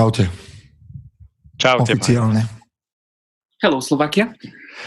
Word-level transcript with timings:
Čaute. 0.00 0.32
Čaute. 1.60 1.92
Oficiálne. 1.92 2.40
Hello, 3.60 3.84
Slovakia. 3.84 4.32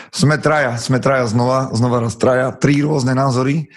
Sme 0.10 0.42
traja, 0.42 0.74
sme 0.82 0.98
traja 0.98 1.30
znova, 1.30 1.70
znova 1.70 2.02
raz 2.02 2.18
traja, 2.18 2.50
tri 2.50 2.82
rôzne 2.82 3.14
názory 3.14 3.70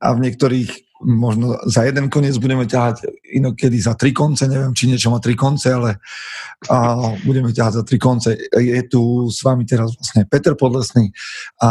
a 0.00 0.16
v 0.16 0.24
niektorých 0.24 0.96
možno 1.04 1.60
za 1.68 1.84
jeden 1.84 2.08
koniec 2.08 2.32
budeme 2.40 2.64
ťahať 2.64 3.04
inokedy 3.28 3.76
za 3.76 3.92
tri 3.92 4.16
konce, 4.16 4.48
neviem, 4.48 4.72
či 4.72 4.88
niečo 4.88 5.12
má 5.12 5.20
tri 5.20 5.36
konce, 5.36 5.68
ale 5.68 6.00
a 6.72 7.12
budeme 7.28 7.52
ťahať 7.52 7.72
za 7.76 7.84
tri 7.84 8.00
konce. 8.00 8.40
Je 8.56 8.80
tu 8.88 9.28
s 9.28 9.44
vami 9.44 9.68
teraz 9.68 9.92
vlastne 10.00 10.24
Peter 10.24 10.56
Podlesný 10.56 11.12
a 11.60 11.68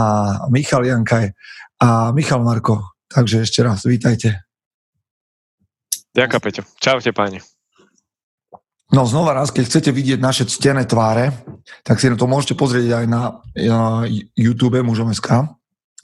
Michal 0.53 0.85
Jankaj 0.85 1.33
a 1.81 2.13
Michal 2.13 2.45
Marko. 2.45 2.94
Takže 3.09 3.41
ešte 3.41 3.66
raz, 3.66 3.89
vítajte. 3.89 4.45
Ďakujem, 6.13 6.41
Peťo. 6.45 6.61
Čaute, 6.77 7.09
páni. 7.09 7.41
No 8.89 9.05
znova 9.05 9.38
raz, 9.38 9.53
keď 9.53 9.70
chcete 9.70 9.91
vidieť 9.93 10.17
naše 10.17 10.49
ctené 10.49 10.81
tváre, 10.81 11.30
tak 11.85 12.02
si 12.02 12.09
na 12.09 12.17
to 12.17 12.25
môžete 12.25 12.57
pozrieť 12.57 13.03
aj 13.03 13.05
na 13.05 13.21
YouTube 14.34 14.81
mužom.sk, 14.81 15.45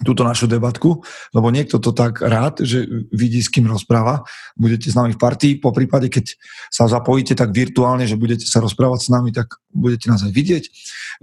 túto 0.06 0.28
našu 0.28 0.46
debatku, 0.46 1.02
lebo 1.32 1.50
niekto 1.50 1.80
to 1.80 1.96
tak 1.96 2.20
rád, 2.20 2.62
že 2.62 2.84
vidí, 3.16 3.40
s 3.40 3.50
kým 3.50 3.66
rozpráva. 3.66 4.28
Budete 4.54 4.92
s 4.92 4.96
nami 5.00 5.16
v 5.16 5.22
partii, 5.22 5.58
po 5.58 5.72
prípade, 5.72 6.12
keď 6.12 6.36
sa 6.68 6.86
zapojíte 6.86 7.34
tak 7.34 7.56
virtuálne, 7.56 8.04
že 8.04 8.20
budete 8.20 8.44
sa 8.44 8.60
rozprávať 8.60 9.08
s 9.08 9.10
nami, 9.10 9.32
tak 9.32 9.56
budete 9.72 10.12
nás 10.12 10.22
aj 10.22 10.36
vidieť. 10.36 10.64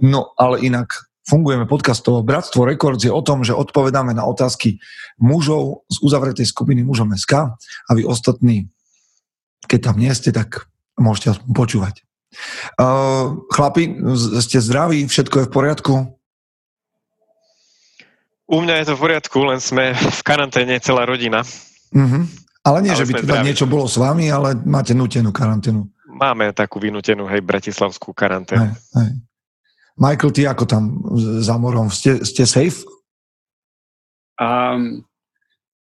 No 0.01 0.33
ale 0.35 0.65
inak 0.65 0.89
fungujeme 1.23 1.69
podcastovo. 1.69 2.25
Bratstvo 2.25 2.65
Records 2.65 3.05
je 3.05 3.13
o 3.13 3.21
tom, 3.21 3.45
že 3.45 3.55
odpovedáme 3.55 4.11
na 4.11 4.25
otázky 4.25 4.81
mužov 5.21 5.87
z 5.87 6.01
uzavretej 6.03 6.49
skupiny 6.49 6.83
mužom.sk 6.83 7.33
a 7.55 7.91
vy 7.93 8.03
ostatní, 8.03 8.67
keď 9.69 9.93
tam 9.93 9.95
nie 10.01 10.11
ste, 10.11 10.33
tak 10.33 10.65
môžete 10.97 11.37
aspoň 11.37 11.49
počúvať. 11.53 11.95
Uh, 12.81 13.45
chlapi, 13.53 13.93
ste 14.41 14.57
zdraví, 14.57 15.05
všetko 15.05 15.45
je 15.45 15.47
v 15.47 15.53
poriadku? 15.53 15.93
U 18.49 18.57
mňa 18.61 18.81
je 18.81 18.85
to 18.89 18.93
v 18.97 19.01
poriadku, 19.01 19.37
len 19.45 19.61
sme 19.61 19.93
v 19.93 20.21
karanténe 20.25 20.77
celá 20.81 21.05
rodina. 21.05 21.45
Uh-huh. 21.93 22.25
Ale 22.65 22.77
nie, 22.81 22.93
ale 22.93 22.99
že 22.99 23.05
by 23.05 23.13
teda 23.21 23.25
zdraví. 23.37 23.45
niečo 23.45 23.65
bolo 23.69 23.85
s 23.85 24.01
vami, 24.01 24.33
ale 24.33 24.57
máte 24.65 24.97
nutenú 24.97 25.29
karanténu. 25.29 25.85
Máme 26.13 26.53
takú 26.53 26.81
vynútenú, 26.81 27.29
hej, 27.29 27.41
bratislavskú 27.45 28.13
karanténu. 28.13 28.73
Hej, 28.73 28.77
hej. 28.97 29.11
Michael, 29.93 30.33
ty 30.33 30.41
ako 30.49 30.65
tam 30.65 30.83
za 31.41 31.53
morom? 31.61 31.93
Ste, 31.93 32.25
ste 32.25 32.49
safe? 32.49 32.81
Um, 34.41 35.05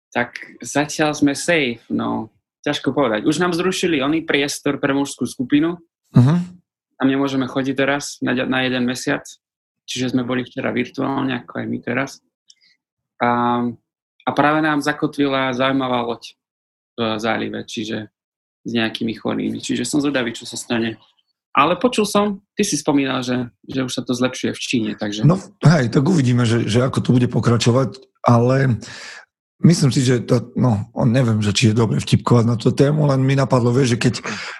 tak 0.08 0.40
zatiaľ 0.64 1.12
sme 1.12 1.36
safe, 1.36 1.84
no 1.92 2.32
ťažko 2.64 2.92
povedať. 2.92 3.24
Už 3.24 3.40
nám 3.40 3.56
zrušili 3.56 4.04
oný 4.04 4.24
priestor 4.24 4.76
pre 4.76 4.92
mužskú 4.92 5.24
skupinu. 5.24 5.80
Uh-huh. 6.12 6.38
Tam 7.00 7.06
nemôžeme 7.08 7.48
chodiť 7.48 7.74
teraz 7.76 8.20
na, 8.20 8.36
na 8.36 8.68
jeden 8.68 8.84
mesiac. 8.84 9.24
Čiže 9.88 10.14
sme 10.14 10.22
boli 10.22 10.46
včera 10.46 10.70
virtuálne, 10.70 11.42
ako 11.42 11.52
aj 11.60 11.66
my 11.66 11.78
teraz. 11.82 12.10
A, 13.18 13.64
a 14.22 14.30
práve 14.30 14.62
nám 14.62 14.84
zakotvila 14.84 15.50
zaujímavá 15.50 16.06
loď 16.06 16.38
v 16.94 17.18
zálive, 17.18 17.64
čiže 17.66 18.12
s 18.62 18.70
nejakými 18.70 19.16
chorými. 19.16 19.58
Čiže 19.58 19.88
som 19.88 20.04
zvedavý, 20.04 20.36
čo 20.36 20.44
sa 20.44 20.54
stane. 20.54 21.00
Ale 21.50 21.74
počul 21.74 22.06
som, 22.06 22.38
ty 22.54 22.62
si 22.62 22.78
spomínal, 22.78 23.26
že, 23.26 23.50
že 23.66 23.82
už 23.82 23.90
sa 23.90 24.02
to 24.06 24.14
zlepšuje 24.14 24.54
v 24.54 24.60
Číne, 24.62 24.90
takže... 24.94 25.26
No 25.26 25.34
hej, 25.66 25.90
tak 25.90 26.06
uvidíme, 26.06 26.46
že, 26.46 26.62
že 26.70 26.86
ako 26.86 27.02
to 27.02 27.10
bude 27.10 27.26
pokračovať, 27.26 27.98
ale 28.22 28.78
Myslím 29.60 29.92
si, 29.92 30.00
že 30.00 30.24
to, 30.24 30.56
no, 30.56 30.88
neviem, 31.04 31.44
že 31.44 31.52
či 31.52 31.68
je 31.68 31.76
dobre 31.76 32.00
vtipkovať 32.00 32.44
na 32.48 32.56
tú 32.56 32.72
tému, 32.72 33.04
len 33.04 33.20
mi 33.20 33.36
napadlo, 33.36 33.68
vieš, 33.76 33.92
že 33.92 33.98
keď, 34.00 34.14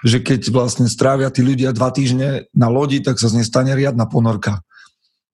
že 0.05 0.17
keď 0.21 0.41
vlastne 0.53 0.85
strávia 0.85 1.33
tí 1.33 1.41
ľudia 1.41 1.73
dva 1.73 1.89
týždne 1.89 2.45
na 2.53 2.69
lodi, 2.69 3.01
tak 3.01 3.17
sa 3.17 3.25
z 3.25 3.41
nej 3.41 3.45
stane 3.49 3.73
riadna 3.73 4.05
ponorka. 4.05 4.61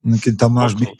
Keď 0.07 0.39
tam 0.39 0.55
máš 0.55 0.79
byť, 0.79 0.95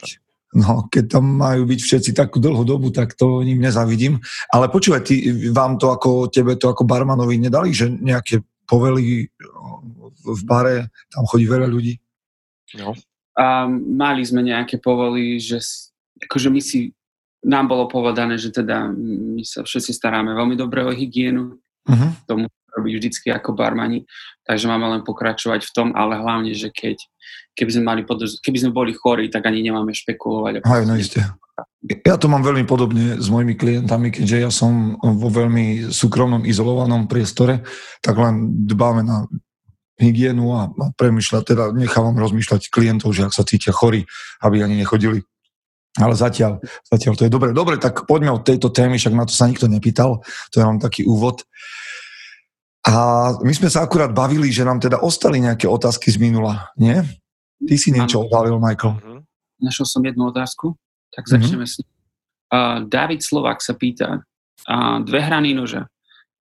no, 0.60 0.84
keď 0.92 1.16
tam 1.16 1.24
majú 1.24 1.64
byť 1.64 1.80
všetci 1.80 2.10
takú 2.12 2.44
dlhú 2.44 2.60
dobu, 2.68 2.92
tak 2.92 3.16
to 3.16 3.40
ním 3.40 3.64
nezavidím. 3.64 4.20
Ale 4.52 4.68
počúvaj, 4.68 5.00
ty, 5.00 5.32
vám 5.48 5.80
to 5.80 5.88
ako, 5.88 6.28
tebe 6.28 6.52
to 6.60 6.68
ako 6.68 6.84
barmanovi 6.84 7.40
nedali, 7.40 7.72
že 7.72 7.88
nejaké 7.88 8.44
povely 8.68 9.32
v 10.28 10.42
bare, 10.44 10.92
tam 11.08 11.24
chodí 11.24 11.48
veľa 11.48 11.72
ľudí? 11.72 11.96
No. 12.76 12.92
A 13.32 13.64
mali 13.70 14.28
sme 14.28 14.44
nejaké 14.44 14.76
povoly, 14.76 15.40
že 15.40 15.56
akože 16.20 16.52
my 16.52 16.60
si 16.60 16.92
nám 17.44 17.66
bolo 17.70 17.86
povedané, 17.86 18.34
že 18.40 18.50
teda 18.50 18.90
my 19.36 19.42
sa 19.46 19.62
všetci 19.62 19.94
staráme 19.94 20.34
veľmi 20.34 20.58
dobre 20.58 20.82
o 20.82 20.90
hygienu, 20.90 21.58
uh-huh. 21.86 22.10
tomu 22.26 22.50
robiť 22.78 22.94
vždycky 22.98 23.28
ako 23.34 23.54
barmani, 23.58 24.06
takže 24.46 24.70
máme 24.70 24.86
len 24.98 25.02
pokračovať 25.02 25.66
v 25.66 25.74
tom, 25.74 25.88
ale 25.94 26.18
hlavne, 26.18 26.54
že 26.54 26.70
keď 26.70 26.98
keby 27.58 27.70
sme, 27.74 27.82
mali 27.82 28.02
podrž- 28.06 28.38
keby 28.38 28.58
sme 28.62 28.70
boli 28.70 28.94
chorí, 28.94 29.26
tak 29.26 29.50
ani 29.50 29.66
nemáme 29.66 29.90
špekulovať. 29.90 30.62
Aj, 30.62 30.82
no 30.86 30.94
isté. 30.94 31.26
Ja 32.06 32.14
to 32.14 32.30
mám 32.30 32.46
veľmi 32.46 32.62
podobne 32.70 33.18
s 33.18 33.26
mojimi 33.26 33.58
klientami, 33.58 34.14
keďže 34.14 34.36
ja 34.38 34.50
som 34.50 34.94
vo 34.98 35.26
veľmi 35.26 35.90
súkromnom, 35.90 36.46
izolovanom 36.46 37.10
priestore, 37.10 37.66
tak 37.98 38.14
len 38.14 38.66
dbáme 38.66 39.02
na 39.02 39.26
hygienu 39.98 40.54
a 40.54 40.70
premyšľať, 40.94 41.42
teda 41.42 41.64
nechávam 41.74 42.14
rozmýšľať 42.14 42.70
klientov, 42.70 43.10
že 43.10 43.26
ak 43.26 43.34
sa 43.34 43.42
cítia 43.42 43.74
chorí, 43.74 44.06
aby 44.38 44.62
ani 44.62 44.78
nechodili 44.78 45.26
ale 45.98 46.14
zatiaľ, 46.14 46.62
zatiaľ 46.86 47.12
to 47.18 47.26
je 47.26 47.32
dobre. 47.32 47.50
Dobre, 47.50 47.76
tak 47.76 48.06
poďme 48.06 48.38
od 48.38 48.46
tejto 48.46 48.70
témy, 48.70 48.96
však 48.96 49.14
na 49.14 49.26
to 49.26 49.34
sa 49.34 49.50
nikto 49.50 49.66
nepýtal. 49.66 50.22
To 50.54 50.56
je 50.56 50.64
len 50.64 50.78
taký 50.78 51.04
úvod. 51.04 51.42
A 52.86 52.94
my 53.42 53.52
sme 53.52 53.68
sa 53.68 53.84
akurát 53.84 54.14
bavili, 54.14 54.48
že 54.48 54.64
nám 54.64 54.80
teda 54.80 55.02
ostali 55.02 55.42
nejaké 55.42 55.68
otázky 55.68 56.08
z 56.08 56.16
minula, 56.22 56.72
nie? 56.78 56.96
Ty 57.58 57.74
si 57.74 57.90
niečo 57.90 58.24
odhalil, 58.24 58.56
Michael. 58.62 58.96
Mhm. 59.02 59.20
Našiel 59.58 59.86
som 59.90 60.00
jednu 60.06 60.30
otázku, 60.30 60.78
tak 61.10 61.26
začneme 61.26 61.66
mm-hmm. 61.66 61.82
s 61.82 61.82
uh, 62.54 62.86
David 62.86 63.26
Slovak 63.26 63.58
sa 63.58 63.74
pýta, 63.74 64.22
uh, 64.22 64.96
dve 65.02 65.18
hrany 65.18 65.50
noža. 65.50 65.90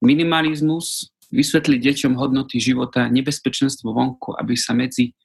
Minimalizmus, 0.06 1.10
vysvetliť 1.34 1.80
deťom 1.82 2.14
hodnoty 2.14 2.62
života, 2.62 3.10
nebezpečenstvo 3.10 3.90
vonku, 3.90 4.38
aby 4.38 4.54
sa 4.54 4.78
medzi 4.78 5.18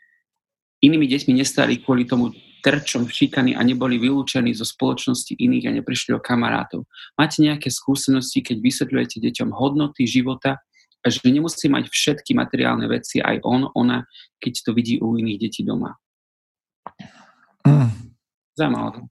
inými 0.82 1.06
deťmi 1.06 1.38
nestali 1.38 1.78
kvôli 1.78 2.09
tomu 2.09 2.34
terčom 2.62 3.10
šikany 3.10 3.58
a 3.58 3.60
neboli 3.66 3.98
vylúčení 3.98 4.54
zo 4.54 4.62
spoločnosti 4.62 5.34
iných 5.34 5.66
a 5.68 5.76
neprišli 5.82 6.14
o 6.14 6.22
kamarátov. 6.22 6.86
Máte 7.18 7.42
nejaké 7.42 7.68
skúsenosti, 7.68 8.40
keď 8.40 8.62
vysvetľujete 8.62 9.18
deťom 9.18 9.50
hodnoty 9.50 10.06
života 10.06 10.62
a 11.02 11.06
že 11.10 11.18
nemusí 11.26 11.66
mať 11.66 11.90
všetky 11.90 12.38
materiálne 12.38 12.86
veci 12.86 13.18
aj 13.18 13.42
on, 13.42 13.66
ona, 13.74 14.06
keď 14.38 14.52
to 14.62 14.70
vidí 14.70 15.02
u 15.02 15.18
iných 15.18 15.50
detí 15.50 15.66
doma? 15.66 15.98
Mm. 17.66 17.90
Zaujímavé. 18.54 19.10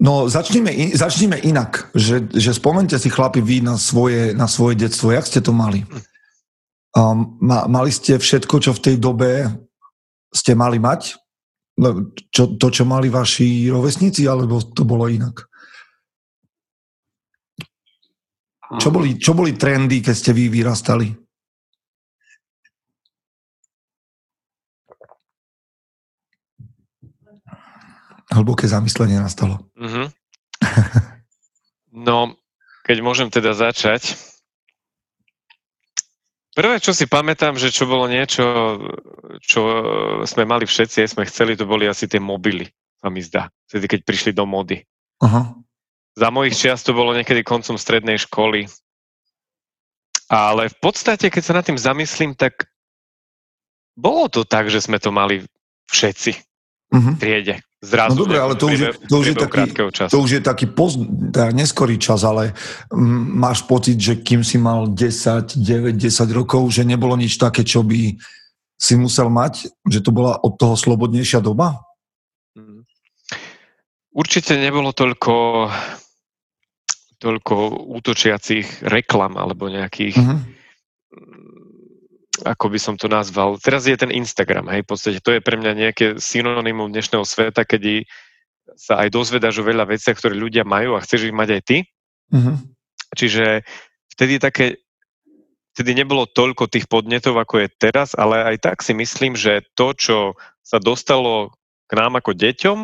No, 0.00 0.32
začníme, 0.32 0.72
in, 0.72 0.96
začníme 0.96 1.44
inak, 1.44 1.92
že, 1.92 2.24
že 2.32 2.56
spomente 2.56 2.96
si 2.96 3.12
chlapi 3.12 3.44
vy 3.44 3.60
na 3.60 3.76
svoje, 3.76 4.32
na 4.32 4.48
svoje 4.48 4.80
detstvo. 4.80 5.12
Jak 5.12 5.28
ste 5.28 5.44
to 5.44 5.52
mali? 5.52 5.84
Um, 6.96 7.36
ma, 7.44 7.68
mali 7.68 7.92
ste 7.92 8.16
všetko, 8.16 8.64
čo 8.64 8.72
v 8.72 8.80
tej 8.80 8.96
dobe 8.96 9.44
ste 10.30 10.54
mali 10.54 10.78
mať? 10.78 11.18
Čo, 12.30 12.60
to, 12.60 12.68
čo 12.70 12.84
mali 12.84 13.08
vaši 13.08 13.70
rovesníci, 13.72 14.28
alebo 14.28 14.60
to 14.62 14.84
bolo 14.86 15.08
inak? 15.10 15.48
Čo 18.70 18.94
boli, 18.94 19.18
čo 19.18 19.34
boli 19.34 19.58
trendy, 19.58 19.98
keď 19.98 20.14
ste 20.14 20.30
vy 20.30 20.46
vyrastali? 20.46 21.10
Hlboké 28.30 28.70
zamyslenie 28.70 29.18
nastalo. 29.18 29.66
Mm-hmm. 29.74 30.06
No, 32.06 32.38
keď 32.86 32.96
môžem 33.02 33.26
teda 33.26 33.50
začať, 33.58 34.14
Prvé, 36.60 36.76
čo 36.76 36.92
si 36.92 37.08
pamätám, 37.08 37.56
že 37.56 37.72
čo 37.72 37.88
bolo 37.88 38.04
niečo, 38.04 38.44
čo 39.40 39.60
sme 40.28 40.44
mali 40.44 40.68
všetci, 40.68 41.08
sme 41.08 41.24
chceli, 41.24 41.56
to 41.56 41.64
boli 41.64 41.88
asi 41.88 42.04
tie 42.04 42.20
mobily, 42.20 42.68
sa 43.00 43.08
mi 43.08 43.24
zdá, 43.24 43.48
vtedy, 43.64 43.88
keď 43.88 44.00
prišli 44.04 44.36
do 44.36 44.44
mody. 44.44 44.84
Aha. 45.24 45.56
Za 46.20 46.28
mojich 46.28 46.52
čiast 46.52 46.84
to 46.84 46.92
bolo 46.92 47.16
niekedy 47.16 47.40
koncom 47.40 47.80
strednej 47.80 48.20
školy. 48.20 48.68
Ale 50.28 50.68
v 50.68 50.76
podstate, 50.84 51.32
keď 51.32 51.42
sa 51.48 51.56
nad 51.56 51.64
tým 51.64 51.80
zamyslím, 51.80 52.36
tak 52.36 52.68
bolo 53.96 54.28
to 54.28 54.44
tak, 54.44 54.68
že 54.68 54.84
sme 54.84 55.00
to 55.00 55.08
mali 55.08 55.40
všetci 55.88 56.32
uh-huh. 56.92 57.16
v 57.16 57.20
triede. 57.24 57.56
Zrazu, 57.80 58.12
no 58.12 58.28
dobre, 58.28 58.36
ale 58.36 58.60
to 58.60 58.68
už, 58.68 58.76
je, 58.76 58.90
to, 59.08 59.16
už 59.24 59.26
je 59.32 59.36
taký, 59.40 59.62
to 60.12 60.16
už 60.20 60.30
je 60.36 60.42
taký 60.44 60.68
poz, 60.68 61.00
teda 61.32 61.48
neskorý 61.56 61.96
čas, 61.96 62.28
ale 62.28 62.52
m, 62.92 63.40
máš 63.40 63.64
pocit, 63.64 63.96
že 63.96 64.20
kým 64.20 64.44
si 64.44 64.60
mal 64.60 64.92
10, 64.92 65.56
9, 65.56 65.96
10 65.96 66.12
rokov, 66.36 66.68
že 66.68 66.84
nebolo 66.84 67.16
nič 67.16 67.40
také, 67.40 67.64
čo 67.64 67.80
by 67.80 68.20
si 68.76 68.94
musel 69.00 69.32
mať? 69.32 69.72
Že 69.88 70.00
to 70.04 70.10
bola 70.12 70.36
od 70.44 70.60
toho 70.60 70.76
slobodnejšia 70.76 71.40
doba? 71.40 71.80
Určite 74.12 74.60
nebolo 74.60 74.92
toľko 74.92 75.68
toľko 77.20 77.84
útočiacich 78.00 78.80
reklam 78.88 79.36
alebo 79.36 79.68
nejakých 79.68 80.16
uh-huh. 80.16 80.40
Ako 82.44 82.72
by 82.72 82.78
som 82.80 82.94
to 82.96 83.06
nazval, 83.06 83.60
teraz 83.60 83.84
je 83.86 83.96
ten 83.96 84.12
Instagram, 84.12 84.68
hej, 84.72 84.82
v 84.84 84.88
podstate 84.88 85.18
to 85.20 85.36
je 85.36 85.40
pre 85.44 85.56
mňa 85.56 85.72
nejaké 85.76 86.06
synonymum 86.16 86.90
dnešného 86.90 87.24
sveta, 87.24 87.64
kedy 87.64 88.04
sa 88.78 89.02
aj 89.02 89.08
dozvedáš 89.10 89.60
o 89.60 89.66
veľa 89.66 89.88
veciach, 89.88 90.16
ktoré 90.16 90.34
ľudia 90.36 90.62
majú 90.62 90.94
a 90.94 91.04
chceš 91.04 91.28
ich 91.28 91.34
mať 91.34 91.48
aj 91.58 91.62
ty. 91.66 91.78
Mm-hmm. 92.30 92.56
Čiže 93.18 93.44
vtedy 94.14 94.34
také, 94.38 94.66
vtedy 95.74 95.98
nebolo 95.98 96.30
toľko 96.30 96.70
tých 96.70 96.86
podnetov, 96.86 97.34
ako 97.34 97.66
je 97.66 97.68
teraz, 97.76 98.14
ale 98.14 98.54
aj 98.54 98.56
tak 98.62 98.78
si 98.86 98.94
myslím, 98.94 99.34
že 99.34 99.66
to, 99.74 99.92
čo 99.96 100.18
sa 100.62 100.78
dostalo 100.78 101.50
k 101.90 101.92
nám 101.98 102.22
ako 102.22 102.38
deťom, 102.38 102.78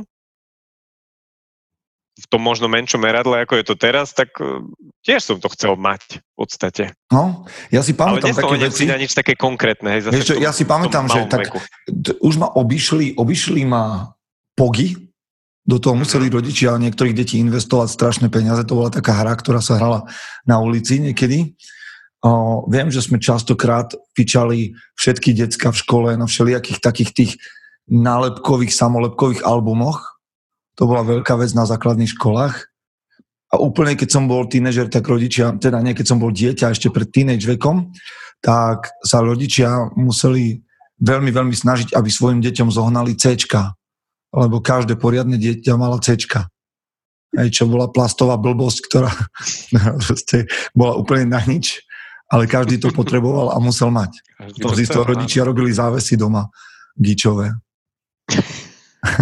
v 2.17 2.27
tom 2.33 2.41
možno 2.41 2.65
menšom 2.73 3.05
meradle, 3.05 3.45
ako 3.45 3.61
je 3.61 3.65
to 3.69 3.77
teraz, 3.77 4.17
tak 4.17 4.33
e, 4.41 4.65
tiež 5.05 5.21
som 5.21 5.37
to 5.37 5.53
chcel 5.53 5.77
mať 5.77 6.25
v 6.25 6.33
podstate. 6.33 6.85
No, 7.13 7.45
ja 7.69 7.85
si 7.85 7.93
pamätám 7.93 8.33
Ale 8.33 8.41
také 8.41 8.57
veci. 8.57 8.85
Ale 8.89 9.05
nič 9.05 9.13
také 9.13 9.37
konkrétne. 9.37 9.93
Hej, 9.93 10.09
zase 10.09 10.15
Vieš, 10.17 10.29
ja 10.41 10.53
si 10.57 10.65
pamätám, 10.65 11.13
že 11.13 11.29
tak, 11.29 11.53
už 12.25 12.35
ma 12.41 12.49
obišli, 12.57 13.21
obišli 13.21 13.69
ma 13.69 14.17
pogy, 14.57 14.97
do 15.67 15.83
toho 15.83 15.99
museli 15.99 16.31
mhm. 16.31 16.35
rodičia 16.41 16.79
niektorých 16.79 17.13
detí 17.13 17.37
investovať 17.43 17.91
strašné 17.91 18.27
peniaze. 18.33 18.65
To 18.65 18.81
bola 18.81 18.89
taká 18.89 19.13
hra, 19.13 19.37
ktorá 19.37 19.61
sa 19.61 19.77
hrala 19.77 20.07
na 20.47 20.57
ulici 20.63 21.03
niekedy. 21.03 21.59
O, 22.25 22.65
viem, 22.71 22.89
že 22.89 23.05
sme 23.05 23.21
častokrát 23.21 23.93
fičali 24.17 24.73
všetky 24.97 25.37
decka 25.37 25.69
v 25.69 25.81
škole 25.85 26.11
na 26.17 26.25
všelijakých 26.25 26.81
takých 26.81 27.11
tých 27.13 27.33
nálepkových, 27.93 28.73
samolepkových 28.73 29.45
albumoch 29.45 30.16
to 30.77 30.83
bola 30.85 31.03
veľká 31.03 31.35
vec 31.41 31.57
na 31.57 31.65
základných 31.65 32.13
školách. 32.15 32.55
A 33.51 33.63
úplne 33.63 33.97
keď 33.97 34.09
som 34.13 34.29
bol 34.29 34.45
tínežer, 34.45 34.93
tak 34.93 35.09
rodičia, 35.09 35.57
teda 35.57 35.81
nie 35.81 35.97
keď 35.97 36.07
som 36.07 36.19
bol 36.21 36.31
dieťa 36.31 36.77
ešte 36.77 36.93
pred 36.93 37.09
teenage 37.09 37.49
vekom, 37.49 37.91
tak 38.45 38.93
sa 39.01 39.25
rodičia 39.25 39.91
museli 39.97 40.61
veľmi, 41.01 41.33
veľmi 41.33 41.57
snažiť, 41.57 41.97
aby 41.97 42.09
svojim 42.13 42.45
deťom 42.45 42.69
zohnali 42.69 43.17
C, 43.17 43.39
lebo 44.37 44.61
každé 44.61 45.01
poriadne 45.01 45.41
dieťa 45.41 45.79
malo 45.81 45.97
C. 46.03 46.21
Hej, 47.37 47.49
čo 47.53 47.65
bola 47.69 47.89
plastová 47.93 48.37
blbosť, 48.37 48.79
ktorá 48.89 49.13
bola 50.79 50.93
úplne 50.97 51.33
na 51.33 51.41
nič, 51.45 51.85
ale 52.33 52.51
každý 52.51 52.81
to 52.83 52.91
potreboval 52.91 53.55
a 53.55 53.59
musel 53.63 53.93
mať. 53.93 54.19
To 54.61 54.75
z 54.75 54.91
toho 54.91 55.07
rodičia 55.07 55.47
robili 55.47 55.71
závesy 55.71 56.19
doma, 56.19 56.49
gičové. 56.99 57.55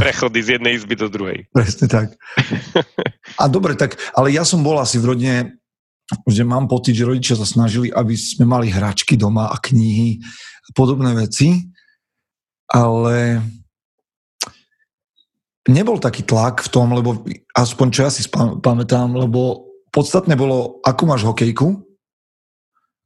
Prechody 0.01 0.41
z 0.43 0.49
jednej 0.59 0.75
izby 0.75 0.95
do 0.97 1.09
druhej. 1.13 1.47
Presne 1.57 1.87
tak. 1.87 2.17
A 3.39 3.45
dobre, 3.47 3.77
tak, 3.77 4.01
ale 4.17 4.33
ja 4.33 4.43
som 4.43 4.65
bol 4.65 4.81
asi 4.81 4.97
v 4.97 5.15
rodine, 5.15 5.37
že 6.29 6.45
mám 6.45 6.69
pocit, 6.69 6.97
že 6.97 7.09
rodičia 7.09 7.37
sa 7.37 7.49
snažili, 7.49 7.89
aby 7.93 8.13
sme 8.17 8.45
mali 8.45 8.69
hračky 8.69 9.17
doma 9.17 9.49
a 9.53 9.57
knihy 9.57 10.21
a 10.65 10.69
podobné 10.77 11.17
veci, 11.17 11.65
ale 12.69 13.41
nebol 15.69 15.97
taký 15.97 16.25
tlak 16.25 16.65
v 16.65 16.73
tom, 16.73 16.93
lebo 16.93 17.25
aspoň 17.57 17.87
čo 17.89 18.01
ja 18.05 18.11
si 18.13 18.25
pamätám, 18.61 19.17
lebo 19.17 19.69
podstatné 19.89 20.37
bolo, 20.37 20.81
ako 20.85 21.03
máš 21.09 21.23
hokejku 21.25 21.81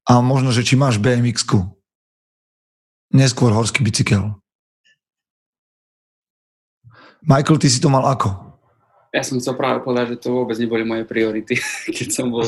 a 0.09 0.25
možno, 0.25 0.51
že 0.51 0.65
či 0.65 0.75
máš 0.75 0.99
BMX-ku. 0.99 1.69
Neskôr 3.13 3.53
horský 3.53 3.85
bicykel. 3.85 4.37
Michael, 7.23 7.59
ty 7.59 7.67
si 7.67 7.83
to 7.83 7.91
mal 7.91 8.07
ako? 8.07 8.49
Ja 9.11 9.25
som 9.25 9.41
chcel 9.41 9.57
práve 9.57 9.81
povedať, 9.83 10.15
že 10.15 10.29
to 10.29 10.37
vôbec 10.37 10.55
neboli 10.61 10.85
moje 10.85 11.09
priority, 11.09 11.57
keď 11.97 12.09
som 12.13 12.31
bol 12.31 12.45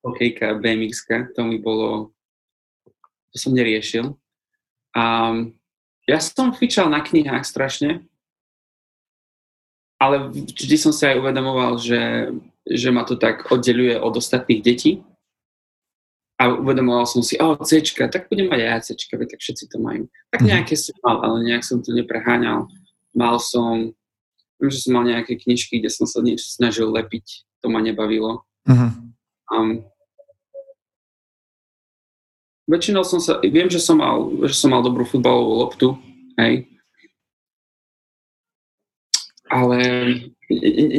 hokejka, 0.00 0.56
BMX, 0.62 1.04
to 1.36 1.40
mi 1.44 1.60
bolo, 1.60 2.14
to 3.34 3.36
som 3.36 3.52
neriešil. 3.52 4.16
A 4.96 5.34
ja 6.08 6.18
som 6.18 6.56
fičal 6.56 6.88
na 6.88 7.04
knihách 7.04 7.44
strašne, 7.44 8.06
ale 10.00 10.32
vždy 10.32 10.76
som 10.80 10.96
si 10.96 11.04
aj 11.04 11.20
uvedomoval, 11.20 11.76
že, 11.76 12.32
že 12.64 12.88
ma 12.88 13.04
to 13.04 13.20
tak 13.20 13.52
oddeluje 13.52 14.00
od 14.00 14.16
ostatných 14.16 14.64
detí. 14.64 15.04
A 16.40 16.56
uvedomoval 16.56 17.04
som 17.04 17.20
si, 17.20 17.36
o, 17.36 17.52
C, 17.60 17.84
tak 17.84 18.32
budem 18.32 18.48
mať 18.48 18.60
aj 18.64 18.80
C, 18.88 18.96
tak 18.96 19.36
všetci 19.36 19.68
to 19.68 19.76
majú. 19.76 20.08
Tak 20.32 20.40
mhm. 20.40 20.48
nejaké 20.48 20.72
som 20.72 20.96
mal, 21.04 21.20
ale 21.20 21.44
nejak 21.44 21.60
som 21.60 21.84
to 21.84 21.92
nepreháňal 21.92 22.64
mal 23.16 23.38
som, 23.42 23.92
viem, 24.60 24.70
že 24.70 24.82
som 24.82 24.96
mal 24.96 25.04
nejaké 25.06 25.38
knižky, 25.38 25.80
kde 25.80 25.90
som 25.90 26.06
sa 26.06 26.22
niečo 26.22 26.46
snažil 26.50 26.90
lepiť, 26.90 27.46
to 27.60 27.66
ma 27.68 27.82
nebavilo. 27.82 28.46
Uh-huh. 28.68 28.90
Um, 29.50 29.82
väčšinou 32.70 33.02
som 33.02 33.18
sa, 33.18 33.42
viem, 33.42 33.66
že 33.66 33.82
som 33.82 33.98
mal, 33.98 34.30
že 34.46 34.54
som 34.54 34.70
mal 34.70 34.82
dobrú 34.84 35.02
futbalovú 35.02 35.52
loptu, 35.58 35.88
hej, 36.38 36.70
ale 39.50 39.78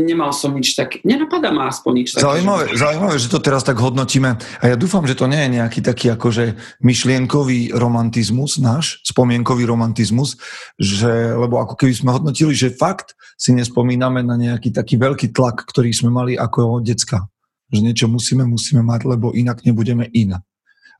nemal 0.07 0.31
som 0.31 0.55
nič 0.55 0.79
tak, 0.79 1.03
nenapadá 1.03 1.51
ma 1.51 1.67
aspoň 1.67 1.91
nič 1.91 2.07
také. 2.15 2.23
Zaujímavé, 2.23 2.71
že... 2.71 2.79
zaujímavé, 2.79 3.15
že 3.19 3.27
to 3.27 3.39
teraz 3.43 3.61
tak 3.67 3.75
hodnotíme 3.83 4.39
a 4.39 4.63
ja 4.63 4.79
dúfam, 4.79 5.03
že 5.03 5.19
to 5.19 5.27
nie 5.27 5.43
je 5.43 5.59
nejaký 5.59 5.83
taký 5.83 6.07
akože 6.15 6.55
myšlienkový 6.79 7.75
romantizmus 7.75 8.63
náš, 8.63 9.03
spomienkový 9.03 9.67
romantizmus, 9.67 10.39
že, 10.79 11.35
lebo 11.35 11.59
ako 11.59 11.75
keby 11.75 11.91
sme 11.91 12.15
hodnotili, 12.15 12.55
že 12.55 12.71
fakt 12.71 13.11
si 13.35 13.51
nespomíname 13.51 14.23
na 14.23 14.39
nejaký 14.39 14.71
taký 14.71 14.95
veľký 14.95 15.35
tlak, 15.35 15.67
ktorý 15.67 15.91
sme 15.91 16.09
mali 16.15 16.33
ako 16.39 16.79
decka. 16.79 17.27
Že 17.71 17.79
niečo 17.87 18.07
musíme, 18.07 18.43
musíme 18.47 18.83
mať, 18.83 19.07
lebo 19.07 19.35
inak 19.35 19.63
nebudeme 19.67 20.07
iná. 20.11 20.43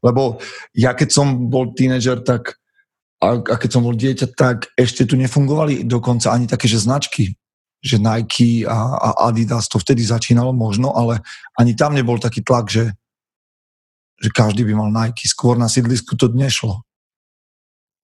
Lebo 0.03 0.39
ja 0.75 0.91
keď 0.91 1.09
som 1.11 1.47
bol 1.47 1.71
tínedžer, 1.71 2.23
tak 2.23 2.59
a, 3.21 3.37
keď 3.37 3.69
som 3.69 3.85
bol 3.85 3.93
dieťa, 3.93 4.33
tak 4.33 4.71
ešte 4.73 5.05
tu 5.05 5.13
nefungovali 5.15 5.85
dokonca 5.85 6.33
ani 6.33 6.49
také, 6.49 6.65
že 6.65 6.81
značky 6.81 7.37
že 7.81 7.97
Nike 7.97 8.63
a, 8.63 8.77
a 8.97 9.09
Adidas 9.27 9.65
to 9.65 9.81
vtedy 9.81 10.05
začínalo 10.05 10.53
možno, 10.53 10.93
ale 10.93 11.25
ani 11.57 11.73
tam 11.73 11.97
nebol 11.97 12.21
taký 12.21 12.45
tlak, 12.45 12.69
že, 12.69 12.93
že 14.21 14.29
každý 14.29 14.61
by 14.69 14.73
mal 14.77 14.89
Nike. 14.93 15.25
Skôr 15.25 15.57
na 15.57 15.65
sídlisku 15.65 16.13
to 16.13 16.29
nešlo. 16.29 16.85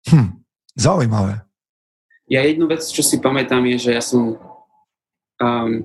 Hm, 0.09 0.40
zaujímavé. 0.73 1.45
Ja 2.28 2.45
jednu 2.45 2.69
vec, 2.69 2.85
čo 2.88 3.04
si 3.04 3.21
pamätám, 3.21 3.64
je, 3.76 3.88
že 3.88 3.90
ja 3.92 4.02
som 4.04 4.40
um, 5.40 5.85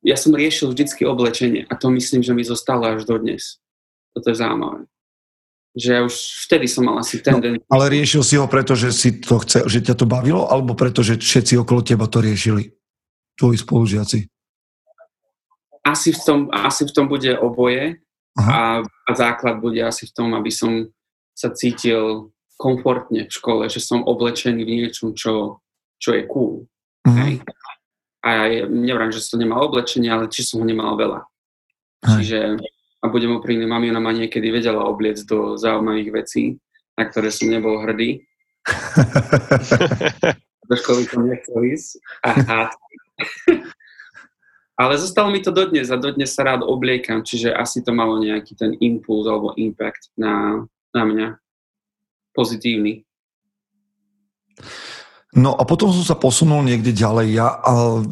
ja 0.00 0.16
som 0.16 0.32
riešil 0.32 0.72
vždycky 0.72 1.04
oblečenie 1.04 1.68
a 1.68 1.76
to 1.76 1.92
myslím, 1.92 2.24
že 2.24 2.32
mi 2.32 2.44
zostalo 2.44 2.88
až 2.88 3.04
dodnes. 3.04 3.60
Toto 4.16 4.32
je 4.32 4.40
zaujímavé 4.40 4.88
že 5.76 5.94
ja 5.94 6.00
už 6.02 6.14
vtedy 6.50 6.66
som 6.66 6.82
mal 6.82 6.98
asi 6.98 7.22
tendenciu. 7.22 7.62
No, 7.62 7.70
ale 7.78 7.94
riešil 7.94 8.22
si 8.26 8.34
ho 8.34 8.50
preto, 8.50 8.74
že, 8.74 8.90
si 8.90 9.22
to 9.22 9.38
chce, 9.38 9.70
že 9.70 9.78
ťa 9.86 9.94
to 9.94 10.06
bavilo, 10.06 10.50
alebo 10.50 10.74
preto, 10.74 11.06
že 11.06 11.20
všetci 11.20 11.62
okolo 11.62 11.86
teba 11.86 12.10
to 12.10 12.18
riešili? 12.18 12.74
Tvoji 13.40 13.56
spolužiaci? 13.56 14.28
Asi 15.80 16.12
v 16.12 16.20
tom, 16.20 16.40
asi 16.52 16.84
v 16.84 16.92
tom 16.92 17.08
bude 17.08 17.32
oboje 17.40 17.96
a, 18.36 18.84
a 18.84 19.10
základ 19.16 19.64
bude 19.64 19.80
asi 19.80 20.04
v 20.04 20.12
tom, 20.12 20.36
aby 20.36 20.52
som 20.52 20.92
sa 21.32 21.48
cítil 21.48 22.36
komfortne 22.60 23.24
v 23.24 23.32
škole, 23.32 23.64
že 23.72 23.80
som 23.80 24.04
oblečený 24.04 24.60
v 24.60 24.84
niečom, 24.84 25.16
čo, 25.16 25.64
čo 25.96 26.12
je 26.12 26.28
cool. 26.28 26.68
Hej. 27.08 27.40
A 28.20 28.28
ja 28.52 28.68
nevrám, 28.68 29.08
že 29.08 29.24
som 29.24 29.40
nemal 29.40 29.72
oblečenie, 29.72 30.12
ale 30.12 30.28
či 30.28 30.44
som 30.44 30.60
ho 30.60 30.68
nemal 30.68 31.00
veľa. 31.00 31.24
Hej. 32.04 32.12
Čiže 32.20 32.38
a 33.00 33.08
budem 33.08 33.40
úprimný, 33.40 33.64
mamina 33.64 33.96
ma 33.96 34.12
niekedy 34.12 34.52
vedela 34.52 34.84
obliecť 34.84 35.24
do 35.24 35.56
zaujímavých 35.56 36.12
vecí, 36.12 36.60
na 37.00 37.08
ktoré 37.08 37.32
som 37.32 37.48
nebol 37.48 37.80
hrdý. 37.80 38.20
do 40.68 40.74
školy 40.76 41.08
som 41.08 41.24
nechcel 41.24 41.64
ísť. 41.64 41.96
Aha. 42.28 42.68
Ale 44.80 44.96
zostalo 44.96 45.28
mi 45.28 45.44
to 45.44 45.52
dodnes 45.52 45.92
a 45.92 46.00
dodnes 46.00 46.32
sa 46.32 46.40
rád 46.40 46.64
obliekam, 46.64 47.20
čiže 47.20 47.52
asi 47.52 47.84
to 47.84 47.92
malo 47.92 48.16
nejaký 48.16 48.56
ten 48.56 48.72
impuls 48.80 49.28
alebo 49.28 49.52
impact 49.60 50.08
na, 50.16 50.64
na 50.96 51.02
mňa 51.04 51.28
pozitívny. 52.32 53.04
No 55.30 55.54
a 55.54 55.62
potom 55.62 55.94
som 55.94 56.02
sa 56.02 56.18
posunul 56.18 56.66
niekde 56.66 56.90
ďalej. 56.90 57.26
Ja, 57.38 57.60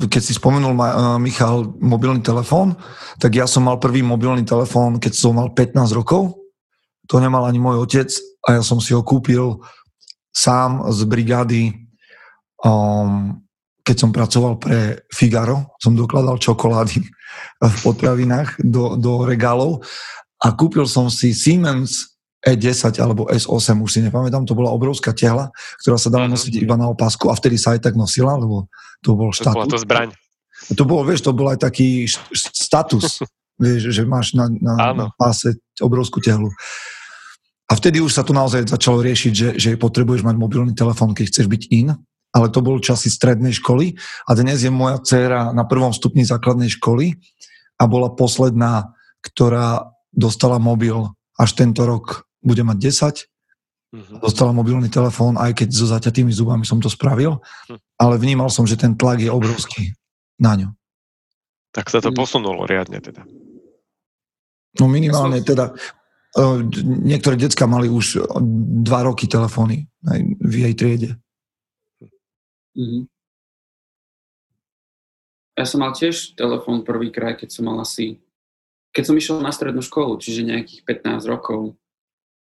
keď 0.07 0.23
si 0.23 0.39
spomenul 0.39 0.71
Michal 1.19 1.75
mobilný 1.83 2.23
telefón, 2.23 2.79
tak 3.19 3.35
ja 3.35 3.51
som 3.51 3.67
mal 3.67 3.83
prvý 3.83 4.07
mobilný 4.07 4.47
telefón, 4.47 5.03
keď 5.03 5.13
som 5.19 5.35
mal 5.35 5.51
15 5.51 5.99
rokov. 5.99 6.39
To 7.11 7.19
nemal 7.19 7.49
ani 7.49 7.59
môj 7.59 7.89
otec 7.89 8.13
a 8.47 8.61
ja 8.61 8.63
som 8.63 8.79
si 8.79 8.95
ho 8.95 9.03
kúpil 9.03 9.59
sám 10.31 10.87
z 10.95 11.01
brigády, 11.11 11.63
um, 12.63 13.43
keď 13.89 13.97
som 13.97 14.13
pracoval 14.13 14.61
pre 14.61 15.01
Figaro, 15.09 15.73
som 15.81 15.97
dokladal 15.97 16.37
čokolády 16.37 17.01
v 17.57 17.77
potravinách 17.81 18.61
do, 18.61 19.01
do 19.01 19.25
regálov 19.25 19.81
a 20.45 20.53
kúpil 20.53 20.85
som 20.85 21.09
si 21.09 21.33
Siemens 21.33 22.21
E10 22.45 23.01
alebo 23.01 23.25
S8, 23.33 23.81
už 23.81 23.91
si 23.91 24.01
nepamätám, 24.05 24.45
to 24.45 24.53
bola 24.53 24.69
obrovská 24.69 25.17
tehla, 25.17 25.49
ktorá 25.81 25.97
sa 25.97 26.13
dala 26.13 26.29
nosiť 26.29 26.61
iba 26.61 26.77
na 26.77 26.93
opasku 26.93 27.33
a 27.33 27.35
vtedy 27.35 27.57
sa 27.57 27.75
aj 27.75 27.89
tak 27.89 27.97
nosila, 27.97 28.37
lebo 28.37 28.69
to 29.01 29.17
bol 29.17 29.33
štatus. 29.33 29.57
To 29.57 29.65
bola 29.65 29.73
to 29.73 29.81
zbraň. 29.81 30.09
To 30.77 30.83
bolo, 30.85 31.03
vieš, 31.09 31.25
to 31.25 31.33
bol 31.33 31.49
aj 31.49 31.65
taký 31.65 32.05
status, 32.37 33.25
vieš, 33.63 33.91
že 33.91 34.05
máš 34.05 34.37
na, 34.37 34.53
na, 34.53 34.75
na 34.93 35.07
páse 35.17 35.57
obrovskú 35.81 36.21
tehlu. 36.21 36.53
A 37.69 37.73
vtedy 37.77 38.01
už 38.05 38.13
sa 38.13 38.25
to 38.25 38.37
naozaj 38.37 38.69
začalo 38.69 39.01
riešiť, 39.01 39.33
že, 39.33 39.49
že 39.57 39.71
potrebuješ 39.81 40.25
mať 40.25 40.37
mobilný 40.37 40.73
telefón, 40.77 41.13
keď 41.13 41.25
chceš 41.33 41.47
byť 41.49 41.63
in, 41.73 41.97
ale 42.39 42.55
to 42.55 42.63
bol 42.63 42.79
časy 42.79 43.11
strednej 43.11 43.51
školy 43.51 43.99
a 44.31 44.31
dnes 44.39 44.63
je 44.63 44.71
moja 44.71 45.03
dcéra 45.03 45.51
na 45.51 45.67
prvom 45.67 45.91
stupni 45.91 46.23
základnej 46.23 46.71
školy 46.71 47.19
a 47.75 47.91
bola 47.91 48.15
posledná, 48.15 48.95
ktorá 49.27 49.91
dostala 50.15 50.63
mobil 50.63 51.11
až 51.35 51.59
tento 51.59 51.83
rok, 51.83 52.31
bude 52.39 52.63
mať 52.63 52.79
10, 53.27 53.27
Mm-hmm. 53.89 54.21
Dostala 54.21 54.53
mobilný 54.53 54.93
telefón, 54.93 55.41
aj 55.41 55.65
keď 55.65 55.69
so 55.73 55.89
zaťatými 55.89 56.29
zubami 56.29 56.61
som 56.69 56.77
to 56.77 56.93
spravil, 56.93 57.41
hm. 57.73 57.81
ale 57.97 58.21
vnímal 58.21 58.53
som, 58.53 58.69
že 58.69 58.77
ten 58.77 58.93
tlak 58.93 59.17
je 59.17 59.33
obrovský 59.33 59.97
na 60.37 60.53
ňu. 60.61 60.69
Tak 61.73 61.89
sa 61.89 62.05
to 62.05 62.13
posunulo 62.13 62.69
riadne 62.69 63.01
teda. 63.01 63.25
No 64.77 64.93
minimálne 64.93 65.41
teda, 65.41 65.73
niektoré 67.01 67.41
decka 67.41 67.65
mali 67.65 67.89
už 67.89 68.21
dva 68.85 69.09
roky 69.09 69.25
telefóny 69.25 69.89
v 70.37 70.55
jej 70.69 70.75
triede. 70.77 71.11
Mm-hmm. 72.79 73.03
Ja 75.59 75.67
som 75.67 75.83
mal 75.83 75.91
tiež 75.91 76.39
telefón 76.39 76.87
prvýkrát, 76.87 77.35
keď 77.35 77.51
som 77.51 77.67
mal 77.67 77.83
asi, 77.83 78.23
keď 78.95 79.03
som 79.11 79.19
išiel 79.19 79.43
na 79.43 79.51
strednú 79.51 79.83
školu, 79.83 80.23
čiže 80.23 80.47
nejakých 80.47 80.87
15 80.87 81.27
rokov 81.27 81.75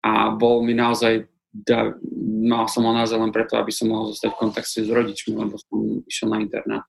a 0.04 0.28
bol 0.36 0.60
mi 0.60 0.76
naozaj, 0.76 1.24
da, 1.48 1.96
mal 2.44 2.68
som 2.68 2.84
ho 2.84 2.92
naozaj 2.92 3.16
len 3.16 3.32
preto, 3.32 3.56
aby 3.56 3.72
som 3.72 3.88
mohol 3.88 4.12
zostať 4.12 4.36
v 4.36 4.40
kontakte 4.40 4.84
s 4.84 4.90
rodičmi, 4.92 5.32
lebo 5.32 5.56
som 5.56 6.04
išiel 6.04 6.28
na 6.28 6.44
internát. 6.44 6.84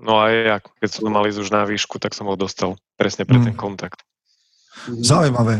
No 0.00 0.22
a 0.22 0.30
ja, 0.30 0.56
keď 0.62 0.88
som 0.88 1.10
mal 1.10 1.26
ísť 1.26 1.42
už 1.44 1.50
na 1.50 1.66
výšku, 1.66 1.98
tak 1.98 2.14
som 2.16 2.30
ho 2.30 2.38
dostal 2.38 2.78
presne 2.94 3.26
pre 3.26 3.36
mm. 3.36 3.44
ten 3.50 3.56
kontakt. 3.58 4.00
Mhm. 4.88 5.02
Zaujímavé. 5.04 5.56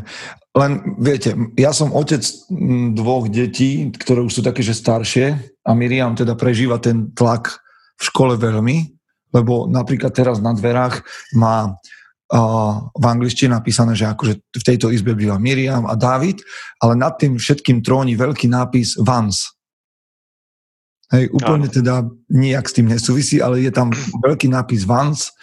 Len 0.50 0.98
viete, 0.98 1.36
ja 1.54 1.70
som 1.70 1.94
otec 1.94 2.26
dvoch 2.94 3.30
detí, 3.30 3.94
ktoré 3.94 4.26
už 4.26 4.40
sú 4.40 4.42
také, 4.42 4.66
že 4.66 4.74
staršie 4.74 5.38
a 5.62 5.70
Miriam 5.78 6.18
teda 6.18 6.34
prežíva 6.34 6.82
ten 6.82 7.14
tlak 7.14 7.54
v 8.00 8.02
škole 8.02 8.34
veľmi, 8.34 8.90
lebo 9.30 9.70
napríklad 9.70 10.10
teraz 10.10 10.42
na 10.42 10.50
dverách 10.50 11.06
má 11.38 11.78
v 12.94 13.04
angličtine 13.10 13.58
napísané, 13.58 13.98
že 13.98 14.06
akože 14.06 14.38
v 14.38 14.62
tejto 14.62 14.94
izbe 14.94 15.18
býva 15.18 15.34
Miriam 15.34 15.82
a 15.90 15.98
David, 15.98 16.46
ale 16.78 16.94
nad 16.94 17.18
tým 17.18 17.34
všetkým 17.34 17.82
tróni 17.82 18.14
veľký 18.14 18.46
nápis 18.46 18.94
Vans. 19.02 19.50
Hej, 21.10 21.26
úplne 21.34 21.66
Áno. 21.66 21.74
teda 21.74 21.94
nijak 22.30 22.70
s 22.70 22.74
tým 22.78 22.86
nesúvisí, 22.86 23.42
ale 23.42 23.66
je 23.66 23.74
tam 23.74 23.90
veľký 24.22 24.46
nápis 24.46 24.86
Vans, 24.86 25.34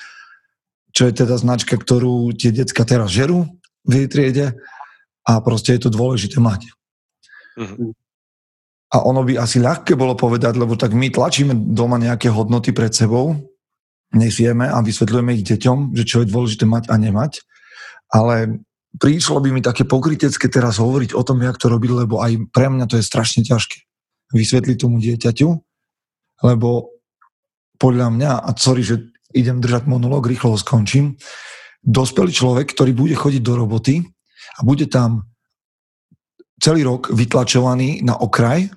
čo 0.97 1.05
je 1.05 1.13
teda 1.13 1.37
značka, 1.37 1.77
ktorú 1.77 2.33
tie 2.33 2.49
decka 2.49 2.81
teraz 2.81 3.13
žerú 3.13 3.45
v 3.85 4.01
jej 4.01 4.07
triede 4.09 4.47
a 5.29 5.37
proste 5.45 5.77
je 5.77 5.85
to 5.85 5.93
dôležité 5.93 6.41
mať. 6.41 6.73
Mm-hmm. 7.53 7.93
A 8.87 8.97
ono 9.05 9.21
by 9.21 9.37
asi 9.37 9.61
ľahké 9.61 9.93
bolo 9.93 10.17
povedať, 10.17 10.57
lebo 10.57 10.73
tak 10.73 10.97
my 10.97 11.13
tlačíme 11.13 11.53
doma 11.53 12.01
nejaké 12.01 12.33
hodnoty 12.33 12.73
pred 12.73 12.89
sebou, 12.89 13.37
nesieme 14.09 14.65
a 14.65 14.81
vysvetľujeme 14.81 15.37
ich 15.37 15.45
deťom, 15.45 15.93
že 15.93 16.03
čo 16.07 16.25
je 16.25 16.31
dôležité 16.33 16.65
mať 16.65 16.89
a 16.89 16.95
nemať. 16.97 17.45
Ale 18.09 18.65
prišlo 18.97 19.37
by 19.43 19.53
mi 19.53 19.61
také 19.61 19.85
pokrytecké 19.85 20.49
teraz 20.49 20.81
hovoriť 20.81 21.13
o 21.13 21.21
tom, 21.21 21.45
jak 21.45 21.61
to 21.61 21.69
robiť, 21.69 21.91
lebo 22.07 22.25
aj 22.25 22.49
pre 22.49 22.73
mňa 22.73 22.89
to 22.89 22.97
je 22.97 23.05
strašne 23.05 23.45
ťažké 23.45 23.85
vysvetliť 24.33 24.77
tomu 24.81 24.97
dieťaťu, 24.97 25.49
lebo 26.47 26.89
podľa 27.77 28.07
mňa, 28.09 28.31
a 28.41 28.49
sorry, 28.57 28.81
že 28.81 29.13
idem 29.37 29.61
držať 29.61 29.85
monolog, 29.85 30.25
rýchlo 30.25 30.53
ho 30.53 30.59
skončím, 30.59 31.15
dospelý 31.85 32.33
človek, 32.33 32.73
ktorý 32.73 32.91
bude 32.97 33.15
chodiť 33.15 33.41
do 33.45 33.53
roboty 33.53 34.01
a 34.57 34.59
bude 34.65 34.89
tam 34.89 35.23
celý 36.57 36.83
rok 36.83 37.13
vytlačovaný 37.13 38.01
na 38.01 38.17
okraj 38.17 38.67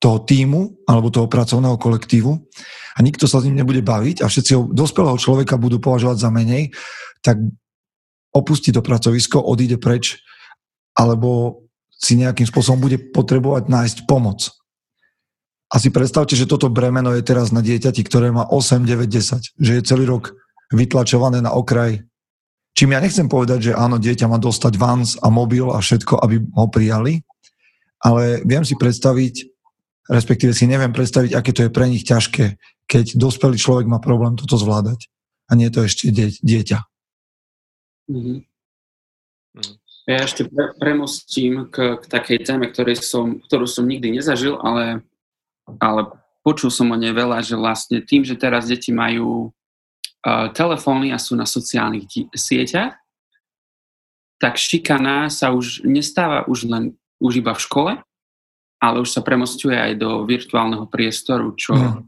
toho 0.00 0.24
týmu 0.24 0.86
alebo 0.88 1.12
toho 1.12 1.28
pracovného 1.28 1.76
kolektívu 1.76 2.32
a 2.96 2.98
nikto 3.02 3.28
sa 3.28 3.42
s 3.42 3.46
ním 3.46 3.60
nebude 3.60 3.82
baviť 3.84 4.24
a 4.24 4.30
všetci 4.30 4.52
ho, 4.54 4.62
dospelého 4.70 5.18
človeka 5.20 5.60
budú 5.60 5.82
považovať 5.82 6.16
za 6.18 6.30
menej, 6.32 6.72
tak 7.20 7.38
opustí 8.32 8.70
to 8.70 8.80
pracovisko, 8.80 9.42
odíde 9.42 9.76
preč 9.76 10.22
alebo 10.94 11.62
si 11.98 12.14
nejakým 12.14 12.46
spôsobom 12.46 12.78
bude 12.78 12.98
potrebovať 13.10 13.66
nájsť 13.66 13.98
pomoc. 14.06 14.54
A 15.68 15.76
si 15.76 15.92
predstavte, 15.92 16.32
že 16.32 16.48
toto 16.48 16.72
bremeno 16.72 17.12
je 17.12 17.20
teraz 17.20 17.52
na 17.52 17.60
dieťati, 17.60 18.00
ktoré 18.00 18.32
má 18.32 18.48
8, 18.48 18.88
9, 18.88 19.04
10, 19.04 19.52
že 19.60 19.72
je 19.76 19.82
celý 19.84 20.08
rok 20.08 20.32
vytlačované 20.72 21.44
na 21.44 21.52
okraj. 21.52 22.00
Čím 22.72 22.96
ja 22.96 23.04
nechcem 23.04 23.28
povedať, 23.28 23.72
že 23.72 23.78
áno, 23.78 24.00
dieťa 24.00 24.30
má 24.30 24.40
dostať 24.40 24.80
vans 24.80 25.20
a 25.20 25.28
mobil 25.28 25.68
a 25.68 25.82
všetko, 25.82 26.24
aby 26.24 26.40
ho 26.40 26.66
prijali, 26.72 27.20
ale 28.00 28.40
viem 28.46 28.64
si 28.64 28.78
predstaviť, 28.78 29.34
respektíve 30.08 30.54
si 30.56 30.70
neviem 30.70 30.94
predstaviť, 30.94 31.34
aké 31.34 31.50
to 31.52 31.66
je 31.66 31.74
pre 31.74 31.84
nich 31.90 32.06
ťažké, 32.06 32.56
keď 32.88 33.18
dospelý 33.18 33.60
človek 33.60 33.86
má 33.90 34.00
problém 34.00 34.38
toto 34.38 34.56
zvládať 34.56 35.10
a 35.50 35.58
nie 35.58 35.68
je 35.68 35.74
to 35.74 35.80
ešte 35.84 36.02
dieťa. 36.40 36.78
Mm-hmm. 38.08 38.38
Ja 40.08 40.24
ešte 40.24 40.48
pre, 40.48 40.72
premostím 40.80 41.68
k, 41.68 42.00
k 42.00 42.04
takej 42.08 42.48
téme, 42.48 42.72
ktorej 42.72 43.04
som, 43.04 43.44
ktorú 43.44 43.68
som 43.68 43.84
nikdy 43.84 44.16
nezažil, 44.16 44.56
ale, 44.56 45.04
ale 45.76 46.08
počul 46.40 46.72
som 46.72 46.88
o 46.88 46.96
nej 46.96 47.12
veľa, 47.12 47.44
že 47.44 47.60
vlastne 47.60 48.00
tým, 48.00 48.24
že 48.24 48.40
teraz 48.40 48.72
deti 48.72 48.88
majú 48.88 49.52
uh, 50.24 50.48
telefóny 50.56 51.12
a 51.12 51.20
sú 51.20 51.36
na 51.36 51.44
sociálnych 51.44 52.04
di- 52.08 52.28
sieťach, 52.32 52.96
tak 54.38 54.56
šikana 54.56 55.28
sa 55.28 55.52
už 55.52 55.84
nestáva 55.84 56.46
už 56.48 56.70
len 56.70 56.94
už 57.18 57.42
iba 57.42 57.52
v 57.52 57.60
škole, 57.60 57.92
ale 58.78 58.96
už 59.02 59.10
sa 59.10 59.20
premostuje 59.26 59.74
aj 59.74 59.98
do 59.98 60.22
virtuálneho 60.22 60.86
priestoru, 60.86 61.58
čo, 61.58 61.74
mm. 61.74 62.06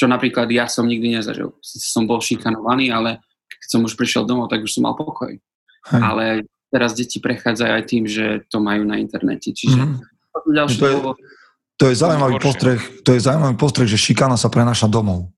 čo 0.00 0.08
napríklad 0.08 0.48
ja 0.48 0.64
som 0.64 0.88
nikdy 0.88 1.20
nezažil. 1.20 1.52
Sice 1.60 1.92
som 1.92 2.08
bol 2.08 2.24
šikanovaný, 2.24 2.88
ale 2.88 3.20
keď 3.60 3.68
som 3.68 3.84
už 3.84 3.92
prišiel 3.92 4.24
domov, 4.24 4.48
tak 4.48 4.64
už 4.64 4.72
som 4.72 4.88
mal 4.88 4.96
pokoj. 4.96 5.36
Hej. 5.92 6.00
Ale 6.00 6.24
teraz 6.72 6.96
deti 6.96 7.20
prechádzajú 7.20 7.72
aj 7.76 7.84
tým, 7.84 8.08
že 8.08 8.48
to 8.48 8.64
majú 8.64 8.88
na 8.88 8.96
internete. 8.96 9.52
Čiže 9.52 9.84
mm. 9.84 9.94
ďalšie 10.48 10.80
to, 10.80 10.88
je, 10.88 10.96
to 11.74 11.90
je 11.90 11.94
zaujímavý 11.98 12.38
postreh, 12.38 12.80
to 13.02 13.14
je 13.14 13.20
zaujímavý 13.20 13.56
postreh, 13.58 13.88
že 13.90 13.98
šikana 13.98 14.38
sa 14.38 14.46
prenáša 14.50 14.86
domov. 14.86 15.34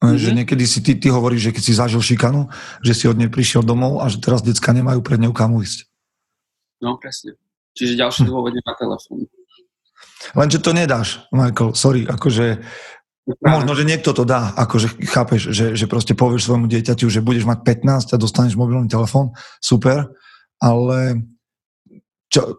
Mm-hmm. 0.00 0.16
Že 0.16 0.30
niekedy 0.32 0.64
si 0.64 0.80
ty, 0.80 0.96
ty 0.96 1.12
hovoríš, 1.12 1.50
že 1.50 1.54
keď 1.54 1.62
si 1.62 1.72
zažil 1.76 2.00
šikanu, 2.00 2.48
že 2.80 2.96
si 2.96 3.04
od 3.04 3.20
nej 3.20 3.28
prišiel 3.28 3.60
domov 3.60 4.00
a 4.00 4.08
že 4.08 4.16
teraz 4.18 4.40
decka 4.40 4.72
nemajú 4.72 5.04
pred 5.04 5.20
ňou 5.20 5.36
kam 5.36 5.54
ísť. 5.60 5.84
No, 6.80 6.96
presne. 6.96 7.36
Čiže 7.76 8.00
ďalší 8.00 8.24
hm. 8.24 8.28
dôvod 8.32 8.52
je 8.56 8.62
na 8.64 8.74
telefón. 8.74 9.28
Lenže 10.32 10.58
to 10.60 10.72
nedáš, 10.72 11.24
Michael, 11.32 11.76
sorry, 11.76 12.04
akože 12.08 12.64
Možno, 13.38 13.78
že 13.78 13.86
niekto 13.86 14.10
to 14.10 14.26
dá, 14.26 14.50
akože 14.58 15.06
chápeš, 15.06 15.54
že, 15.54 15.78
že 15.78 15.86
proste 15.86 16.18
povieš 16.18 16.50
svojmu 16.50 16.66
dieťaťu, 16.66 17.06
že 17.06 17.22
budeš 17.22 17.46
mať 17.46 17.62
15 17.62 18.16
a 18.16 18.16
dostaneš 18.18 18.58
mobilný 18.58 18.90
telefón, 18.90 19.30
super, 19.62 20.10
ale 20.58 21.30
čo, 22.26 22.58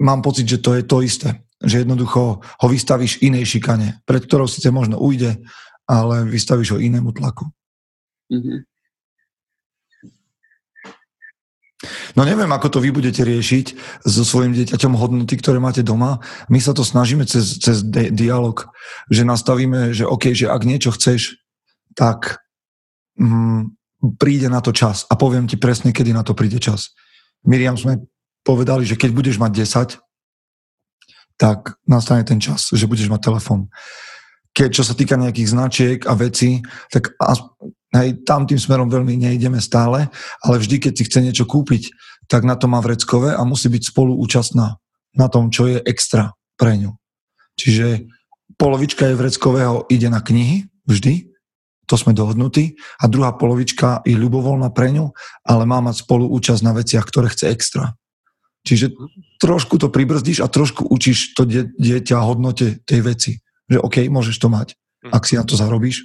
mám 0.00 0.24
pocit, 0.24 0.48
že 0.48 0.64
to 0.64 0.78
je 0.78 0.82
to 0.86 1.04
isté. 1.04 1.28
Že 1.58 1.82
jednoducho 1.82 2.38
ho 2.38 2.66
vystavíš 2.70 3.18
inej 3.22 3.58
šikane, 3.58 4.02
pred 4.06 4.22
ktorou 4.22 4.46
síce 4.46 4.70
možno 4.70 4.98
ujde, 4.98 5.42
ale 5.88 6.28
vystavíš 6.28 6.76
ho 6.76 6.78
inému 6.78 7.10
tlaku. 7.16 7.50
Mm-hmm. 8.28 8.58
No 12.18 12.26
neviem, 12.26 12.50
ako 12.50 12.74
to 12.74 12.78
vy 12.82 12.90
budete 12.90 13.22
riešiť 13.22 13.66
so 14.02 14.26
svojím 14.26 14.50
dieťaťom 14.50 14.98
hodnoty, 14.98 15.38
ktoré 15.38 15.62
máte 15.62 15.86
doma. 15.86 16.18
My 16.50 16.58
sa 16.58 16.74
to 16.74 16.82
snažíme 16.82 17.22
cez, 17.22 17.62
cez 17.62 17.86
di- 17.86 18.10
dialog, 18.10 18.66
že 19.06 19.22
nastavíme, 19.22 19.94
že 19.94 20.02
OK, 20.02 20.34
že 20.34 20.50
ak 20.50 20.66
niečo 20.66 20.90
chceš, 20.90 21.38
tak 21.94 22.42
mm, 23.14 23.78
príde 24.18 24.50
na 24.50 24.58
to 24.58 24.74
čas 24.74 25.06
a 25.06 25.14
poviem 25.14 25.46
ti 25.46 25.54
presne, 25.54 25.94
kedy 25.94 26.10
na 26.10 26.26
to 26.26 26.34
príde 26.34 26.58
čas. 26.58 26.98
Miriam 27.46 27.78
sme 27.78 28.02
povedali, 28.42 28.82
že 28.82 28.98
keď 28.98 29.10
budeš 29.14 29.36
mať 29.38 29.52
10, 29.94 30.07
tak 31.38 31.78
nastane 31.86 32.26
ten 32.26 32.42
čas, 32.42 32.68
že 32.74 32.90
budeš 32.90 33.08
mať 33.08 33.30
telefón. 33.30 33.70
Keď 34.52 34.68
čo 34.74 34.82
sa 34.82 34.92
týka 34.92 35.14
nejakých 35.14 35.54
značiek 35.54 35.98
a 36.04 36.18
vecí, 36.18 36.60
tak 36.90 37.14
Hej, 37.88 38.20
tam 38.28 38.44
tým 38.44 38.60
smerom 38.60 38.92
veľmi 38.92 39.16
nejdeme 39.16 39.56
stále, 39.64 40.12
ale 40.44 40.56
vždy, 40.60 40.76
keď 40.76 40.92
si 40.92 41.06
chce 41.08 41.24
niečo 41.24 41.48
kúpiť, 41.48 41.88
tak 42.28 42.44
na 42.44 42.52
to 42.52 42.68
má 42.68 42.84
vreckové 42.84 43.32
a 43.32 43.40
musí 43.48 43.72
byť 43.72 43.96
spoluúčastná 43.96 44.76
na 45.16 45.26
tom, 45.32 45.48
čo 45.48 45.64
je 45.64 45.80
extra 45.88 46.36
pre 46.60 46.76
ňu. 46.76 46.92
Čiže 47.56 48.04
polovička 48.60 49.08
je 49.08 49.16
vreckového 49.16 49.88
ide 49.88 50.12
na 50.12 50.20
knihy, 50.20 50.68
vždy, 50.84 51.32
to 51.88 51.96
sme 51.96 52.12
dohodnutí, 52.12 52.76
a 53.00 53.08
druhá 53.08 53.32
polovička 53.32 54.04
je 54.04 54.20
ľubovoľná 54.20 54.68
pre 54.76 54.92
ňu, 54.92 55.08
ale 55.48 55.64
má 55.64 55.80
mať 55.80 56.04
spoluúčasť 56.04 56.60
na 56.60 56.76
veciach, 56.76 57.08
ktoré 57.08 57.32
chce 57.32 57.48
extra. 57.48 57.96
Čiže 58.68 58.92
trošku 59.38 59.78
to 59.78 59.88
pribrzdíš 59.88 60.42
a 60.42 60.50
trošku 60.50 60.86
učíš 60.86 61.34
to 61.38 61.46
dieťa 61.78 62.18
hodnote 62.22 62.82
tej 62.84 63.00
veci. 63.02 63.32
Že 63.70 63.82
OK, 63.82 63.96
môžeš 64.10 64.36
to 64.38 64.48
mať, 64.50 64.74
ak 65.08 65.22
si 65.24 65.38
na 65.38 65.46
to 65.46 65.54
zarobíš, 65.54 66.04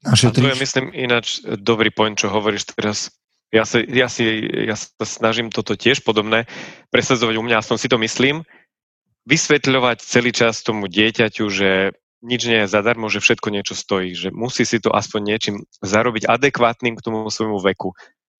a, 0.00 0.16
a 0.16 0.32
to 0.32 0.40
je, 0.40 0.56
myslím, 0.64 0.96
ináč 0.96 1.44
dobrý 1.44 1.92
point, 1.92 2.16
čo 2.16 2.32
hovoríš 2.32 2.72
teraz, 2.72 3.12
Ja, 3.50 3.66
si, 3.66 3.82
ja, 3.90 4.06
si, 4.06 4.24
ja 4.46 4.78
sa 4.78 5.02
snažím 5.02 5.50
toto 5.50 5.74
tiež 5.74 6.06
podobné 6.06 6.46
presadzovať 6.94 7.34
u 7.34 7.42
mňa, 7.42 7.58
aspoň 7.58 7.76
si 7.82 7.88
to 7.90 7.98
myslím, 7.98 8.46
vysvetľovať 9.26 9.98
celý 10.06 10.30
čas 10.30 10.62
tomu 10.62 10.86
dieťaťu, 10.86 11.44
že 11.50 11.92
nič 12.22 12.40
nie 12.46 12.62
je 12.62 12.72
zadarmo, 12.72 13.10
že 13.10 13.18
všetko 13.18 13.50
niečo 13.50 13.74
stojí, 13.74 14.14
že 14.14 14.30
musí 14.30 14.62
si 14.62 14.78
to 14.78 14.94
aspoň 14.94 15.20
niečím 15.20 15.56
zarobiť 15.82 16.30
adekvátnym 16.30 16.94
k 16.94 17.04
tomu 17.04 17.26
svojmu 17.26 17.58
veku. 17.58 17.90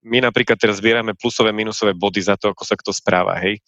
My 0.06 0.24
napríklad 0.24 0.56
teraz 0.56 0.80
zbierame 0.80 1.12
plusové, 1.12 1.52
minusové 1.52 1.92
body 1.92 2.20
za 2.24 2.40
to, 2.40 2.52
ako 2.56 2.64
sa 2.64 2.76
kto 2.76 2.90
správa, 2.92 3.36
hej. 3.44 3.60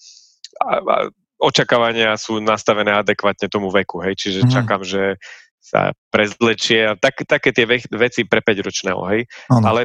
A, 0.61 0.81
a 0.81 0.97
očakávania 1.41 2.17
sú 2.17 2.41
nastavené 2.41 2.93
adekvátne 2.95 3.51
tomu 3.51 3.69
veku, 3.69 4.01
hej, 4.05 4.17
čiže 4.17 4.41
mm. 4.47 4.51
čakám, 4.51 4.83
že 4.87 5.21
sa 5.63 5.95
prezlečie 6.11 6.89
a 6.89 6.95
tak, 6.99 7.23
také 7.25 7.55
tie 7.55 7.65
veci 7.93 8.25
pre 8.25 8.41
5-ročného, 8.41 9.03
hej. 9.13 9.29
Ano. 9.53 9.67
Ale 9.69 9.83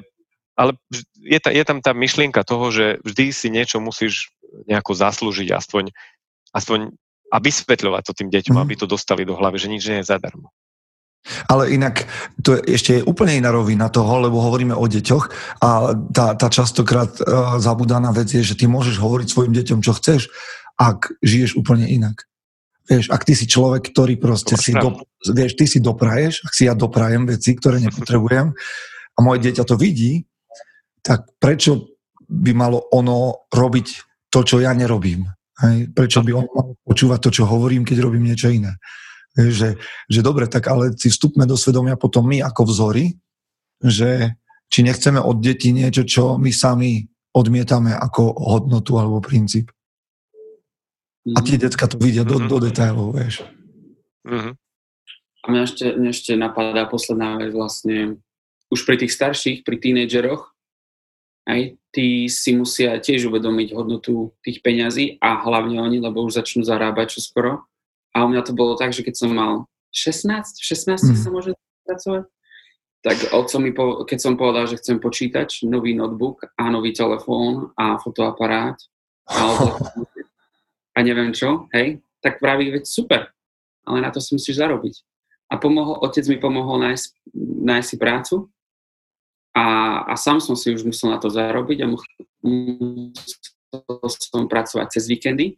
ale 0.58 0.74
je, 1.22 1.38
ta, 1.38 1.54
je 1.54 1.62
tam 1.62 1.86
tá 1.86 1.94
myšlienka 1.94 2.42
toho, 2.42 2.74
že 2.74 2.98
vždy 3.06 3.30
si 3.30 3.48
niečo 3.54 3.78
musíš 3.78 4.34
nejako 4.66 4.98
zaslúžiť, 4.98 5.54
aspoň, 5.54 5.94
aspoň 6.50 6.98
a 7.30 7.38
vysvetľovať 7.38 8.04
to 8.10 8.14
tým 8.18 8.30
deťom, 8.34 8.56
mm. 8.58 8.62
aby 8.66 8.74
to 8.74 8.90
dostali 8.90 9.22
do 9.28 9.38
hlavy, 9.38 9.62
že 9.62 9.72
nič 9.72 9.84
nie 9.86 10.00
je 10.02 10.10
zadarmo. 10.10 10.50
Ale 11.48 11.72
inak 11.72 12.08
to 12.42 12.58
je 12.58 12.78
ešte 12.78 12.92
je 13.00 13.06
úplne 13.06 13.38
iná 13.38 13.52
rovina 13.52 13.92
toho, 13.92 14.24
lebo 14.24 14.40
hovoríme 14.42 14.76
o 14.76 14.86
deťoch 14.86 15.26
a 15.64 15.96
tá, 16.12 16.36
tá 16.40 16.48
častokrát 16.48 17.12
uh, 17.22 17.58
zabudaná 17.60 18.14
vec 18.16 18.32
je, 18.32 18.44
že 18.44 18.56
ty 18.56 18.66
môžeš 18.70 19.00
hovoriť 19.00 19.28
svojim 19.28 19.54
deťom, 19.54 19.80
čo 19.84 19.96
chceš, 19.98 20.32
ak 20.78 21.16
žiješ 21.26 21.58
úplne 21.58 21.90
inak. 21.90 22.28
Vieš, 22.88 23.12
ak 23.12 23.28
ty 23.28 23.36
si 23.36 23.44
človek, 23.52 23.92
ktorý 23.92 24.16
proste 24.16 24.56
si, 24.56 24.72
do, 24.72 25.04
vieš, 25.28 25.60
ty 25.60 25.68
si 25.68 25.84
dopraješ, 25.84 26.48
ak 26.48 26.54
si 26.56 26.72
ja 26.72 26.74
doprajem 26.78 27.28
veci, 27.28 27.52
ktoré 27.52 27.84
nepotrebujem 27.84 28.56
a 29.16 29.20
moje 29.20 29.44
dieťa 29.44 29.64
to 29.68 29.76
vidí, 29.76 30.24
tak 31.04 31.28
prečo 31.36 32.00
by 32.28 32.52
malo 32.56 32.88
ono 32.96 33.48
robiť 33.52 33.88
to, 34.32 34.40
čo 34.44 34.64
ja 34.64 34.72
nerobím? 34.72 35.28
Hej? 35.64 35.92
Prečo 35.92 36.24
by 36.24 36.32
on 36.32 36.48
mal 36.48 36.68
počúvať 36.84 37.20
to, 37.28 37.30
čo 37.42 37.44
hovorím, 37.44 37.84
keď 37.84 37.98
robím 38.04 38.28
niečo 38.28 38.52
iné? 38.52 38.80
Že, 39.38 39.78
že 40.10 40.20
dobre, 40.26 40.50
tak 40.50 40.66
ale 40.66 40.98
si 40.98 41.14
vstupme 41.14 41.46
do 41.46 41.54
svedomia 41.54 41.94
potom 41.94 42.26
my 42.26 42.42
ako 42.42 42.74
vzory, 42.74 43.14
že 43.78 44.34
či 44.68 44.82
nechceme 44.82 45.22
od 45.22 45.38
detí 45.38 45.70
niečo, 45.70 46.04
čo 46.04 46.42
my 46.42 46.50
sami 46.50 47.06
odmietame 47.38 47.94
ako 47.94 48.34
hodnotu 48.34 48.98
alebo 48.98 49.22
princíp. 49.22 49.70
A 51.38 51.44
tie 51.46 51.60
decka 51.60 51.86
to 51.86 52.00
vidia 52.00 52.26
do, 52.26 52.40
do 52.40 52.58
detailov, 52.58 53.14
vieš. 53.14 53.44
Mm-hmm. 54.26 54.54
A 55.44 55.46
mňa 55.52 55.62
ešte, 55.64 55.86
mňa 55.94 56.12
ešte 56.12 56.32
napadá 56.40 56.88
posledná 56.88 57.38
vec 57.38 57.52
vlastne, 57.52 58.18
už 58.72 58.84
pri 58.84 59.00
tých 59.00 59.14
starších, 59.16 59.58
pri 59.64 59.78
tínedžeroch, 59.80 60.58
aj 61.48 61.80
tí 61.96 62.28
si 62.28 62.52
musia 62.52 63.00
tiež 63.00 63.32
uvedomiť 63.32 63.72
hodnotu 63.72 64.36
tých 64.44 64.60
peňazí 64.60 65.16
a 65.24 65.40
hlavne 65.48 65.80
oni, 65.80 66.04
lebo 66.04 66.28
už 66.28 66.44
začnú 66.44 66.68
zarábať 66.68 67.20
čoskoro. 67.20 67.64
A 68.16 68.26
u 68.26 68.28
mňa 68.32 68.42
to 68.46 68.54
bolo 68.56 68.80
tak, 68.80 68.96
že 68.96 69.04
keď 69.04 69.16
som 69.16 69.32
mal 69.34 69.68
16, 69.92 70.62
16 70.62 70.94
mm. 70.94 71.18
sa 71.18 71.30
môže 71.32 71.52
pracovať, 71.88 72.24
tak 73.06 73.18
otco 73.32 73.58
mi, 73.62 73.72
po, 73.72 74.04
keď 74.04 74.20
som 74.20 74.34
povedal, 74.36 74.68
že 74.68 74.82
chcem 74.82 75.00
počítač, 75.00 75.64
nový 75.64 75.96
notebook 75.96 76.44
a 76.60 76.68
nový 76.68 76.92
telefón 76.92 77.72
a 77.78 77.96
fotoaparát 78.02 78.76
a, 79.32 79.42
a 80.98 81.00
neviem 81.00 81.32
čo, 81.32 81.72
hej, 81.72 82.02
tak 82.20 82.42
praví, 82.42 82.74
veď 82.74 82.84
super, 82.84 83.32
ale 83.88 84.04
na 84.04 84.12
to 84.12 84.20
si 84.20 84.36
musíš 84.36 84.60
zarobiť. 84.60 84.96
A 85.48 85.56
pomohol, 85.56 86.04
otec 86.04 86.28
mi 86.28 86.36
pomohol 86.36 86.84
nájsť, 86.84 87.08
nájsť 87.64 87.88
si 87.88 87.96
prácu 87.96 88.36
a, 89.56 89.66
a 90.12 90.14
sám 90.20 90.44
som 90.44 90.60
si 90.60 90.76
už 90.76 90.84
musel 90.84 91.08
na 91.14 91.22
to 91.22 91.32
zarobiť 91.32 91.88
a 91.88 91.88
musel 91.88 92.12
som 94.20 94.52
pracovať 94.52 95.00
cez 95.00 95.08
víkendy, 95.08 95.56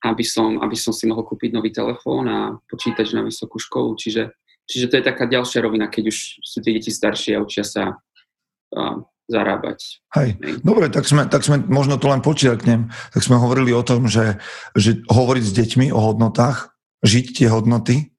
aby 0.00 0.24
som, 0.24 0.56
aby 0.64 0.76
som 0.76 0.96
si 0.96 1.04
mohol 1.04 1.28
kúpiť 1.28 1.52
nový 1.52 1.70
telefón 1.70 2.24
a 2.28 2.38
počítač 2.68 3.12
na 3.12 3.20
vysokú 3.20 3.60
školu. 3.60 3.96
Čiže, 4.00 4.32
čiže 4.64 4.88
to 4.88 4.94
je 5.00 5.04
taká 5.04 5.28
ďalšia 5.28 5.60
rovina, 5.60 5.92
keď 5.92 6.08
už 6.08 6.40
sú 6.40 6.58
tie 6.64 6.72
deti 6.72 6.88
staršie 6.88 7.36
a 7.36 7.44
učia 7.44 7.64
sa 7.64 7.82
uh, 7.96 8.96
zarábať. 9.28 10.02
Hej, 10.16 10.40
dobre, 10.64 10.88
tak 10.88 11.04
sme, 11.04 11.28
tak 11.28 11.44
sme, 11.44 11.62
možno 11.68 12.00
to 12.00 12.10
len 12.10 12.24
počiarknem, 12.24 12.88
tak 13.12 13.22
sme 13.22 13.38
hovorili 13.38 13.70
o 13.76 13.84
tom, 13.84 14.08
že, 14.08 14.40
že 14.74 15.04
hovoriť 15.06 15.44
s 15.44 15.52
deťmi 15.54 15.86
o 15.92 16.00
hodnotách, 16.00 16.72
žiť 17.06 17.26
tie 17.36 17.48
hodnoty 17.52 18.10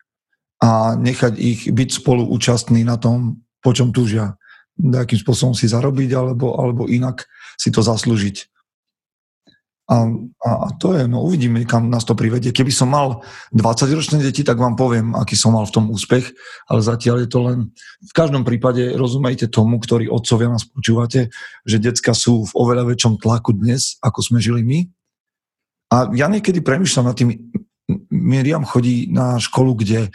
a 0.61 0.93
nechať 0.95 1.33
ich 1.41 1.61
byť 1.67 1.89
spolu 2.01 2.29
účastní 2.29 2.85
na 2.85 2.95
tom, 2.95 3.41
po 3.59 3.73
čom 3.73 3.89
túžia 3.89 4.37
nejakým 4.77 5.19
spôsobom 5.19 5.53
si 5.53 5.69
zarobiť 5.69 6.09
alebo, 6.15 6.57
alebo 6.57 6.87
inak 6.87 7.27
si 7.59 7.69
to 7.69 7.83
zaslúžiť. 7.85 8.50
A, 9.91 10.07
a 10.47 10.71
to 10.79 10.95
je, 10.95 11.03
no 11.03 11.19
uvidíme, 11.27 11.67
kam 11.67 11.91
nás 11.91 12.07
to 12.07 12.15
privedie. 12.15 12.55
Keby 12.55 12.71
som 12.71 12.95
mal 12.95 13.27
20-ročné 13.51 14.23
deti, 14.23 14.39
tak 14.39 14.55
vám 14.55 14.79
poviem, 14.79 15.11
aký 15.19 15.35
som 15.35 15.51
mal 15.51 15.67
v 15.67 15.75
tom 15.75 15.91
úspech, 15.91 16.31
ale 16.71 16.79
zatiaľ 16.79 17.27
je 17.27 17.29
to 17.29 17.39
len... 17.43 17.75
V 17.99 18.13
každom 18.15 18.47
prípade 18.47 18.95
rozumejte 18.95 19.51
tomu, 19.51 19.83
ktorí 19.83 20.07
otcovia 20.07 20.47
nás 20.47 20.63
počúvate, 20.63 21.27
že 21.67 21.83
decka 21.83 22.15
sú 22.15 22.47
v 22.47 22.55
oveľa 22.55 22.87
väčšom 22.87 23.19
tlaku 23.19 23.51
dnes, 23.51 23.99
ako 23.99 24.19
sme 24.23 24.39
žili 24.39 24.63
my. 24.63 24.79
A 25.91 26.07
ja 26.15 26.31
niekedy 26.31 26.63
premyšľam 26.63 27.11
nad 27.11 27.19
tým, 27.19 27.35
Miriam 28.07 28.63
chodí 28.63 29.11
na 29.11 29.43
školu, 29.43 29.83
kde 29.83 30.07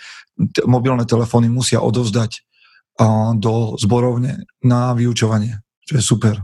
mobilné 0.65 1.05
telefóny 1.05 1.53
musia 1.53 1.85
odovzdať 1.85 2.49
do 3.37 3.77
zborovne 3.77 4.49
na 4.65 4.97
vyučovanie, 4.97 5.61
čo 5.85 6.01
je 6.01 6.03
super. 6.05 6.41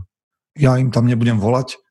Ja 0.53 0.77
im 0.77 0.93
tam 0.93 1.09
nebudem 1.09 1.41
volať, 1.41 1.81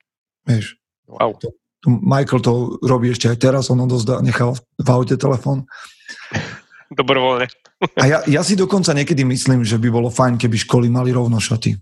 vieš. 0.47 0.79
Wow. 1.09 1.37
To, 1.43 1.49
to 1.83 1.87
Michael 1.91 2.41
to 2.41 2.53
robí 2.83 3.11
ešte 3.11 3.29
aj 3.29 3.39
teraz, 3.41 3.69
on 3.69 3.83
odozdá, 3.83 4.23
nechal 4.23 4.57
v 4.59 4.89
aute 4.89 5.19
telefón. 5.19 5.67
Dobrovoľne. 6.99 7.49
A 8.03 8.05
ja, 8.07 8.19
ja 8.29 8.43
si 8.47 8.55
dokonca 8.55 8.95
niekedy 8.95 9.27
myslím, 9.27 9.67
že 9.67 9.81
by 9.81 9.89
bolo 9.91 10.13
fajn, 10.13 10.39
keby 10.39 10.57
školy 10.63 10.87
mali 10.87 11.11
rovno 11.11 11.43
šaty. 11.43 11.75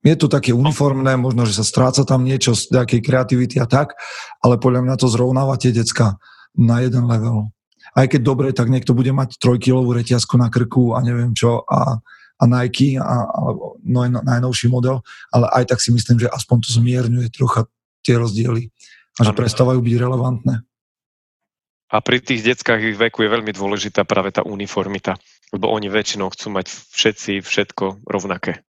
Je 0.00 0.16
to 0.16 0.32
také 0.32 0.56
uniformné, 0.56 1.12
možno, 1.20 1.44
že 1.44 1.60
sa 1.60 1.64
stráca 1.66 2.08
tam 2.08 2.24
niečo 2.24 2.56
z 2.56 2.72
nejakej 2.72 3.04
kreativity 3.04 3.60
a 3.60 3.68
tak, 3.68 3.92
ale 4.40 4.56
podľa 4.56 4.88
mňa 4.88 4.94
to 4.96 5.12
zrovnáva 5.12 5.60
tie 5.60 5.76
decka 5.76 6.16
na 6.56 6.80
jeden 6.80 7.04
level 7.04 7.52
aj 7.94 8.06
keď 8.06 8.20
dobre, 8.22 8.48
tak 8.54 8.70
niekto 8.70 8.94
bude 8.94 9.10
mať 9.10 9.40
trojkilovú 9.40 9.96
reťazku 9.96 10.38
na 10.38 10.52
krku 10.52 10.94
a 10.94 11.02
neviem 11.02 11.34
čo 11.34 11.66
a, 11.66 11.98
a 12.38 12.42
Nike 12.46 13.00
a, 13.00 13.26
alebo 13.26 13.80
no, 13.82 14.06
najnovší 14.06 14.70
model, 14.70 15.02
ale 15.34 15.50
aj 15.50 15.74
tak 15.74 15.78
si 15.82 15.90
myslím, 15.90 16.22
že 16.22 16.30
aspoň 16.30 16.56
to 16.62 16.70
zmierňuje 16.78 17.28
trocha 17.34 17.66
tie 18.04 18.16
rozdiely 18.16 18.70
a 19.18 19.20
že 19.26 19.32
prestávajú 19.36 19.80
byť 19.82 19.94
relevantné. 20.00 20.54
A 21.90 21.96
pri 21.98 22.22
tých 22.22 22.46
deckách 22.46 22.94
ich 22.94 22.96
veku 22.96 23.26
je 23.26 23.34
veľmi 23.34 23.50
dôležitá 23.50 24.06
práve 24.06 24.30
tá 24.30 24.46
uniformita, 24.46 25.18
lebo 25.50 25.66
oni 25.74 25.90
väčšinou 25.90 26.30
chcú 26.30 26.54
mať 26.54 26.70
všetci 26.70 27.42
všetko 27.42 28.06
rovnaké. 28.06 28.62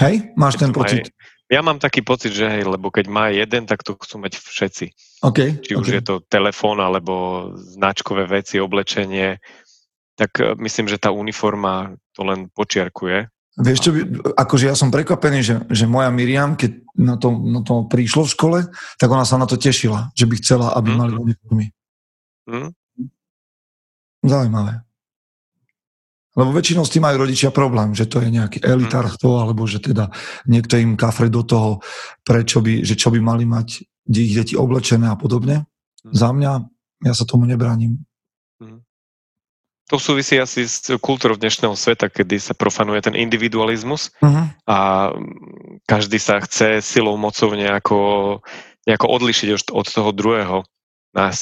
Hej, 0.00 0.32
máš 0.40 0.56
ten 0.56 0.72
pocit? 0.72 1.12
Aj, 1.12 1.36
ja 1.52 1.60
mám 1.60 1.76
taký 1.76 2.00
pocit, 2.00 2.32
že 2.32 2.48
hej, 2.48 2.64
lebo 2.64 2.88
keď 2.88 3.12
má 3.12 3.28
jeden, 3.28 3.68
tak 3.68 3.84
to 3.84 3.98
chcú 3.98 4.24
mať 4.24 4.40
všetci. 4.40 4.86
Okay, 5.20 5.60
Či 5.60 5.76
už 5.76 5.84
okay. 5.84 5.96
je 5.98 6.02
to 6.06 6.14
telefón, 6.32 6.80
alebo 6.80 7.50
značkové 7.58 8.24
veci, 8.24 8.56
oblečenie, 8.56 9.36
tak 10.16 10.38
e, 10.40 10.54
myslím, 10.62 10.86
že 10.86 11.02
tá 11.02 11.12
uniforma 11.12 11.92
to 12.16 12.24
len 12.24 12.48
počiarkuje. 12.54 13.26
Vieš 13.60 13.78
čo, 13.84 13.90
akože 14.34 14.72
ja 14.72 14.76
som 14.76 14.88
prekvapený, 14.88 15.38
že, 15.44 15.54
že 15.68 15.84
moja 15.84 16.08
Miriam, 16.08 16.56
keď 16.56 16.80
na 16.96 17.20
to, 17.20 17.28
na 17.36 17.60
to 17.60 17.84
prišlo 17.86 18.24
v 18.24 18.32
škole, 18.32 18.58
tak 18.96 19.08
ona 19.12 19.28
sa 19.28 19.36
na 19.36 19.44
to 19.44 19.60
tešila, 19.60 20.08
že 20.16 20.24
by 20.24 20.34
chcela, 20.40 20.72
aby 20.72 20.90
mm. 20.90 20.96
mali 20.96 21.12
uniformy. 21.14 21.66
Mm. 22.48 22.70
Zaujímavé. 24.24 24.84
Lebo 26.38 26.54
väčšinou 26.54 26.86
s 26.86 26.94
tým 26.94 27.02
majú 27.02 27.26
rodičia 27.26 27.50
problém, 27.50 27.90
že 27.92 28.06
to 28.06 28.22
je 28.22 28.30
nejaký 28.30 28.62
mhm. 28.62 28.86
alebo 29.26 29.66
že 29.66 29.82
teda 29.82 30.14
niekto 30.46 30.78
im 30.78 30.94
kafre 30.94 31.26
do 31.26 31.42
toho, 31.42 31.82
prečo 32.22 32.62
by, 32.62 32.86
že 32.86 32.94
čo 32.94 33.10
by 33.10 33.18
mali 33.18 33.44
mať 33.44 33.82
ich 34.10 34.34
deti 34.34 34.54
oblečené 34.54 35.10
a 35.10 35.18
podobne. 35.18 35.66
Mm. 36.06 36.14
Za 36.16 36.30
mňa, 36.32 36.52
ja 37.04 37.12
sa 37.12 37.28
tomu 37.28 37.44
nebraním. 37.44 38.00
Mm. 38.62 38.80
To 39.90 39.98
súvisí 39.98 40.38
asi 40.38 40.70
s 40.70 40.86
kultúrou 41.02 41.34
dnešného 41.34 41.74
sveta, 41.74 42.06
kedy 42.06 42.38
sa 42.38 42.54
profanuje 42.54 43.02
ten 43.02 43.18
individualizmus 43.18 44.14
uh-huh. 44.22 44.46
a 44.70 44.78
každý 45.90 46.22
sa 46.22 46.38
chce 46.38 46.78
silou, 46.78 47.18
mocou 47.18 47.50
nejako, 47.58 47.98
nejako 48.86 49.06
odlišiť 49.10 49.66
od, 49.74 49.86
toho 49.90 50.10
druhého, 50.14 50.62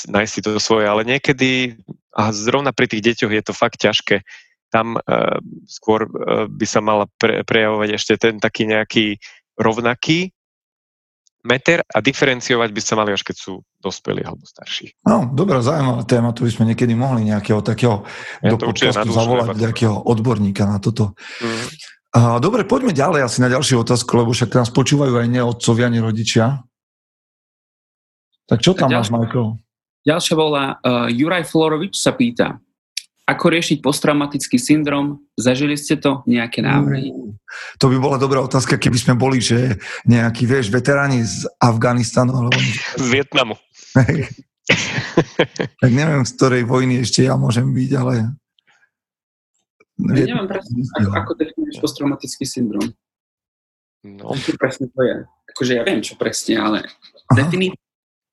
nájsť 0.09 0.33
si 0.33 0.41
to 0.41 0.57
svoje, 0.57 0.89
ale 0.89 1.05
niekedy, 1.05 1.77
a 2.17 2.33
zrovna 2.33 2.73
pri 2.73 2.89
tých 2.89 3.05
deťoch 3.13 3.33
je 3.37 3.43
to 3.45 3.53
fakt 3.53 3.85
ťažké, 3.85 4.25
tam 4.73 4.97
uh, 4.97 5.37
skôr 5.69 6.09
uh, 6.09 6.49
by 6.49 6.65
sa 6.65 6.81
mala 6.81 7.05
pre, 7.21 7.45
prejavovať 7.45 8.01
ešte 8.01 8.15
ten 8.17 8.41
taký 8.41 8.65
nejaký 8.65 9.21
rovnaký 9.61 10.33
meter 11.47 11.87
a 11.87 11.99
diferenciovať 12.03 12.71
by 12.75 12.81
sa 12.83 12.95
mali 12.99 13.15
až 13.15 13.23
keď 13.23 13.37
sú 13.39 13.63
dospelí 13.79 14.27
alebo 14.27 14.43
starší. 14.43 14.91
No, 15.07 15.31
dobrá, 15.31 15.63
zaujímavá 15.63 16.03
téma, 16.03 16.35
tu 16.35 16.43
by 16.43 16.51
sme 16.51 16.65
niekedy 16.75 16.99
mohli 16.99 17.31
nejakého 17.31 17.63
takého 17.63 18.03
ja 18.43 18.51
do 18.51 18.59
podcastu 18.59 19.09
zavolať 19.11 19.55
nejakého 19.55 19.95
odborníka 19.95 20.67
na 20.67 20.83
toto. 20.83 21.15
Mm. 21.39 22.41
Dobre, 22.43 22.65
poďme 22.65 22.97
ďalej 22.97 23.21
asi 23.23 23.39
na 23.45 23.53
ďalšiu 23.53 23.85
otázku, 23.85 24.11
lebo 24.17 24.33
však 24.35 24.51
nás 24.57 24.73
počúvajú 24.73 25.15
aj 25.15 25.29
neotcovia, 25.29 25.87
ani 25.87 26.01
rodičia. 26.03 26.65
Tak 28.49 28.65
čo 28.65 28.73
tam 28.73 28.91
máš, 28.91 29.13
Michael? 29.13 29.61
Ďalšia 30.09 30.35
bola 30.35 30.81
uh, 30.81 31.07
Juraj 31.13 31.45
Florovič 31.45 32.01
sa 32.01 32.17
pýta, 32.17 32.57
ako 33.29 33.45
riešiť 33.53 33.85
posttraumatický 33.85 34.57
syndrom? 34.57 35.21
Zažili 35.37 35.77
ste 35.77 36.01
to? 36.01 36.25
Nejaké 36.25 36.65
návrhy? 36.65 37.13
Uh, 37.13 37.37
to 37.77 37.93
by 37.93 38.01
bola 38.01 38.17
dobrá 38.17 38.41
otázka, 38.41 38.81
keby 38.81 38.97
sme 38.97 39.15
boli, 39.21 39.45
že 39.45 39.77
nejakí, 40.09 40.49
vieš, 40.49 40.73
veteráni 40.73 41.21
z 41.21 41.45
Afganistanu 41.61 42.33
alebo... 42.33 42.57
Z 42.97 43.07
Vietnamu. 43.13 43.61
tak 45.85 45.91
neviem, 45.93 46.25
z 46.25 46.33
ktorej 46.41 46.65
vojny 46.65 47.05
ešte 47.05 47.29
ja 47.29 47.37
môžem 47.37 47.69
byť, 47.69 47.91
ale 48.01 48.15
ja 49.99 50.25
neviem 50.31 50.47
presne, 50.47 50.79
ako, 50.95 51.11
ako 51.11 51.33
definuješ 51.35 51.77
posttraumatický 51.83 52.47
syndrom. 52.47 52.87
No. 54.07 54.31
Čo 54.39 54.55
presne 54.55 54.87
to 54.95 55.01
je? 55.03 55.17
Akože 55.51 55.73
ja 55.75 55.83
viem, 55.83 56.01
čo 56.07 56.15
presne, 56.15 56.55
ale 56.55 56.87
definí... 57.35 57.75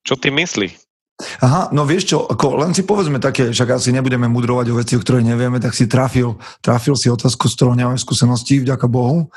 Čo 0.06 0.14
ty 0.14 0.30
myslí? 0.30 0.70
Aha, 1.16 1.72
no 1.72 1.88
vieš 1.88 2.12
čo, 2.12 2.28
ako, 2.28 2.60
len 2.60 2.76
si 2.76 2.84
povedzme 2.84 3.24
také, 3.24 3.48
však 3.56 3.80
asi 3.80 3.96
nebudeme 3.96 4.28
mudrovať 4.28 4.68
o 4.68 4.78
veci, 4.84 5.00
o 5.00 5.04
ktoré 5.04 5.24
nevieme, 5.24 5.64
tak 5.64 5.72
si 5.72 5.88
trafil, 5.88 6.36
trafil 6.60 7.00
si 7.00 7.08
otázku, 7.08 7.48
s 7.48 7.56
ktorou 7.56 7.72
nemáme 7.72 7.96
skúsenosti, 7.96 8.60
vďaka 8.60 8.84
Bohu, 8.92 9.32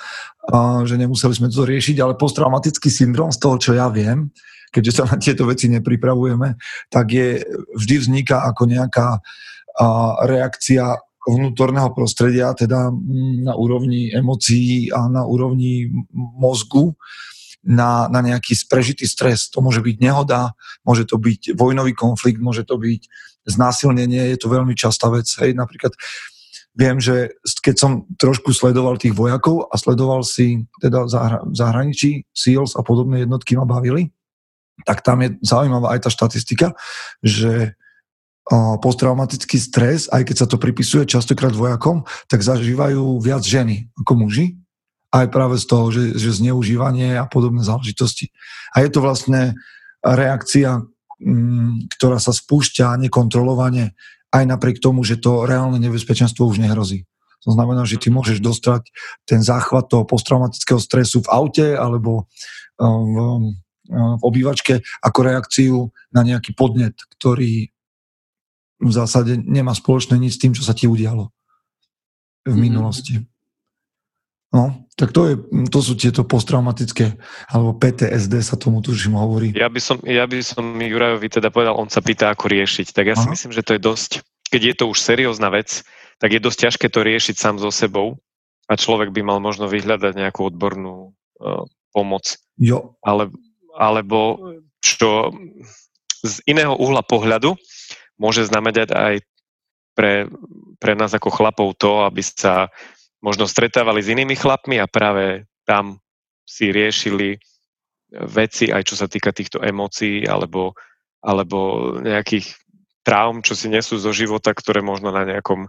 a, 0.51 0.83
že 0.83 0.99
nemuseli 0.99 1.39
sme 1.39 1.47
to 1.47 1.63
riešiť, 1.63 2.03
ale 2.03 2.19
posttraumatický 2.19 2.91
syndrom, 2.91 3.31
z 3.31 3.39
toho, 3.39 3.63
čo 3.63 3.71
ja 3.79 3.87
viem, 3.87 4.35
keďže 4.75 4.93
sa 4.99 5.05
na 5.07 5.23
tieto 5.23 5.47
veci 5.47 5.71
nepripravujeme, 5.71 6.59
tak 6.91 7.15
je, 7.15 7.47
vždy 7.79 7.95
vzniká 8.03 8.43
ako 8.51 8.63
nejaká 8.67 9.23
a, 9.79 9.87
reakcia 10.27 10.99
vnútorného 11.31 11.95
prostredia, 11.95 12.59
teda 12.59 12.91
mm, 12.91 13.47
na 13.47 13.55
úrovni 13.55 14.11
emócií 14.11 14.91
a 14.91 15.07
na 15.07 15.23
úrovni 15.23 15.87
mozgu 16.15 16.99
na, 17.65 18.07
na 18.09 18.21
nejaký 18.23 18.55
sprežitý 18.55 19.05
stres. 19.05 19.51
To 19.51 19.61
môže 19.61 19.83
byť 19.83 19.97
nehoda, 19.99 20.55
môže 20.87 21.05
to 21.09 21.19
byť 21.19 21.59
vojnový 21.59 21.93
konflikt, 21.93 22.39
môže 22.39 22.63
to 22.65 22.79
byť 22.79 23.03
znásilnenie, 23.49 24.35
je 24.35 24.39
to 24.39 24.53
veľmi 24.53 24.77
častá 24.77 25.09
vec. 25.09 25.27
Hej, 25.41 25.57
napríklad 25.57 25.97
viem, 26.79 27.03
že 27.03 27.35
keď 27.43 27.75
som 27.75 27.93
trošku 28.21 28.55
sledoval 28.55 29.01
tých 29.01 29.17
vojakov 29.17 29.67
a 29.73 29.75
sledoval 29.75 30.23
si 30.23 30.69
teda 30.79 31.09
v 31.43 31.55
zahraničí 31.57 32.29
SEALs 32.31 32.79
a 32.79 32.87
podobné 32.87 33.27
jednotky 33.27 33.59
ma 33.59 33.67
bavili, 33.67 34.15
tak 34.87 35.03
tam 35.03 35.27
je 35.27 35.35
zaujímavá 35.43 35.99
aj 35.99 36.07
tá 36.07 36.11
štatistika, 36.13 36.67
že 37.19 37.75
posttraumatický 38.81 39.61
stres, 39.61 40.09
aj 40.09 40.25
keď 40.25 40.37
sa 40.41 40.47
to 40.49 40.57
pripisuje 40.57 41.05
častokrát 41.05 41.53
vojakom, 41.53 42.09
tak 42.31 42.41
zažívajú 42.41 43.21
viac 43.21 43.45
ženy 43.45 43.93
ako 44.01 44.25
muži. 44.25 44.57
Aj 45.09 45.27
práve 45.33 45.57
z 45.57 45.65
toho, 45.65 45.89
že, 45.89 46.17
že 46.21 46.37
zneužívanie 46.37 47.17
a 47.17 47.25
podobné 47.25 47.65
záležitosti. 47.65 48.29
A 48.77 48.85
je 48.85 48.91
to 48.93 49.01
vlastne 49.01 49.57
reakcia, 50.05 50.85
mm, 51.21 51.93
ktorá 51.97 52.21
sa 52.21 52.37
spúšťa 52.37 53.01
nekontrolovane 53.09 53.97
aj 54.29 54.45
napriek 54.45 54.79
tomu, 54.85 55.01
že 55.09 55.17
to 55.17 55.49
reálne 55.49 55.81
nebezpečenstvo 55.81 56.45
už 56.45 56.61
nehrozí. 56.61 57.09
To 57.47 57.55
znamená, 57.55 57.87
že 57.89 57.97
ty 57.97 58.13
môžeš 58.13 58.43
dostať 58.43 58.93
ten 59.25 59.41
záchvat 59.41 59.89
toho 59.89 60.05
posttraumatického 60.05 60.83
stresu 60.83 61.25
v 61.25 61.31
aute 61.33 61.67
alebo 61.73 62.29
v, 62.77 63.17
v 63.89 64.23
obývačke 64.23 64.85
ako 65.01 65.19
reakciu 65.23 65.77
na 66.13 66.27
nejaký 66.27 66.53
podnet, 66.53 66.99
ktorý 67.17 67.73
v 68.79 68.93
zásade 68.93 69.39
nemá 69.39 69.75
spoločné 69.75 70.19
nič 70.19 70.39
s 70.39 70.43
tým, 70.43 70.53
čo 70.55 70.63
sa 70.63 70.75
ti 70.75 70.87
udialo 70.87 71.31
v 72.47 72.55
mhm. 72.55 72.61
minulosti. 72.61 73.15
No, 74.53 74.88
tak 74.99 75.15
to, 75.15 75.31
je, 75.31 75.35
to 75.71 75.79
sú 75.79 75.95
tieto 75.95 76.27
posttraumatické, 76.27 77.15
alebo 77.47 77.71
PTSD 77.79 78.43
sa 78.43 78.59
tomu 78.59 78.83
tužím 78.83 79.15
hovorí. 79.15 79.55
Ja 79.55 79.71
by 79.71 79.79
som, 79.79 80.03
ja 80.03 80.27
by 80.27 80.43
som 80.43 80.75
Jurajovi 80.75 81.31
teda 81.31 81.55
povedal, 81.55 81.79
on 81.79 81.87
sa 81.87 82.03
pýta, 82.03 82.35
ako 82.35 82.51
riešiť. 82.51 82.91
Tak 82.91 83.05
ja 83.07 83.15
Aha. 83.15 83.23
si 83.23 83.27
myslím, 83.31 83.55
že 83.55 83.63
to 83.63 83.79
je 83.79 83.81
dosť, 83.87 84.11
keď 84.51 84.61
je 84.67 84.75
to 84.75 84.85
už 84.91 84.99
seriózna 84.99 85.55
vec, 85.55 85.87
tak 86.19 86.35
je 86.35 86.43
dosť 86.43 86.59
ťažké 86.67 86.87
to 86.91 87.07
riešiť 87.07 87.39
sám 87.39 87.63
so 87.63 87.71
sebou 87.71 88.19
a 88.67 88.75
človek 88.75 89.15
by 89.15 89.23
mal 89.23 89.39
možno 89.39 89.71
vyhľadať 89.71 90.19
nejakú 90.19 90.51
odbornú 90.51 91.15
uh, 91.15 91.63
pomoc. 91.95 92.35
Jo. 92.59 92.99
Ale, 93.07 93.31
alebo 93.79 94.35
čo 94.83 95.31
z 96.27 96.43
iného 96.51 96.75
uhla 96.75 97.07
pohľadu, 97.07 97.55
môže 98.19 98.43
znamenať 98.51 98.91
aj 98.91 99.15
pre, 99.95 100.27
pre 100.83 100.93
nás 100.99 101.15
ako 101.15 101.31
chlapov 101.31 101.79
to, 101.79 102.03
aby 102.03 102.19
sa 102.19 102.67
možno 103.23 103.51
stretávali 103.51 104.03
s 104.03 104.11
inými 104.11 104.39
chlapmi 104.39 104.79
a 104.79 104.87
práve 104.91 105.47
tam 105.67 105.99
si 106.47 106.71
riešili 106.71 107.37
veci, 108.09 108.73
aj 108.73 108.83
čo 108.89 108.95
sa 108.97 109.07
týka 109.11 109.35
týchto 109.37 109.61
emócií 109.61 110.25
alebo, 110.25 110.73
alebo 111.21 111.93
nejakých 112.01 112.57
traum, 113.05 113.45
čo 113.45 113.53
si 113.53 113.69
nesú 113.69 114.01
zo 114.01 114.13
života, 114.17 114.57
ktoré 114.57 114.81
možno 114.81 115.13
na 115.13 115.29
nejakom 115.29 115.69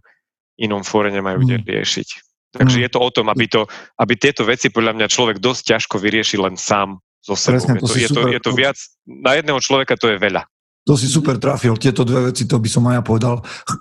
inom 0.59 0.83
fóre 0.83 1.11
nemajú 1.11 1.43
kde 1.43 1.57
mm. 1.59 1.65
riešiť. 1.67 2.09
Takže 2.49 2.77
mm. 2.79 2.83
je 2.87 2.89
to 2.89 2.99
o 2.99 3.09
tom, 3.13 3.27
aby, 3.29 3.45
to, 3.45 3.67
aby 3.99 4.13
tieto 4.17 4.47
veci 4.47 4.73
podľa 4.73 4.95
mňa 4.97 5.07
človek 5.11 5.37
dosť 5.37 5.75
ťažko 5.75 5.95
vyrieši 6.01 6.37
len 6.39 6.55
sám 6.57 6.97
so 7.21 7.35
sebou. 7.35 7.59
Presne, 7.59 7.79
to 7.83 7.93
je, 7.93 7.93
to, 7.93 7.95
je, 7.99 8.07
to, 8.09 8.21
je 8.31 8.39
to 8.41 8.51
viac, 8.55 8.77
na 9.05 9.37
jedného 9.37 9.59
človeka 9.59 9.99
to 9.99 10.09
je 10.09 10.17
veľa. 10.17 10.47
To 10.87 10.97
si 10.97 11.05
super 11.05 11.37
trafil, 11.37 11.77
tieto 11.77 12.01
dve 12.01 12.33
veci, 12.33 12.49
to 12.49 12.57
by 12.57 12.69
som 12.71 12.87
aj 12.89 12.95
ja 12.97 13.03
povedal. 13.05 13.35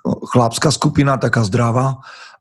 Chlapská 0.04 0.68
skupina, 0.68 1.16
taká 1.16 1.40
zdravá 1.46 1.96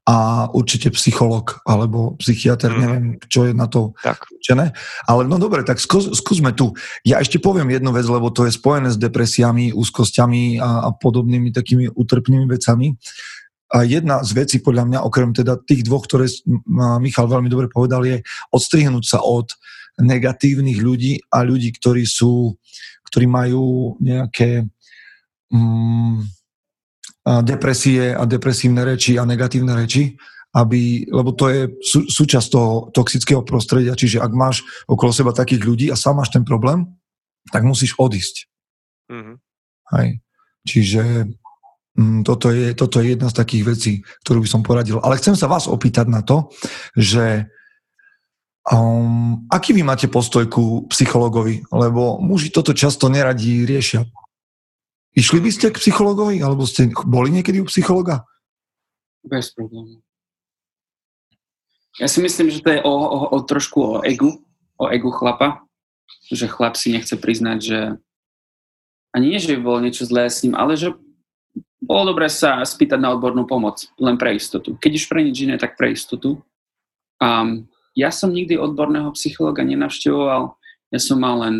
a 0.08 0.48
určite 0.56 0.88
psycholog 0.96 1.60
alebo 1.68 2.16
psychiatr, 2.16 2.72
mm. 2.72 2.80
neviem, 2.80 3.06
čo 3.28 3.44
je 3.44 3.52
na 3.52 3.68
to 3.68 3.92
tak. 4.00 4.24
určené. 4.32 4.72
Ale 5.04 5.28
no 5.28 5.36
dobre, 5.36 5.68
tak 5.68 5.84
skús, 5.84 6.08
skúsme 6.16 6.56
tu. 6.56 6.72
Ja 7.04 7.20
ešte 7.20 7.44
poviem 7.44 7.68
jednu 7.76 7.92
vec, 7.92 8.08
lebo 8.08 8.32
to 8.32 8.48
je 8.48 8.56
spojené 8.56 8.88
s 8.88 8.96
depresiami, 8.96 9.76
úzkosťami 9.76 10.64
a, 10.64 10.88
a 10.88 10.90
podobnými 10.96 11.52
takými 11.52 11.92
utrpnými 11.92 12.48
vecami. 12.48 12.96
A 13.68 13.84
jedna 13.84 14.24
z 14.24 14.32
vecí 14.32 14.58
podľa 14.64 14.88
mňa, 14.88 15.00
okrem 15.04 15.36
teda 15.36 15.60
tých 15.60 15.84
dvoch, 15.84 16.08
ktoré 16.08 16.32
Michal 17.04 17.28
veľmi 17.28 17.52
dobre 17.52 17.68
povedal, 17.68 18.08
je 18.08 18.24
odstrihnúť 18.56 19.04
sa 19.04 19.20
od 19.20 19.52
negatívnych 20.00 20.80
ľudí 20.80 21.20
a 21.36 21.44
ľudí, 21.44 21.76
ktorí 21.76 22.08
sú 22.08 22.56
ktorí 23.08 23.26
majú 23.26 23.96
nejaké 24.04 24.68
mm, 25.48 26.37
depresie 27.44 28.16
a 28.16 28.24
depresívne 28.24 28.88
reči 28.88 29.20
a 29.20 29.28
negatívne 29.28 29.76
reči, 29.76 30.16
aby, 30.56 31.06
lebo 31.12 31.36
to 31.36 31.52
je 31.52 31.62
sú, 31.84 32.08
súčasť 32.08 32.48
toho 32.48 32.72
toxického 32.96 33.44
prostredia, 33.44 34.00
čiže 34.00 34.24
ak 34.24 34.32
máš 34.32 34.64
okolo 34.88 35.12
seba 35.12 35.36
takých 35.36 35.62
ľudí 35.68 35.88
a 35.92 36.00
sám 36.00 36.24
máš 36.24 36.32
ten 36.32 36.48
problém, 36.48 36.88
tak 37.52 37.68
musíš 37.68 38.00
odísť. 38.00 38.48
Mm-hmm. 39.12 39.36
Hej. 39.96 40.08
Čiže 40.68 41.04
mm, 41.96 42.20
toto, 42.24 42.52
je, 42.52 42.72
toto 42.76 43.00
je 43.00 43.16
jedna 43.16 43.28
z 43.32 43.38
takých 43.40 43.64
vecí, 43.64 43.94
ktorú 44.24 44.44
by 44.44 44.50
som 44.50 44.62
poradil. 44.64 45.00
Ale 45.04 45.20
chcem 45.20 45.36
sa 45.36 45.52
vás 45.52 45.68
opýtať 45.68 46.08
na 46.08 46.24
to, 46.24 46.52
že 46.96 47.48
Um, 48.68 49.48
aký 49.48 49.72
vy 49.72 49.80
máte 49.80 50.12
postoj 50.12 50.44
ku 50.52 50.84
psychologovi? 50.92 51.64
Lebo 51.72 52.20
muži 52.20 52.52
toto 52.52 52.76
často 52.76 53.08
neradí 53.08 53.64
riešia. 53.64 54.04
Išli 55.18 55.42
by 55.42 55.50
ste 55.50 55.74
k 55.74 55.82
psychologovi? 55.82 56.38
Alebo 56.46 56.70
ste 56.70 56.94
boli 57.10 57.34
niekedy 57.34 57.58
u 57.58 57.66
psychologa? 57.66 58.22
Bez 59.26 59.50
problémov. 59.50 60.06
Ja 61.98 62.06
si 62.06 62.22
myslím, 62.22 62.54
že 62.54 62.62
to 62.62 62.70
je 62.78 62.80
o, 62.86 62.94
o, 62.94 63.20
o 63.34 63.38
trošku 63.42 63.78
o 63.82 63.94
egu, 64.06 64.46
o 64.78 64.86
egu 64.94 65.10
chlapa, 65.10 65.66
že 66.30 66.46
chlap 66.46 66.78
si 66.78 66.94
nechce 66.94 67.18
priznať, 67.18 67.58
že 67.58 67.80
ani 69.18 69.34
nie, 69.34 69.42
že 69.42 69.58
by 69.58 69.66
bolo 69.66 69.82
niečo 69.82 70.06
zlé 70.06 70.30
s 70.30 70.46
ním, 70.46 70.54
ale 70.54 70.78
že 70.78 70.94
bolo 71.82 72.14
dobré 72.14 72.30
sa 72.30 72.62
spýtať 72.62 73.02
na 73.02 73.18
odbornú 73.18 73.50
pomoc, 73.50 73.90
len 73.98 74.14
pre 74.22 74.38
istotu. 74.38 74.78
Keď 74.78 74.92
už 74.94 75.06
pre 75.10 75.26
nič 75.26 75.42
iné, 75.42 75.58
tak 75.58 75.74
pre 75.74 75.90
istotu. 75.90 76.46
Um, 77.18 77.66
ja 77.98 78.14
som 78.14 78.30
nikdy 78.30 78.62
odborného 78.62 79.10
psychologa 79.18 79.66
nenavštevoval, 79.66 80.54
ja 80.94 81.00
som 81.02 81.18
mal 81.18 81.42
len 81.42 81.56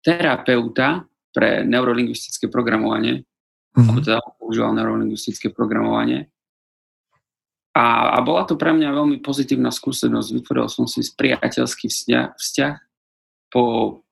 terapeuta 0.00 1.04
pre 1.36 1.68
neurolingvistické 1.68 2.48
programovanie, 2.48 3.20
mm-hmm. 3.20 3.84
alebo 3.84 4.00
teda 4.00 4.24
používal 4.40 4.72
neurolingvistické 4.72 5.52
programovanie. 5.52 6.32
A, 7.76 8.16
a 8.16 8.18
bola 8.24 8.48
to 8.48 8.56
pre 8.56 8.72
mňa 8.72 8.88
veľmi 8.88 9.20
pozitívna 9.20 9.68
skúsenosť. 9.68 10.32
Vytvoril 10.32 10.72
som 10.72 10.88
si 10.88 11.04
priateľský 11.04 11.92
vzťah, 11.92 12.40
vzťah 12.40 12.74
po, 13.52 13.64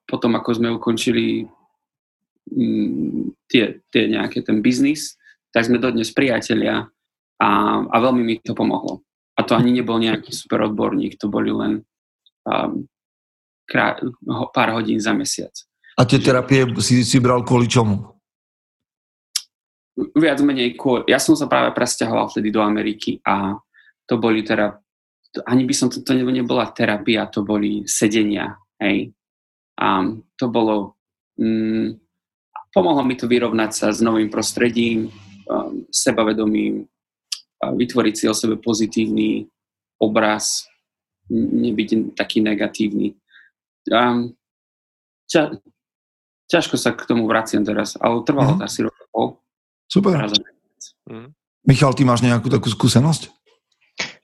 po 0.04 0.16
tom, 0.20 0.36
ako 0.36 0.50
sme 0.52 0.68
ukončili 0.76 1.48
mm, 2.52 3.48
tie, 3.48 3.80
tie 3.88 4.04
nejaké 4.12 4.44
ten 4.44 4.60
biznis, 4.60 5.16
tak 5.48 5.64
sme 5.64 5.80
dodnes 5.80 6.12
priatelia 6.12 6.92
a, 7.40 7.48
a 7.88 7.96
veľmi 8.04 8.20
mi 8.20 8.36
to 8.44 8.52
pomohlo. 8.52 9.00
A 9.34 9.48
to 9.48 9.56
ani 9.56 9.72
nebol 9.72 9.96
nejaký 9.96 10.28
super 10.28 10.60
odborník, 10.68 11.16
to 11.16 11.32
boli 11.32 11.48
len 11.48 11.88
um, 12.44 12.84
krá- 13.64 13.96
pár 14.52 14.76
hodín 14.76 15.00
za 15.00 15.16
mesiac. 15.16 15.56
A 15.94 16.02
tie 16.02 16.18
terapie 16.18 16.66
si, 16.82 17.06
si 17.06 17.18
bral 17.22 17.46
kvôli 17.46 17.70
čomu? 17.70 18.02
Viac 19.94 20.42
menej 20.42 20.74
kvôli... 20.74 21.06
Ja 21.06 21.22
som 21.22 21.38
sa 21.38 21.46
práve 21.46 21.70
presťahoval 21.70 22.30
vtedy 22.34 22.50
do 22.50 22.58
Ameriky 22.58 23.22
a 23.22 23.54
to 24.04 24.18
boli 24.18 24.42
teda 24.42 24.84
ani 25.42 25.66
by 25.66 25.74
som 25.74 25.90
to, 25.90 26.06
to 26.06 26.14
nebola 26.14 26.70
terapia, 26.70 27.26
to 27.26 27.42
boli 27.42 27.82
sedenia, 27.90 28.54
hej. 28.78 29.10
A 29.74 30.06
to 30.38 30.46
bolo, 30.46 30.94
mm, 31.34 31.98
pomohlo 32.70 33.02
mi 33.02 33.18
to 33.18 33.26
vyrovnať 33.26 33.70
sa 33.74 33.86
s 33.90 33.98
novým 33.98 34.30
prostredím, 34.30 35.10
um, 35.50 35.82
sebavedomím, 35.90 36.86
vytvoriť 37.58 38.14
si 38.14 38.24
o 38.30 38.34
sebe 38.36 38.62
pozitívny 38.62 39.50
obraz, 39.98 40.68
nebyť 41.34 42.14
taký 42.14 42.44
negatívny. 42.44 43.18
Um, 43.90 44.38
ťa, 45.26 45.58
ťažko 46.48 46.76
sa 46.76 46.92
k 46.92 47.08
tomu 47.08 47.24
vraciam 47.24 47.64
teraz, 47.64 47.96
ale 48.00 48.24
trvalo 48.24 48.56
mm. 48.56 48.58
to 48.60 48.64
asi 48.64 48.80
rok 48.84 48.96
pol. 49.12 49.40
Super. 49.88 50.28
Mm. 51.08 51.32
Michal, 51.64 51.96
ty 51.96 52.04
máš 52.04 52.20
nejakú 52.20 52.52
takú 52.52 52.68
skúsenosť? 52.68 53.32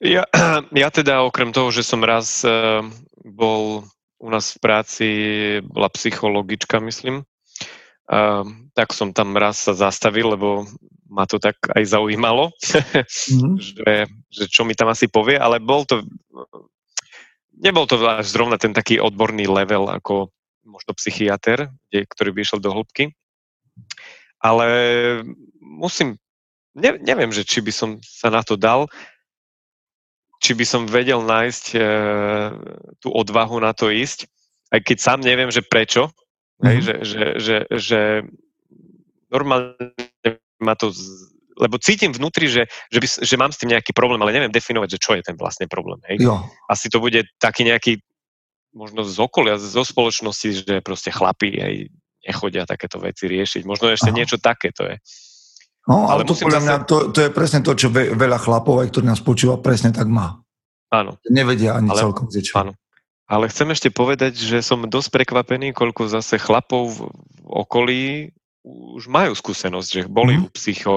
Ja, 0.01 0.25
ja 0.83 0.89
teda 0.93 1.25
okrem 1.25 1.53
toho, 1.53 1.73
že 1.73 1.85
som 1.85 2.05
raz 2.05 2.45
uh, 2.45 2.85
bol 3.25 3.85
u 4.21 4.29
nás 4.29 4.53
v 4.53 4.59
práci, 4.61 5.09
bola 5.65 5.89
psychologička, 5.89 6.77
myslím, 6.85 7.25
uh, 8.13 8.45
tak 8.77 8.93
som 8.93 9.17
tam 9.17 9.33
raz 9.37 9.65
sa 9.65 9.73
zastavil, 9.73 10.37
lebo 10.37 10.69
ma 11.11 11.27
to 11.27 11.43
tak 11.43 11.57
aj 11.73 11.85
zaujímalo, 11.89 12.53
mm. 12.53 13.57
že, 13.73 13.89
že 14.31 14.45
čo 14.47 14.63
mi 14.69 14.77
tam 14.77 14.93
asi 14.93 15.09
povie, 15.09 15.41
ale 15.41 15.59
bol 15.59 15.89
to, 15.89 16.05
nebol 17.57 17.89
to 17.89 18.01
až 18.05 18.29
zrovna 18.29 18.61
ten 18.61 18.77
taký 18.77 19.01
odborný 19.01 19.49
level 19.49 19.89
ako 19.89 20.33
možno 20.71 20.95
psychiatr, 20.95 21.69
kde, 21.91 22.07
ktorý 22.07 22.31
by 22.31 22.41
išiel 22.41 22.61
do 22.63 22.71
hĺbky, 22.71 23.11
ale 24.41 24.67
musím, 25.61 26.17
ne, 26.79 26.97
neviem, 27.03 27.35
že 27.35 27.45
či 27.45 27.61
by 27.61 27.73
som 27.75 27.91
sa 28.01 28.31
na 28.31 28.41
to 28.41 28.55
dal, 28.57 28.89
či 30.41 30.57
by 30.57 30.65
som 30.65 30.89
vedel 30.89 31.21
nájsť 31.21 31.65
e, 31.77 31.81
tú 32.97 33.13
odvahu 33.13 33.61
na 33.61 33.77
to 33.77 33.93
ísť, 33.93 34.25
aj 34.73 34.81
keď 34.81 34.97
sám 34.97 35.21
neviem, 35.21 35.53
že 35.53 35.61
prečo, 35.61 36.09
mm-hmm. 36.09 36.65
hej, 36.65 36.77
mhm. 36.79 36.85
že, 36.85 36.95
že, 37.05 37.25
že, 37.37 37.57
že 37.77 38.01
normálne 39.29 39.93
ma 40.57 40.73
to, 40.77 40.93
lebo 41.61 41.77
cítim 41.77 42.13
vnútri, 42.17 42.49
že, 42.49 42.65
že, 42.89 42.99
by, 42.99 43.07
že 43.21 43.37
mám 43.37 43.53
s 43.53 43.61
tým 43.61 43.77
nejaký 43.77 43.93
problém, 43.93 44.21
ale 44.25 44.33
neviem 44.33 44.53
definovať, 44.53 44.97
že 44.97 45.03
čo 45.03 45.13
je 45.13 45.23
ten 45.25 45.37
vlastne 45.37 45.69
problém. 45.69 46.01
Hej. 46.09 46.25
Jo. 46.25 46.41
Asi 46.73 46.89
to 46.89 47.05
bude 47.05 47.21
taký 47.37 47.69
nejaký, 47.69 48.01
možno 48.71 49.03
z 49.03 49.17
okolia, 49.19 49.59
zo 49.59 49.83
spoločnosti, 49.83 50.63
že 50.63 50.75
proste 50.85 51.11
chlapí 51.11 51.59
aj 51.59 51.75
nechodia 52.27 52.69
takéto 52.69 53.01
veci 53.01 53.27
riešiť. 53.27 53.63
Možno 53.65 53.91
ešte 53.91 54.13
Aha. 54.13 54.17
niečo 54.17 54.37
také 54.37 54.71
to 54.71 54.87
je. 54.87 54.97
No, 55.89 56.07
ale, 56.07 56.23
ale 56.23 56.29
to 56.29 56.37
podľa 56.37 56.61
mňa, 56.63 56.75
to, 56.85 56.97
to 57.11 57.19
je 57.25 57.31
presne 57.33 57.65
to, 57.65 57.73
čo 57.73 57.89
ve, 57.89 58.13
veľa 58.13 58.39
chlapov, 58.39 58.85
aj 58.85 58.93
ktorí 58.93 59.05
nás 59.09 59.25
počúva, 59.25 59.59
presne 59.59 59.91
tak 59.91 60.07
má. 60.07 60.39
Áno. 60.93 61.17
Nevedia 61.27 61.75
ani 61.75 61.89
ale, 61.89 61.99
celkom 61.99 62.29
ziečo. 62.29 62.61
Áno. 62.61 62.77
Ale 63.31 63.47
chcem 63.49 63.71
ešte 63.71 63.89
povedať, 63.95 64.37
že 64.37 64.61
som 64.61 64.83
dosť 64.85 65.09
prekvapený, 65.15 65.73
koľko 65.73 66.11
zase 66.11 66.37
chlapov 66.37 66.99
v 66.99 67.01
okolí 67.47 68.03
už 68.67 69.09
majú 69.09 69.33
skúsenosť, 69.33 69.89
že 69.89 70.03
boli 70.11 70.37
mm. 70.37 70.43
u 70.45 70.49
psycho 70.53 70.95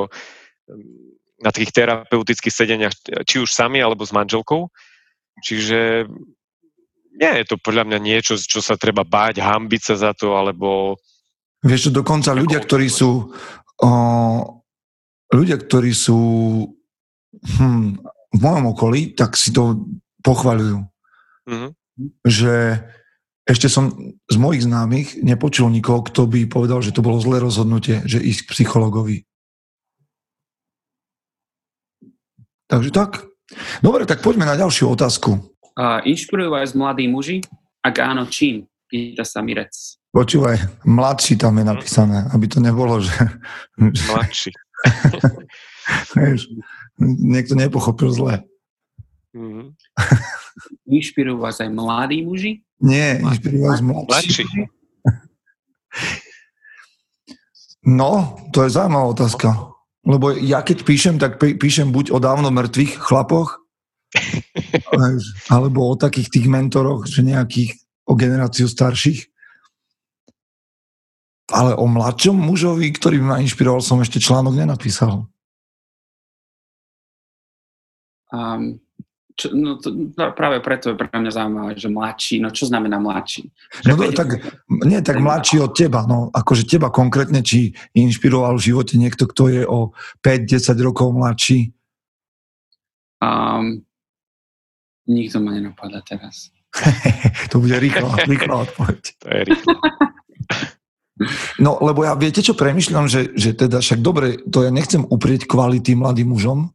na 1.40 1.52
tých 1.54 1.72
terapeutických 1.72 2.54
sedeniach, 2.54 2.96
či 3.24 3.40
už 3.40 3.54
sami, 3.54 3.80
alebo 3.80 4.04
s 4.04 4.12
manželkou. 4.12 4.68
Čiže 5.46 6.10
nie 7.14 7.32
je 7.42 7.46
to 7.46 7.56
podľa 7.62 7.86
mňa 7.86 8.00
niečo, 8.02 8.34
čo 8.38 8.60
sa 8.60 8.74
treba 8.74 9.06
báť, 9.06 9.40
hambiť 9.40 9.82
sa 9.82 9.96
za 10.10 10.12
to, 10.18 10.34
alebo... 10.34 10.98
Vieš, 11.64 11.94
dokonca 11.94 12.36
ľudia, 12.36 12.60
ktorí 12.60 12.92
sú 12.92 13.32
o, 13.80 13.92
ľudia, 15.32 15.58
ktorí 15.62 15.94
sú 15.96 16.20
hm, 17.32 17.90
v 18.34 18.40
mojom 18.42 18.66
okolí, 18.74 19.14
tak 19.14 19.38
si 19.38 19.54
to 19.54 19.86
pochvaľujú. 20.26 20.80
Mm-hmm. 21.48 21.72
Že 22.26 22.56
ešte 23.44 23.68
som 23.68 24.16
z 24.28 24.38
mojich 24.40 24.66
známych 24.66 25.20
nepočul 25.20 25.68
nikoho, 25.70 26.02
kto 26.04 26.26
by 26.28 26.48
povedal, 26.48 26.80
že 26.80 26.96
to 26.96 27.06
bolo 27.06 27.20
zlé 27.20 27.44
rozhodnutie, 27.44 28.02
že 28.08 28.24
ísť 28.24 28.48
k 28.48 28.52
psychologovi. 28.56 29.18
Takže 32.72 32.90
tak. 32.90 33.30
Dobre, 33.86 34.08
tak 34.10 34.24
poďme 34.26 34.50
na 34.50 34.58
ďalšiu 34.58 34.90
otázku. 34.96 35.53
Uh, 35.74 36.06
inšpirujú 36.06 36.54
vás 36.54 36.78
mladí 36.78 37.10
muži? 37.10 37.42
Ak 37.82 37.98
áno, 37.98 38.30
čím? 38.30 38.70
Pýta 38.86 39.26
sa 39.26 39.42
Mirec. 39.42 39.98
Počúvaj, 40.14 40.86
mladší 40.86 41.42
tam 41.42 41.58
je 41.58 41.66
napísané, 41.66 42.30
aby 42.30 42.46
to 42.46 42.62
nebolo, 42.62 43.02
že... 43.02 43.18
Mladší. 43.82 44.54
niekto 47.34 47.58
nepochopil 47.58 48.14
zle. 48.14 48.46
Mm-hmm. 49.34 49.74
Inšpirujú 50.94 51.42
vás 51.42 51.58
aj 51.58 51.74
mladí 51.74 52.22
muži? 52.22 52.62
Nie, 52.78 53.18
inšpirujú 53.26 53.62
vás 53.66 53.82
mladší. 53.82 54.46
No, 57.82 58.38
to 58.54 58.62
je 58.64 58.78
zaujímavá 58.78 59.10
otázka. 59.10 59.74
Lebo 60.06 60.38
ja 60.38 60.62
keď 60.62 60.86
píšem, 60.86 61.16
tak 61.18 61.42
píšem 61.42 61.90
buď 61.90 62.14
o 62.14 62.22
dávno 62.22 62.54
mŕtvych 62.54 63.02
chlapoch, 63.02 63.66
alebo 65.54 65.90
o 65.90 66.00
takých 66.00 66.30
tých 66.34 66.48
mentoroch, 66.50 67.06
že 67.06 67.26
nejakých 67.26 67.78
o 68.08 68.14
generáciu 68.18 68.68
starších. 68.68 69.30
Ale 71.52 71.76
o 71.76 71.86
mladšom 71.86 72.34
mužovi, 72.34 72.90
ktorý 72.96 73.20
by 73.20 73.26
ma 73.26 73.38
inšpiroval, 73.44 73.84
som 73.84 74.00
ešte 74.00 74.18
článok 74.18 74.56
nenapísal. 74.58 75.28
Um, 78.34 78.82
čo, 79.34 79.50
no 79.54 79.78
to, 79.82 79.94
no 79.94 80.30
práve 80.34 80.62
preto 80.62 80.94
je 80.94 80.98
pre 80.98 81.10
mňa 81.10 81.32
zaujímavé, 81.34 81.72
že 81.78 81.90
mladší, 81.90 82.38
no 82.42 82.50
čo 82.54 82.70
znamená 82.70 83.02
mladší? 83.02 83.50
No 83.86 83.98
to, 83.98 84.14
tak, 84.14 84.42
nie 84.70 85.02
tak 85.02 85.18
mladší 85.18 85.58
od 85.62 85.74
teba, 85.74 86.06
no 86.06 86.30
akože 86.30 86.70
teba 86.70 86.94
konkrétne, 86.94 87.42
či 87.42 87.74
inšpiroval 87.98 88.58
v 88.58 88.66
živote 88.74 88.98
niekto, 88.98 89.26
kto 89.26 89.44
je 89.50 89.62
o 89.66 89.94
5-10 90.22 90.78
rokov 90.86 91.14
mladší? 91.14 91.74
Um, 93.22 93.86
nikto 95.08 95.38
ma 95.44 95.56
nenapadá 95.56 96.00
teraz. 96.04 96.52
to 97.52 97.62
bude 97.62 97.78
rýchlo, 97.78 98.10
rýchlo 98.32 98.56
odpoveď. 98.68 99.02
To 99.20 99.28
je 99.30 99.42
rýchlo. 99.54 99.74
No, 101.62 101.78
lebo 101.80 102.04
ja 102.04 102.18
viete, 102.18 102.42
čo 102.42 102.58
premyšľam, 102.58 103.06
že, 103.06 103.32
že 103.38 103.54
teda 103.54 103.80
však 103.80 104.02
dobre, 104.02 104.42
to 104.50 104.66
ja 104.66 104.74
nechcem 104.74 105.06
uprieť 105.06 105.46
kvality 105.46 105.94
mladým 105.94 106.34
mužom 106.34 106.74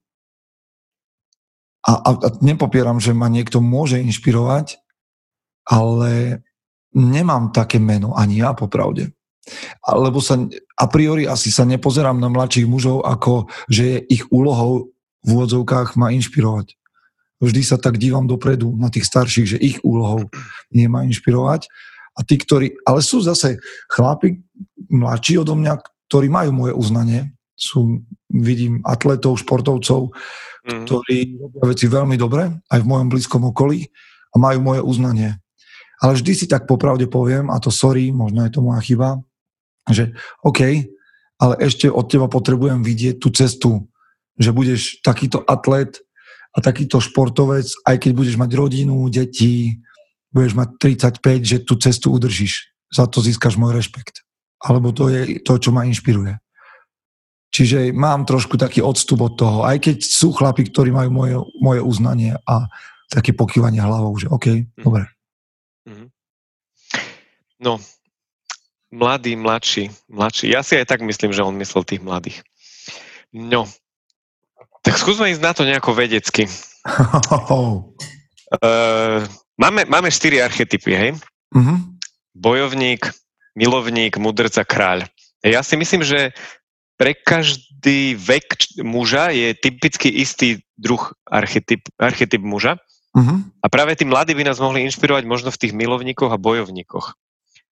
a, 1.82 1.92
a, 1.92 2.10
a 2.14 2.28
nepopieram, 2.38 3.02
že 3.02 3.10
ma 3.10 3.26
niekto 3.26 3.58
môže 3.58 3.98
inšpirovať, 3.98 4.78
ale 5.66 6.40
nemám 6.94 7.50
také 7.50 7.82
meno, 7.82 8.14
ani 8.14 8.40
ja 8.40 8.54
popravde. 8.54 9.10
Lebo 9.82 10.22
sa 10.22 10.38
a 10.78 10.86
priori 10.86 11.26
asi 11.26 11.50
sa 11.50 11.66
nepozerám 11.66 12.20
na 12.20 12.30
mladších 12.30 12.68
mužov, 12.68 13.02
ako 13.02 13.50
že 13.66 13.82
je 13.84 13.98
ich 14.20 14.24
úlohou 14.30 14.94
v 15.24 15.28
úvodzovkách 15.34 15.98
ma 15.98 16.14
inšpirovať. 16.14 16.77
Vždy 17.38 17.62
sa 17.62 17.78
tak 17.78 18.02
dívam 18.02 18.26
dopredu 18.26 18.74
na 18.74 18.90
tých 18.90 19.06
starších, 19.06 19.46
že 19.56 19.58
ich 19.62 19.78
úlohou 19.86 20.26
nie 20.74 20.90
ma 20.90 21.06
inšpirovať 21.06 21.70
a 22.18 22.20
tí, 22.26 22.34
ktorí, 22.34 22.82
ale 22.82 22.98
sú 22.98 23.22
zase 23.22 23.62
chlapi 23.86 24.42
mladší 24.90 25.38
odo 25.38 25.54
mňa, 25.54 25.78
ktorí 26.10 26.26
majú 26.26 26.50
moje 26.50 26.74
uznanie. 26.74 27.30
Sú, 27.54 28.02
vidím, 28.26 28.82
atletov, 28.82 29.38
športovcov, 29.38 30.10
mm. 30.66 30.82
ktorí 30.86 31.38
robia 31.38 31.64
veci 31.70 31.86
veľmi 31.86 32.18
dobre, 32.18 32.50
aj 32.70 32.80
v 32.82 32.90
mojom 32.90 33.08
blízkom 33.10 33.42
okolí 33.54 33.86
a 34.34 34.36
majú 34.38 34.58
moje 34.62 34.82
uznanie. 34.82 35.38
Ale 36.02 36.18
vždy 36.18 36.32
si 36.34 36.46
tak 36.50 36.66
popravde 36.66 37.06
poviem, 37.06 37.50
a 37.50 37.58
to 37.62 37.70
sorry, 37.70 38.10
možno 38.10 38.46
je 38.46 38.52
to 38.54 38.62
moja 38.62 38.82
chyba, 38.82 39.18
že 39.90 40.14
OK, 40.42 40.90
ale 41.38 41.54
ešte 41.62 41.86
od 41.86 42.06
teba 42.10 42.26
potrebujem 42.26 42.82
vidieť 42.82 43.22
tú 43.22 43.30
cestu, 43.30 43.86
že 44.38 44.54
budeš 44.54 45.02
takýto 45.02 45.42
atlet 45.42 45.98
a 46.52 46.58
takýto 46.64 46.98
športovec, 46.98 47.68
aj 47.84 47.96
keď 48.00 48.10
budeš 48.16 48.36
mať 48.40 48.50
rodinu, 48.56 49.06
deti, 49.12 49.78
budeš 50.32 50.52
mať 50.56 50.68
35, 51.20 51.44
že 51.44 51.56
tú 51.64 51.74
cestu 51.76 52.12
udržíš. 52.12 52.72
Za 52.88 53.04
to 53.04 53.20
získaš 53.20 53.60
môj 53.60 53.76
rešpekt. 53.76 54.24
Alebo 54.58 54.90
to 54.90 55.12
je 55.12 55.38
to, 55.44 55.60
čo 55.60 55.70
ma 55.70 55.84
inšpiruje. 55.86 56.40
Čiže 57.48 57.96
mám 57.96 58.28
trošku 58.28 58.60
taký 58.60 58.84
odstup 58.84 59.24
od 59.24 59.34
toho, 59.40 59.58
aj 59.64 59.80
keď 59.80 59.96
sú 60.04 60.36
chlapi, 60.36 60.68
ktorí 60.68 60.92
majú 60.92 61.10
moje, 61.12 61.36
moje 61.64 61.80
uznanie 61.80 62.36
a 62.44 62.68
také 63.08 63.32
pokývanie 63.32 63.80
hlavou, 63.80 64.12
že 64.20 64.28
OK, 64.28 64.68
mm. 64.68 64.84
dobre. 64.84 65.08
Mm. 65.88 66.08
No, 67.58 67.80
mladý, 68.92 69.32
mladší, 69.40 69.88
mladší. 70.12 70.52
Ja 70.52 70.60
si 70.60 70.76
aj 70.76 70.92
tak 70.92 71.00
myslím, 71.00 71.32
že 71.32 71.40
on 71.40 71.56
myslel 71.56 71.88
tých 71.88 72.04
mladých. 72.04 72.44
No, 73.32 73.64
tak 74.88 74.96
skúsme 74.96 75.28
ísť 75.28 75.44
na 75.44 75.52
to 75.52 75.68
nejako 75.68 75.92
vedecky. 75.92 76.48
uh, 78.64 79.20
Máme, 79.58 79.90
máme 79.90 80.06
štyri 80.06 80.38
archetypy, 80.38 80.94
hej? 80.94 81.10
Uh-huh. 81.50 81.78
Bojovník, 82.38 83.10
milovník, 83.58 84.14
mudrc 84.14 84.54
a 84.54 84.62
kráľ. 84.62 85.10
Ja 85.42 85.66
si 85.66 85.74
myslím, 85.74 86.06
že 86.06 86.30
pre 86.94 87.18
každý 87.18 88.14
vek 88.14 88.78
muža 88.86 89.34
je 89.34 89.58
typicky 89.58 90.14
istý 90.14 90.62
druh 90.78 91.10
archetyp, 91.26 91.82
archetyp 91.98 92.38
muža. 92.38 92.78
Uh-huh. 93.18 93.42
A 93.58 93.66
práve 93.66 93.98
tí 93.98 94.06
mladí 94.06 94.30
by 94.38 94.46
nás 94.46 94.62
mohli 94.62 94.86
inšpirovať 94.86 95.26
možno 95.26 95.50
v 95.50 95.58
tých 95.58 95.74
milovníkoch 95.74 96.30
a 96.30 96.38
bojovníkoch. 96.38 97.18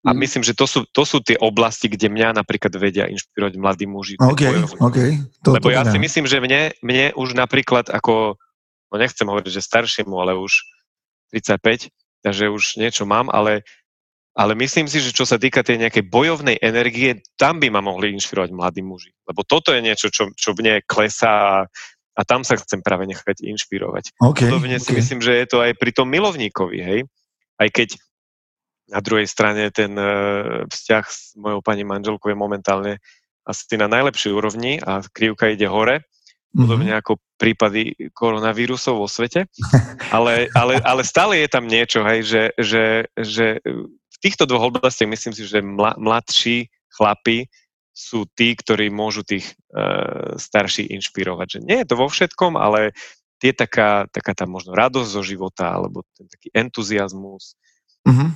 A 0.05 0.13
mm. 0.13 0.21
myslím, 0.21 0.43
že 0.45 0.53
to 0.53 0.69
sú, 0.69 0.85
to 0.93 1.09
sú 1.09 1.25
tie 1.25 1.41
oblasti, 1.41 1.89
kde 1.89 2.13
mňa 2.13 2.37
napríklad 2.37 2.77
vedia 2.77 3.09
inšpirovať 3.09 3.55
mladí 3.57 3.89
muži. 3.89 4.15
OK, 4.21 4.77
OK. 4.77 4.99
To, 5.41 5.57
Lebo 5.57 5.73
to 5.73 5.75
ja 5.75 5.89
si 5.89 5.97
myslím, 5.97 6.29
že 6.29 6.45
mne, 6.45 6.77
mne 6.85 7.17
už 7.17 7.33
napríklad 7.33 7.89
ako, 7.89 8.37
no 8.93 8.95
nechcem 9.01 9.25
hovoriť, 9.25 9.49
že 9.49 9.65
staršiemu, 9.65 10.13
ale 10.21 10.37
už 10.37 10.61
35, 11.33 11.89
takže 12.21 12.53
už 12.53 12.77
niečo 12.77 13.09
mám, 13.09 13.33
ale, 13.33 13.65
ale 14.37 14.53
myslím 14.61 14.93
si, 14.93 15.01
že 15.01 15.17
čo 15.17 15.25
sa 15.25 15.41
týka 15.41 15.65
tej 15.65 15.81
nejakej 15.81 16.05
bojovnej 16.05 16.61
energie, 16.61 17.25
tam 17.41 17.57
by 17.57 17.73
ma 17.73 17.81
mohli 17.81 18.13
inšpirovať 18.13 18.53
mladí 18.53 18.85
muži. 18.85 19.09
Lebo 19.25 19.41
toto 19.41 19.73
je 19.73 19.81
niečo, 19.81 20.13
čo, 20.13 20.37
čo 20.37 20.53
mne 20.53 20.85
klesá 20.85 21.33
a, 21.33 21.57
a 22.13 22.21
tam 22.29 22.45
sa 22.45 22.61
chcem 22.61 22.85
práve 22.85 23.09
nechať 23.09 23.41
inšpirovať. 23.41 24.21
Okay, 24.21 24.53
Podobne 24.53 24.77
okay. 24.77 24.85
si 24.85 24.93
myslím, 25.01 25.25
že 25.25 25.33
je 25.33 25.47
to 25.49 25.65
aj 25.65 25.81
pri 25.81 25.97
tom 25.97 26.13
milovníkovi, 26.13 26.79
hej? 26.85 27.01
Aj 27.57 27.73
keď 27.73 27.97
na 28.89 29.01
druhej 29.01 29.25
strane 29.25 29.73
ten 29.73 29.97
e, 29.97 30.07
vzťah 30.69 31.05
s 31.09 31.37
mojou 31.41 31.65
pani 31.65 31.85
manželkou 31.85 32.29
je 32.29 32.37
momentálne 32.37 32.93
asi 33.45 33.77
na 33.77 33.89
najlepšej 33.89 34.33
úrovni 34.33 34.81
a 34.81 35.05
krivka 35.13 35.53
ide 35.53 35.69
hore, 35.69 36.01
mm-hmm. 36.01 36.59
podobne 36.65 36.93
ako 36.97 37.21
prípady 37.37 37.93
koronavírusov 38.17 39.05
vo 39.05 39.09
svete. 39.09 39.49
Ale, 40.09 40.49
ale, 40.57 40.81
ale 40.81 41.03
stále 41.05 41.45
je 41.45 41.49
tam 41.49 41.69
niečo, 41.69 42.05
hej, 42.07 42.21
že, 42.25 42.43
že, 42.57 42.85
že 43.19 43.47
v 43.85 44.17
týchto 44.23 44.49
dvoch 44.49 44.73
oblastiach 44.73 45.11
myslím 45.11 45.37
si, 45.37 45.45
že 45.45 45.61
mladší 45.99 46.73
chlapi 46.95 47.51
sú 47.95 48.27
tí, 48.33 48.55
ktorí 48.59 48.91
môžu 48.91 49.23
tých 49.23 49.55
uh, 49.71 50.35
starší 50.35 50.91
inšpirovať. 50.99 51.47
Že 51.47 51.61
nie 51.63 51.79
je 51.83 51.89
to 51.91 51.97
vo 51.99 52.09
všetkom, 52.11 52.59
ale 52.59 52.91
je 53.45 53.53
taká, 53.53 54.09
taká 54.09 54.33
tá 54.33 54.49
možno 54.49 54.73
radosť 54.73 55.11
zo 55.11 55.21
života, 55.21 55.69
alebo 55.69 56.01
ten 56.17 56.25
taký 56.25 56.49
entuziasmus. 56.57 57.61
Mm-hmm. 58.09 58.29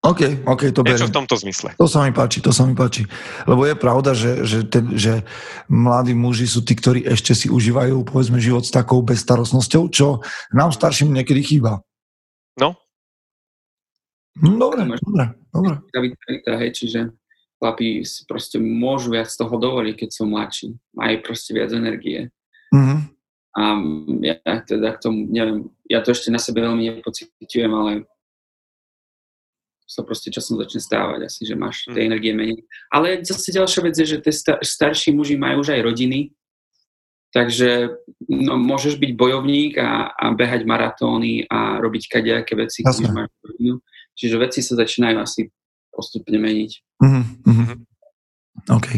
OK, 0.00 0.48
OK, 0.48 0.72
to 0.72 0.80
Niečo 0.80 1.12
v 1.12 1.16
tomto 1.20 1.36
zmysle. 1.36 1.76
To 1.76 1.84
sa 1.84 2.08
mi 2.08 2.12
páči, 2.16 2.40
to 2.40 2.56
sa 2.56 2.64
mi 2.64 2.72
páči. 2.72 3.04
Lebo 3.44 3.68
je 3.68 3.76
pravda, 3.76 4.16
že, 4.16 4.48
že, 4.48 4.64
ten, 4.64 4.96
že 4.96 5.28
mladí 5.68 6.16
muži 6.16 6.48
sú 6.48 6.64
tí, 6.64 6.72
ktorí 6.72 7.04
ešte 7.04 7.36
si 7.36 7.52
užívajú, 7.52 8.08
povedzme, 8.08 8.40
život 8.40 8.64
s 8.64 8.72
takou 8.72 9.04
bezstarostnosťou, 9.04 9.92
čo 9.92 10.24
nám 10.56 10.72
starším 10.72 11.12
niekedy 11.12 11.44
chýba. 11.44 11.84
No. 12.56 12.80
no 14.40 14.56
dobre, 14.56 14.88
dobre, 15.04 15.36
dobre. 15.52 15.74
Hej, 16.48 16.80
čiže 16.80 17.12
chlapí 17.60 18.00
si 18.00 18.24
proste 18.24 18.56
môžu 18.56 19.12
viac 19.12 19.28
toho 19.28 19.52
dovoliť, 19.52 19.94
keď 20.00 20.10
sú 20.16 20.24
mladší. 20.24 20.68
Majú 20.96 21.16
proste 21.20 21.52
viac 21.52 21.76
energie. 21.76 22.32
Mm-hmm. 22.72 22.98
A 23.52 23.62
ja 24.24 24.54
teda 24.64 24.96
k 24.96 25.02
tomu, 25.04 25.28
neviem, 25.28 25.68
ja 25.84 26.00
to 26.00 26.16
ešte 26.16 26.32
na 26.32 26.40
sebe 26.40 26.64
veľmi 26.64 26.88
nepocitujem, 26.88 27.68
ale 27.68 28.08
sa 29.90 30.06
proste 30.06 30.30
časom 30.30 30.54
začne 30.54 30.78
stávať 30.78 31.26
asi, 31.26 31.42
že 31.42 31.58
máš 31.58 31.90
tej 31.90 32.06
mhm. 32.06 32.08
energie 32.14 32.32
menej. 32.32 32.62
Ale 32.94 33.26
zase 33.26 33.50
ďalšia 33.50 33.80
vec 33.82 33.94
je, 33.98 34.06
že 34.06 34.22
tie 34.22 34.30
star- 34.30 34.62
starší 34.62 35.10
muži 35.10 35.34
majú 35.34 35.66
už 35.66 35.74
aj 35.74 35.82
rodiny, 35.82 36.30
takže 37.34 37.98
no, 38.30 38.54
môžeš 38.54 39.02
byť 39.02 39.10
bojovník 39.18 39.74
a, 39.82 40.14
a 40.14 40.24
behať 40.30 40.62
maratóny 40.62 41.50
a 41.50 41.82
robiť 41.82 42.06
kadejaké 42.06 42.54
veci, 42.54 42.86
keď 42.86 43.10
máš 43.10 43.30
rodinu. 43.42 43.82
Čiže 44.14 44.36
veci 44.38 44.60
sa 44.62 44.78
začínajú 44.78 45.16
asi 45.18 45.50
postupne 45.90 46.38
meniť. 46.38 46.70
Mm-hmm. 47.02 47.24
mm-hmm. 47.50 47.76
OK. 48.70 48.88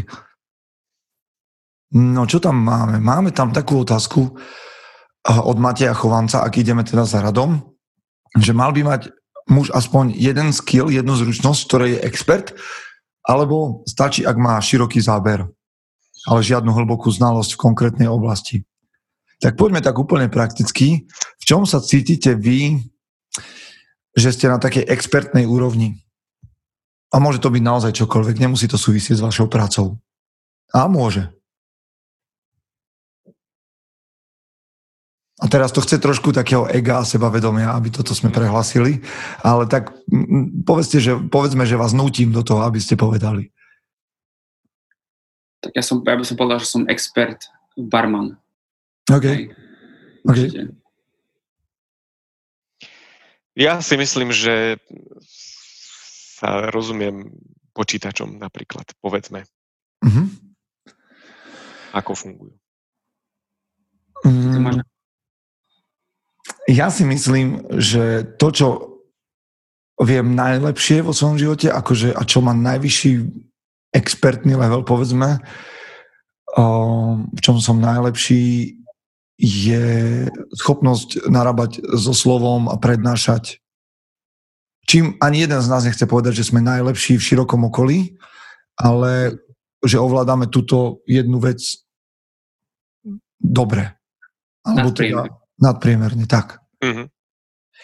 No 1.93 2.25
čo 2.25 2.41
tam 2.41 2.57
máme? 2.61 3.01
Máme 3.01 3.37
tam 3.37 3.53
takú 3.53 3.85
otázku 3.85 4.21
eh, 4.29 5.41
od 5.41 5.57
Mateja 5.57 5.97
Chovanca, 5.97 6.45
ak 6.45 6.57
ideme 6.61 6.85
teda 6.85 7.05
za 7.09 7.25
radom, 7.25 7.61
že 8.37 8.57
mal 8.57 8.73
by 8.73 8.83
mať 8.85 9.22
muž 9.49 9.71
aspoň 9.75 10.15
jeden 10.15 10.53
skill, 10.55 10.91
jednu 10.93 11.15
zručnosť, 11.17 11.61
ktorej 11.67 11.91
je 11.97 12.05
expert, 12.07 12.47
alebo 13.23 13.87
stačí, 13.87 14.27
ak 14.27 14.37
má 14.39 14.59
široký 14.59 14.99
záber, 14.99 15.47
ale 16.27 16.41
žiadnu 16.43 16.71
hlbokú 16.71 17.11
znalosť 17.11 17.55
v 17.55 17.63
konkrétnej 17.63 18.09
oblasti. 18.11 18.67
Tak 19.43 19.59
poďme 19.59 19.83
tak 19.83 19.99
úplne 19.99 20.31
prakticky. 20.31 21.11
V 21.43 21.45
čom 21.45 21.67
sa 21.67 21.83
cítite 21.83 22.39
vy, 22.39 22.79
že 24.15 24.31
ste 24.31 24.47
na 24.47 24.63
takej 24.63 24.87
expertnej 24.87 25.51
úrovni? 25.51 25.99
A 27.11 27.19
môže 27.19 27.43
to 27.43 27.51
byť 27.51 27.63
naozaj 27.63 27.93
čokoľvek, 27.99 28.39
nemusí 28.39 28.71
to 28.71 28.79
súvisieť 28.79 29.19
s 29.19 29.25
vašou 29.27 29.51
prácou. 29.51 29.99
A 30.73 30.87
môže. 30.87 31.29
A 35.43 35.51
teraz 35.51 35.75
to 35.75 35.83
chce 35.83 35.99
trošku 35.99 36.31
takého 36.31 36.71
ega 36.71 37.03
a 37.03 37.09
sebavedomia, 37.09 37.75
aby 37.75 37.91
toto 37.91 38.15
sme 38.15 38.31
prehlasili, 38.31 39.03
ale 39.43 39.67
tak 39.67 39.91
povedzte, 40.63 41.03
že, 41.03 41.19
povedzme, 41.19 41.67
že 41.67 41.75
vás 41.75 41.91
nutím 41.91 42.31
do 42.31 42.47
toho, 42.47 42.63
aby 42.63 42.79
ste 42.79 42.95
povedali. 42.95 43.51
Tak 45.59 45.75
ja, 45.75 45.83
som, 45.83 45.99
ja 46.07 46.15
by 46.15 46.23
som 46.23 46.39
povedal, 46.39 46.63
že 46.63 46.71
som 46.71 46.87
expert 46.87 47.51
barman. 47.75 48.39
OK. 49.11 49.51
okay. 50.31 50.71
Ja 53.59 53.83
si 53.83 53.95
myslím, 53.99 54.31
že 54.31 54.79
sa 56.39 56.71
rozumiem 56.71 57.35
počítačom 57.75 58.39
napríklad, 58.39 58.95
povedzme. 59.03 59.43
Uh-huh. 60.03 60.27
Ako 61.95 62.15
fungujú. 62.15 62.55
Mm, 64.23 64.87
ja 66.69 66.89
si 66.91 67.03
myslím, 67.07 67.67
že 67.79 68.27
to, 68.39 68.49
čo 68.55 68.69
viem 70.03 70.35
najlepšie 70.35 71.03
vo 71.03 71.15
svojom 71.15 71.39
živote, 71.39 71.69
akože, 71.71 72.15
a 72.15 72.23
čo 72.27 72.43
má 72.43 72.55
najvyšší 72.55 73.13
expertný 73.93 74.57
level, 74.57 74.83
povedzme, 74.83 75.43
v 76.53 77.41
čom 77.41 77.57
som 77.61 77.81
najlepší, 77.81 78.77
je 79.43 79.87
schopnosť 80.55 81.27
narábať 81.27 81.83
so 81.99 82.15
slovom 82.15 82.71
a 82.71 82.79
prednášať. 82.79 83.59
Čím 84.87 85.19
ani 85.19 85.43
jeden 85.43 85.59
z 85.59 85.67
nás 85.67 85.83
nechce 85.83 86.07
povedať, 86.07 86.39
že 86.39 86.53
sme 86.53 86.63
najlepší 86.63 87.19
v 87.19 87.27
širokom 87.27 87.67
okolí, 87.67 88.15
ale 88.79 89.35
že 89.83 89.99
ovládame 89.99 90.47
túto 90.47 91.03
jednu 91.11 91.43
vec 91.43 91.59
dobre. 93.43 93.99
Alebo 94.63 94.95
teda, 94.95 95.27
Nadpriemerne, 95.61 96.25
tak. 96.25 96.63
Uh-huh. 96.81 97.07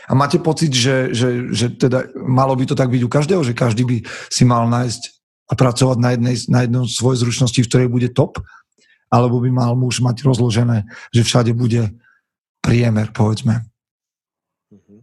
A 0.09 0.13
máte 0.15 0.39
pocit, 0.39 0.73
že, 0.73 1.11
že, 1.13 1.53
že 1.53 1.75
teda 1.75 2.09
malo 2.15 2.55
by 2.55 2.65
to 2.71 2.79
tak 2.79 2.89
byť 2.89 3.03
u 3.03 3.11
každého, 3.11 3.43
že 3.45 3.57
každý 3.57 3.85
by 3.85 3.97
si 4.31 4.47
mal 4.47 4.71
nájsť 4.71 5.03
a 5.49 5.53
pracovať 5.57 5.99
na 5.99 6.11
jednej, 6.13 6.37
na 6.49 6.61
jednej 6.65 6.85
svojej 6.87 7.19
zručnosti, 7.25 7.61
v 7.61 7.69
ktorej 7.69 7.89
bude 7.89 8.09
top? 8.13 8.39
Alebo 9.09 9.41
by 9.41 9.49
mal 9.49 9.73
muž 9.73 10.05
mať 10.05 10.21
rozložené, 10.21 10.85
že 11.17 11.25
všade 11.25 11.57
bude 11.57 11.97
priemer, 12.61 13.09
povedzme. 13.17 13.65
Uh-huh. 14.69 15.01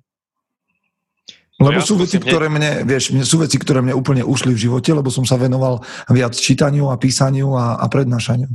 Lebo 1.58 1.70
no 1.74 1.78
ja 1.78 1.82
sú 1.82 1.98
veci, 1.98 2.22
ktoré 2.22 2.46
mne, 2.52 2.86
vieš, 2.86 3.16
sú 3.26 3.42
veci, 3.42 3.58
ktoré 3.58 3.82
mne 3.82 3.98
úplne 3.98 4.22
ušli 4.22 4.54
v 4.54 4.70
živote, 4.70 4.94
lebo 4.94 5.10
som 5.10 5.26
sa 5.26 5.40
venoval 5.42 5.82
viac 6.14 6.38
čítaniu 6.38 6.94
a 6.94 7.02
písaniu 7.02 7.58
a, 7.58 7.82
a 7.82 7.86
prednášaniu. 7.90 8.52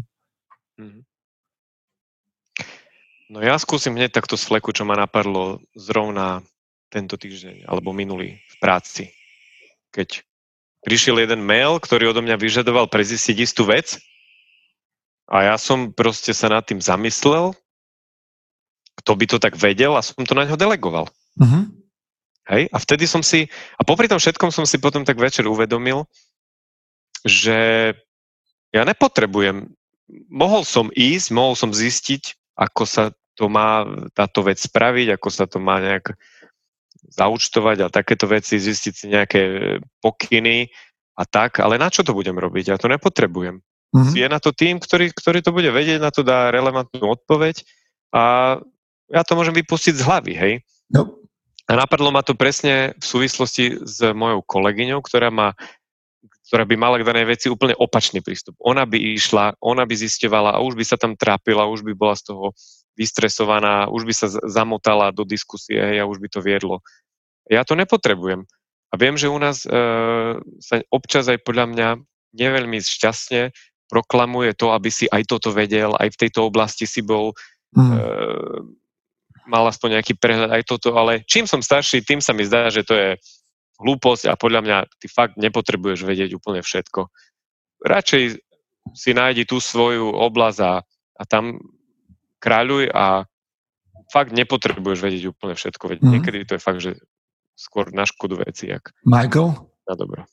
No 3.31 3.39
ja 3.39 3.55
skúsim 3.62 3.95
hneď 3.95 4.11
takto 4.11 4.35
z 4.35 4.43
fleku, 4.43 4.74
čo 4.74 4.83
ma 4.83 4.99
napadlo 4.99 5.62
zrovna 5.78 6.43
tento 6.91 7.14
týždeň 7.14 7.62
alebo 7.70 7.95
minulý 7.95 8.43
v 8.43 8.55
práci. 8.59 9.14
Keď 9.95 10.26
prišiel 10.83 11.22
jeden 11.22 11.47
mail, 11.47 11.78
ktorý 11.78 12.11
odo 12.11 12.26
mňa 12.26 12.35
vyžadoval 12.35 12.91
prezistiť 12.91 13.37
istú 13.39 13.70
vec 13.70 14.03
a 15.31 15.47
ja 15.47 15.55
som 15.62 15.95
proste 15.95 16.35
sa 16.35 16.51
nad 16.51 16.66
tým 16.66 16.83
zamyslel, 16.83 17.55
kto 18.99 19.11
by 19.14 19.24
to 19.31 19.39
tak 19.39 19.55
vedel 19.55 19.95
a 19.95 20.03
som 20.03 20.26
to 20.26 20.35
na 20.35 20.51
ňo 20.51 20.59
delegoval. 20.59 21.07
Uh-huh. 21.39 21.70
Hej? 22.51 22.66
A 22.74 22.76
vtedy 22.83 23.07
som 23.07 23.22
si, 23.22 23.47
a 23.78 23.87
popri 23.87 24.11
tom 24.11 24.18
všetkom 24.18 24.51
som 24.51 24.66
si 24.66 24.83
potom 24.83 25.07
tak 25.07 25.22
večer 25.22 25.47
uvedomil, 25.47 26.03
že 27.22 27.95
ja 28.74 28.83
nepotrebujem, 28.83 29.70
mohol 30.26 30.66
som 30.66 30.91
ísť, 30.91 31.31
mohol 31.31 31.55
som 31.55 31.70
zistiť, 31.70 32.35
ako 32.59 32.83
sa 32.83 33.14
to 33.35 33.49
má 33.49 33.87
táto 34.12 34.45
vec 34.45 34.59
spraviť, 34.61 35.16
ako 35.16 35.28
sa 35.31 35.45
to 35.47 35.62
má 35.62 35.78
nejak 35.78 36.14
zaučtovať 37.11 37.76
a 37.87 37.93
takéto 37.93 38.28
veci, 38.31 38.61
zistiť 38.61 38.93
si 38.95 39.07
nejaké 39.11 39.43
pokyny 40.05 40.70
a 41.16 41.22
tak, 41.26 41.59
ale 41.59 41.81
na 41.81 41.91
čo 41.91 42.07
to 42.07 42.14
budem 42.14 42.37
robiť? 42.37 42.70
Ja 42.70 42.78
to 42.78 42.87
nepotrebujem. 42.87 43.61
Mm-hmm. 43.91 44.14
Je 44.14 44.26
na 44.31 44.39
to 44.39 44.55
tým, 44.55 44.78
ktorý, 44.78 45.11
ktorý 45.11 45.43
to 45.43 45.51
bude 45.51 45.66
vedieť, 45.74 45.99
na 45.99 46.14
to 46.14 46.22
dá 46.22 46.55
relevantnú 46.55 47.03
odpoveď 47.11 47.66
a 48.14 48.57
ja 49.11 49.22
to 49.26 49.35
môžem 49.35 49.57
vypustiť 49.59 49.99
z 49.99 50.07
hlavy, 50.07 50.33
hej? 50.39 50.55
No. 50.95 51.18
A 51.66 51.74
napadlo 51.74 52.14
ma 52.14 52.22
to 52.22 52.39
presne 52.39 52.95
v 52.99 53.05
súvislosti 53.05 53.83
s 53.83 53.99
mojou 54.14 54.43
kolegyňou, 54.47 55.03
ktorá 55.03 55.31
má 55.35 55.59
ktorá 56.51 56.66
by 56.66 56.74
mala 56.74 56.99
k 56.99 57.07
danej 57.07 57.31
veci 57.31 57.47
úplne 57.47 57.78
opačný 57.78 58.18
prístup. 58.26 58.59
Ona 58.66 58.83
by 58.83 58.99
išla, 59.14 59.55
ona 59.62 59.87
by 59.87 59.95
zistovala 59.95 60.59
a 60.59 60.59
už 60.59 60.74
by 60.74 60.83
sa 60.83 60.99
tam 60.99 61.14
trápila, 61.14 61.70
už 61.70 61.87
by 61.87 61.95
bola 61.95 62.18
z 62.18 62.35
toho 62.35 62.51
vystresovaná, 62.99 63.88
už 63.88 64.03
by 64.05 64.14
sa 64.14 64.26
zamotala 64.47 65.14
do 65.14 65.22
diskusie 65.24 65.78
a 65.78 66.09
už 66.09 66.18
by 66.18 66.28
to 66.28 66.41
viedlo. 66.43 66.82
Ja 67.51 67.66
to 67.66 67.74
nepotrebujem. 67.74 68.47
A 68.91 68.95
viem, 68.99 69.14
že 69.14 69.30
u 69.30 69.38
nás 69.38 69.62
e, 69.62 69.70
sa 70.59 70.74
občas 70.91 71.30
aj 71.30 71.47
podľa 71.47 71.66
mňa 71.70 71.88
neveľmi 72.34 72.82
šťastne 72.82 73.55
proklamuje 73.91 74.55
to, 74.55 74.70
aby 74.70 74.91
si 74.91 75.07
aj 75.11 75.26
toto 75.26 75.51
vedel, 75.51 75.95
aj 75.99 76.14
v 76.14 76.20
tejto 76.26 76.47
oblasti 76.47 76.86
si 76.86 77.03
bol, 77.03 77.34
mm. 77.74 77.91
e, 77.91 77.99
mal 79.51 79.66
aspoň 79.66 79.99
nejaký 79.99 80.14
prehľad 80.18 80.51
aj 80.55 80.62
toto, 80.66 80.95
ale 80.95 81.26
čím 81.26 81.47
som 81.47 81.59
starší, 81.62 82.07
tým 82.07 82.22
sa 82.22 82.30
mi 82.30 82.47
zdá, 82.47 82.70
že 82.70 82.86
to 82.86 82.95
je 82.95 83.09
hlúposť 83.82 84.30
a 84.30 84.38
podľa 84.38 84.61
mňa 84.62 84.78
ty 85.03 85.07
fakt 85.11 85.34
nepotrebuješ 85.41 86.07
vedieť 86.07 86.30
úplne 86.38 86.62
všetko. 86.62 87.11
Radšej 87.82 88.38
si 88.95 89.11
nájdi 89.11 89.49
tú 89.49 89.59
svoju 89.59 90.12
oblasť 90.12 90.59
a, 90.62 90.72
a 91.18 91.22
tam 91.26 91.59
kráľuj 92.41 92.91
a 92.91 93.28
fakt 94.11 94.34
nepotrebuješ 94.34 94.99
vedieť 94.99 95.24
úplne 95.30 95.55
všetko. 95.55 95.84
Veď 95.86 95.99
mm. 96.03 96.11
niekedy 96.11 96.38
to 96.49 96.57
je 96.57 96.64
fakt, 96.64 96.80
že 96.82 96.99
skôr 97.55 97.93
na 97.93 98.09
škodu 98.09 98.41
veci, 98.41 98.72
jak 98.72 98.91
Michael? 99.05 99.55
na 99.86 99.95
dobro. 99.95 100.24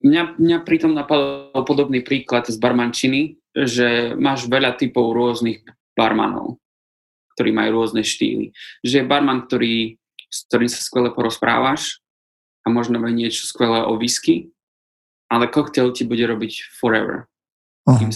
Mňa, 0.00 0.40
mňa 0.40 0.58
pritom 0.64 0.96
napadol 0.96 1.60
podobný 1.68 2.00
príklad 2.00 2.48
z 2.48 2.56
barmančiny, 2.56 3.36
že 3.52 4.16
máš 4.16 4.48
veľa 4.48 4.80
typov 4.80 5.12
rôznych 5.12 5.60
barmanov, 5.92 6.56
ktorí 7.36 7.52
majú 7.52 7.84
rôzne 7.84 8.00
štýly. 8.00 8.56
Že 8.80 9.04
je 9.04 9.10
barman, 9.10 9.44
ktorý, 9.44 10.00
s 10.32 10.48
ktorým 10.48 10.70
sa 10.72 10.80
skvele 10.80 11.12
porozprávaš 11.12 12.00
a 12.64 12.72
možno 12.72 12.96
aj 12.96 13.12
niečo 13.12 13.44
skvelé 13.44 13.84
o 13.84 13.92
whisky, 14.00 14.48
ale 15.28 15.52
koktail 15.52 15.92
ti 15.92 16.08
bude 16.08 16.24
robiť 16.24 16.72
forever. 16.80 17.28
Uh-huh. 17.84 18.08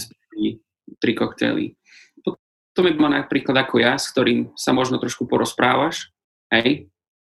Tri 0.99 1.13
koktejly. 1.17 1.77
Potom 2.21 2.91
je 2.91 2.95
napríklad 2.97 3.55
ako 3.55 3.79
ja, 3.79 3.95
s 3.95 4.11
ktorým 4.11 4.51
sa 4.59 4.75
možno 4.75 4.99
trošku 4.99 5.25
porozprávaš 5.25 6.11
hej, 6.51 6.91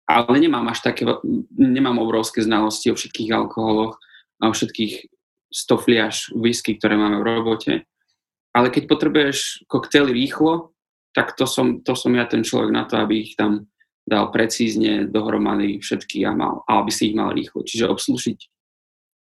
ale 0.07 0.37
nemám 0.39 0.65
až 0.71 0.87
také, 0.87 1.03
nemám 1.53 1.99
obrovské 1.99 2.41
znalosti 2.41 2.95
o 2.95 2.99
všetkých 2.99 3.31
alkoholoch 3.35 3.99
a 4.41 4.49
o 4.49 4.55
všetkých 4.55 5.11
stofliaž 5.51 6.31
whisky, 6.35 6.79
ktoré 6.79 6.95
máme 6.95 7.23
v 7.23 7.27
robote. 7.27 7.73
Ale 8.57 8.73
keď 8.73 8.89
potrebuješ 8.89 9.69
koktejly 9.69 10.15
rýchlo, 10.15 10.73
tak 11.13 11.37
to 11.37 11.45
som, 11.45 11.83
to 11.83 11.93
som 11.97 12.13
ja 12.15 12.25
ten 12.25 12.45
človek 12.45 12.71
na 12.73 12.85
to, 12.85 12.97
aby 13.01 13.25
ich 13.25 13.35
tam 13.37 13.69
dal 14.07 14.31
precízne 14.31 15.11
dohromady 15.11 15.83
všetky 15.83 16.23
a, 16.23 16.33
mal, 16.33 16.63
a 16.71 16.81
aby 16.81 16.93
si 16.95 17.11
ich 17.11 17.17
mal 17.19 17.35
rýchlo. 17.35 17.67
Čiže 17.67 17.91
obslúžiť 17.91 18.39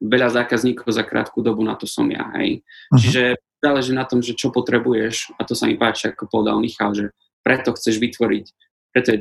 veľa 0.00 0.32
zákazníkov 0.32 0.88
za 0.88 1.04
krátku 1.04 1.44
dobu, 1.44 1.60
na 1.60 1.76
to 1.76 1.84
som 1.84 2.08
ja. 2.08 2.32
Hej. 2.40 2.64
Uh-huh. 2.64 2.96
Čiže 2.96 3.22
záleží 3.60 3.92
na 3.92 4.08
tom, 4.08 4.24
že 4.24 4.34
čo 4.34 4.48
potrebuješ 4.50 5.36
a 5.36 5.44
to 5.44 5.52
sa 5.52 5.68
mi 5.68 5.76
páči, 5.76 6.10
ako 6.10 6.26
povedal 6.26 6.58
Michal, 6.58 6.96
že 6.96 7.12
preto 7.44 7.76
chceš 7.76 8.00
vytvoriť, 8.00 8.46
preto 8.92 9.08
je 9.12 9.18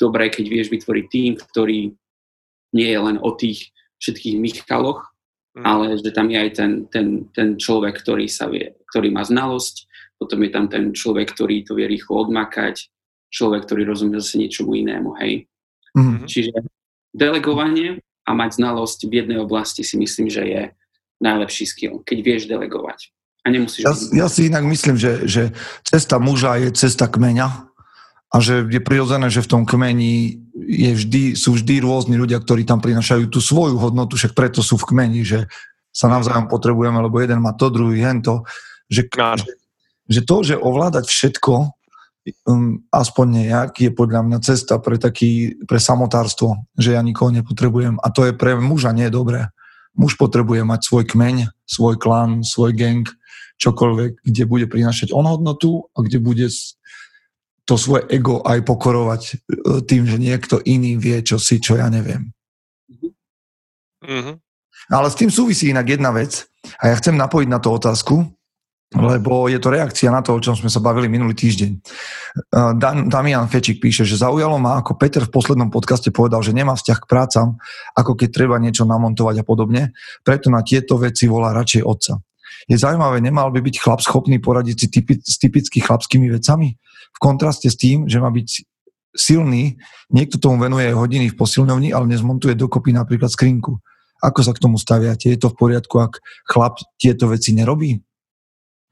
dobré, 0.00 0.32
keď 0.32 0.44
vieš 0.48 0.68
vytvoriť 0.72 1.04
tým, 1.08 1.32
ktorý 1.36 1.92
nie 2.72 2.88
je 2.88 3.00
len 3.00 3.20
o 3.20 3.30
tých 3.36 3.70
všetkých 4.00 4.36
Michaloch, 4.40 5.12
mm. 5.54 5.64
ale 5.64 6.00
že 6.00 6.10
tam 6.10 6.32
je 6.32 6.38
aj 6.40 6.50
ten, 6.56 6.72
ten, 6.88 7.06
ten 7.30 7.48
človek, 7.60 8.00
ktorý 8.00 8.26
sa 8.26 8.48
vie, 8.48 8.72
ktorý 8.90 9.12
má 9.12 9.22
znalosť, 9.22 9.86
potom 10.16 10.40
je 10.42 10.50
tam 10.50 10.66
ten 10.66 10.90
človek, 10.90 11.36
ktorý 11.36 11.62
to 11.62 11.76
vie 11.76 11.86
rýchlo 11.86 12.26
odmakať, 12.26 12.88
človek, 13.32 13.64
ktorý 13.68 13.88
rozumie 13.88 14.20
zase 14.20 14.40
niečomu 14.40 14.76
inému, 14.76 15.16
hej. 15.20 15.48
Mm. 15.92 16.24
Čiže 16.24 16.64
delegovanie 17.12 18.00
a 18.24 18.30
mať 18.32 18.60
znalosť 18.60 19.08
v 19.08 19.12
jednej 19.24 19.38
oblasti 19.40 19.84
si 19.84 20.00
myslím, 20.00 20.32
že 20.32 20.42
je 20.44 20.62
najlepší 21.20 21.64
skill, 21.68 21.94
keď 22.02 22.18
vieš 22.24 22.42
delegovať. 22.48 23.12
A 23.42 23.50
nemusíš... 23.50 23.82
Ja, 23.82 23.92
ja 24.24 24.26
si 24.30 24.46
inak 24.46 24.62
myslím, 24.64 24.94
že, 24.94 25.26
že 25.26 25.42
cesta 25.82 26.22
muža 26.22 26.62
je 26.62 26.70
cesta 26.72 27.10
kmeňa 27.10 27.48
a 28.32 28.36
že 28.40 28.64
je 28.64 28.80
prirodzené, 28.80 29.28
že 29.28 29.44
v 29.44 29.50
tom 29.50 29.62
kmeni 29.68 30.40
je 30.56 30.92
vždy, 30.96 31.36
sú 31.36 31.58
vždy 31.58 31.84
rôzni 31.84 32.16
ľudia, 32.16 32.40
ktorí 32.40 32.64
tam 32.64 32.80
prinašajú 32.80 33.28
tú 33.28 33.44
svoju 33.44 33.76
hodnotu, 33.76 34.16
však 34.16 34.32
preto 34.32 34.64
sú 34.64 34.80
v 34.80 34.94
kmeni, 34.94 35.20
že 35.20 35.50
sa 35.92 36.08
navzájom 36.08 36.48
potrebujeme, 36.48 36.96
lebo 36.96 37.20
jeden 37.20 37.44
má 37.44 37.52
to, 37.52 37.68
druhý 37.68 38.00
hento. 38.00 38.48
Že, 38.88 39.12
že, 39.12 39.48
že 40.08 40.20
to, 40.24 40.36
že 40.40 40.54
ovládať 40.56 41.04
všetko, 41.04 41.76
um, 42.48 42.80
aspoň 42.88 43.26
nejak, 43.44 43.72
je 43.76 43.90
podľa 43.92 44.24
mňa 44.24 44.38
cesta 44.40 44.80
pre, 44.80 44.96
taký, 44.96 45.60
pre 45.68 45.76
samotárstvo, 45.76 46.64
že 46.80 46.96
ja 46.96 47.04
nikoho 47.04 47.28
nepotrebujem. 47.28 48.00
A 48.00 48.08
to 48.08 48.24
je 48.24 48.32
pre 48.32 48.56
muža 48.56 48.96
nie 48.96 49.12
dobré. 49.12 49.51
Muž 49.92 50.16
potrebuje 50.16 50.64
mať 50.64 50.80
svoj 50.88 51.04
kmeň, 51.04 51.52
svoj 51.68 52.00
klan, 52.00 52.40
svoj 52.40 52.72
gang, 52.72 53.04
čokoľvek, 53.60 54.24
kde 54.24 54.42
bude 54.48 54.66
prinašať 54.66 55.14
on 55.14 55.28
hodnotu 55.28 55.86
a 55.94 56.02
kde 56.02 56.18
bude 56.18 56.48
to 57.62 57.74
svoje 57.78 58.02
ego 58.10 58.42
aj 58.42 58.66
pokorovať 58.66 59.22
e, 59.22 59.34
tým, 59.86 60.02
že 60.02 60.18
niekto 60.18 60.58
iný 60.66 60.98
vie, 60.98 61.22
čo 61.22 61.38
si, 61.38 61.62
čo 61.62 61.78
ja 61.78 61.86
neviem. 61.86 62.34
Mm-hmm. 64.02 64.36
Ale 64.90 65.06
s 65.06 65.18
tým 65.18 65.30
súvisí 65.30 65.70
inak 65.70 65.86
jedna 65.86 66.10
vec 66.10 66.50
a 66.82 66.90
ja 66.90 66.94
chcem 66.98 67.14
napojiť 67.14 67.48
na 67.48 67.62
tú 67.62 67.70
otázku, 67.70 68.26
lebo 68.92 69.48
je 69.48 69.56
to 69.56 69.72
reakcia 69.72 70.12
na 70.12 70.20
to, 70.20 70.36
o 70.36 70.42
čom 70.42 70.56
sme 70.56 70.68
sa 70.68 70.80
bavili 70.80 71.08
minulý 71.08 71.32
týždeň. 71.32 71.70
E, 71.72 71.78
Dan, 72.76 73.08
Damian 73.08 73.48
Fečik 73.48 73.80
píše, 73.80 74.04
že 74.04 74.20
zaujalo 74.20 74.60
ma, 74.60 74.80
ako 74.80 74.96
Peter 75.00 75.24
v 75.24 75.32
poslednom 75.32 75.72
podcaste 75.72 76.12
povedal, 76.12 76.44
že 76.44 76.56
nemá 76.56 76.76
vzťah 76.76 76.98
k 77.02 77.08
prácam, 77.08 77.46
ako 77.96 78.16
keď 78.16 78.28
treba 78.30 78.56
niečo 78.60 78.84
namontovať 78.84 79.40
a 79.40 79.44
podobne, 79.44 79.96
preto 80.22 80.52
na 80.52 80.60
tieto 80.60 81.00
veci 81.00 81.24
volá 81.28 81.56
radšej 81.56 81.82
otca. 81.84 82.20
Je 82.70 82.78
zaujímavé, 82.78 83.18
nemal 83.18 83.50
by 83.50 83.58
byť 83.58 83.76
chlap 83.82 84.00
schopný 84.04 84.38
poradiť 84.38 84.76
si 84.76 84.86
typi, 84.86 85.18
s 85.18 85.34
typicky 85.40 85.82
chlapskými 85.82 86.30
vecami? 86.30 86.78
v 87.12 87.18
kontraste 87.20 87.68
s 87.68 87.76
tým, 87.76 88.08
že 88.08 88.18
má 88.18 88.32
byť 88.32 88.64
silný, 89.12 89.76
niekto 90.08 90.40
tomu 90.40 90.56
venuje 90.56 90.88
hodiny 90.88 91.28
v 91.28 91.36
posilňovni, 91.36 91.92
ale 91.92 92.08
nezmontuje 92.08 92.56
dokopy 92.56 92.96
napríklad 92.96 93.28
skrinku. 93.28 93.76
Ako 94.22 94.40
sa 94.40 94.56
k 94.56 94.62
tomu 94.62 94.80
staviate? 94.80 95.28
Je 95.28 95.36
to 95.36 95.52
v 95.52 95.58
poriadku, 95.58 96.00
ak 96.00 96.22
chlap 96.48 96.80
tieto 96.96 97.28
veci 97.28 97.52
nerobí? 97.52 98.00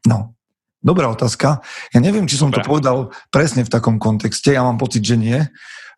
No, 0.07 0.37
dobrá 0.81 1.09
otázka. 1.13 1.61
Ja 1.93 2.01
neviem, 2.01 2.25
či 2.25 2.41
som 2.41 2.49
Dobre. 2.49 2.65
to 2.65 2.69
povedal 2.69 2.97
presne 3.29 3.65
v 3.67 3.73
takom 3.73 4.01
kontexte, 4.01 4.57
ja 4.57 4.65
mám 4.65 4.81
pocit, 4.81 5.05
že 5.05 5.21
nie, 5.21 5.39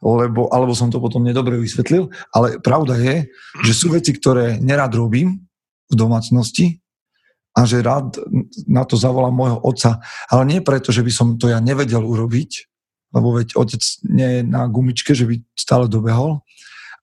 lebo, 0.03 0.51
alebo 0.51 0.75
som 0.75 0.91
to 0.91 0.99
potom 0.99 1.23
nedobre 1.23 1.55
vysvetlil, 1.59 2.11
ale 2.35 2.59
pravda 2.59 2.99
je, 2.99 3.31
že 3.63 3.73
sú 3.73 3.95
veci, 3.95 4.11
ktoré 4.11 4.59
nerad 4.59 4.91
robím 4.91 5.47
v 5.87 5.95
domácnosti, 5.95 6.83
a 7.53 7.69
že 7.69 7.85
rád 7.85 8.17
na 8.65 8.85
to 8.89 8.97
zavolám 8.97 9.37
môjho 9.37 9.59
otca, 9.61 10.01
ale 10.33 10.43
nie 10.49 10.65
preto, 10.65 10.89
že 10.89 11.05
by 11.05 11.13
som 11.13 11.37
to 11.37 11.53
ja 11.53 11.61
nevedel 11.61 12.01
urobiť, 12.01 12.51
lebo 13.13 13.37
veď 13.37 13.61
otec 13.61 13.83
nie 14.09 14.41
je 14.41 14.43
na 14.43 14.65
gumičke, 14.65 15.13
že 15.13 15.29
by 15.29 15.37
stále 15.53 15.85
dobehol, 15.85 16.41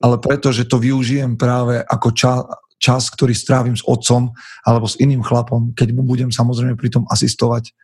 ale 0.02 0.18
preto, 0.18 0.50
že 0.50 0.66
to 0.66 0.82
využijem 0.82 1.38
práve 1.38 1.86
ako 1.86 2.10
čas, 2.18 2.42
čas, 2.80 3.12
ktorý 3.12 3.36
strávim 3.36 3.76
s 3.76 3.84
otcom 3.84 4.32
alebo 4.64 4.88
s 4.88 4.98
iným 4.98 5.22
chlapom, 5.22 5.76
keď 5.76 5.92
mu 5.92 6.08
budem 6.08 6.32
samozrejme 6.32 6.80
pri 6.80 6.90
tom 6.90 7.04
asistovať. 7.12 7.76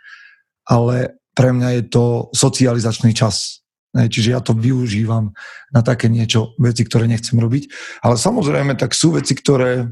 Ale 0.66 1.20
pre 1.36 1.52
mňa 1.52 1.70
je 1.78 1.84
to 1.92 2.06
socializačný 2.32 3.12
čas. 3.12 3.62
Čiže 3.96 4.30
ja 4.36 4.44
to 4.44 4.52
využívam 4.56 5.32
na 5.72 5.82
také 5.84 6.12
niečo, 6.12 6.56
veci, 6.60 6.84
ktoré 6.84 7.08
nechcem 7.08 7.40
robiť. 7.40 7.72
Ale 8.04 8.20
samozrejme, 8.20 8.76
tak 8.76 8.92
sú 8.92 9.16
veci, 9.16 9.36
ktoré 9.36 9.88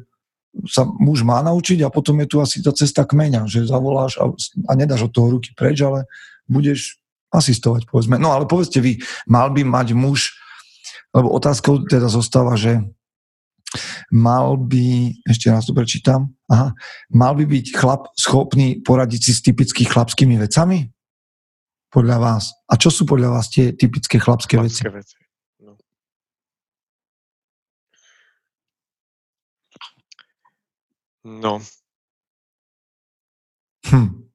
sa 0.68 0.86
muž 0.86 1.26
má 1.26 1.42
naučiť 1.42 1.82
a 1.82 1.94
potom 1.94 2.20
je 2.24 2.28
tu 2.30 2.38
asi 2.38 2.62
tá 2.62 2.70
cesta 2.76 3.08
kmeňa, 3.08 3.50
že 3.50 3.66
zavoláš 3.66 4.22
a, 4.22 4.30
a 4.70 4.72
nedáš 4.78 5.10
od 5.10 5.12
toho 5.16 5.28
ruky 5.40 5.56
preč, 5.56 5.82
ale 5.82 6.06
budeš 6.46 7.02
asistovať, 7.34 7.90
povedzme. 7.90 8.22
No 8.22 8.30
ale 8.30 8.46
povedzte 8.46 8.78
vy, 8.78 9.02
mal 9.26 9.50
by 9.50 9.66
mať 9.66 9.98
muž, 9.98 10.38
lebo 11.10 11.34
otázkou 11.34 11.90
teda 11.90 12.06
zostáva, 12.06 12.54
že 12.54 12.86
mal 14.14 14.58
by, 14.58 15.18
ešte 15.28 15.50
raz 15.50 15.66
to 15.66 15.74
prečítam, 15.74 16.34
aha, 16.48 16.74
mal 17.10 17.34
by 17.34 17.46
byť 17.46 17.66
chlap 17.74 18.14
schopný 18.18 18.82
poradiť 18.82 19.22
si 19.22 19.32
s 19.34 19.42
typickými 19.42 19.90
chlapskými 19.90 20.36
vecami? 20.38 20.90
Podľa 21.94 22.18
vás. 22.18 22.50
A 22.66 22.74
čo 22.74 22.90
sú 22.90 23.06
podľa 23.06 23.38
vás 23.38 23.54
tie 23.54 23.70
typické 23.70 24.18
chlapské, 24.18 24.58
chlapské 24.58 24.90
veci? 24.90 25.14
veci? 25.14 25.24
No. 31.24 31.64
Hm. 33.88 34.28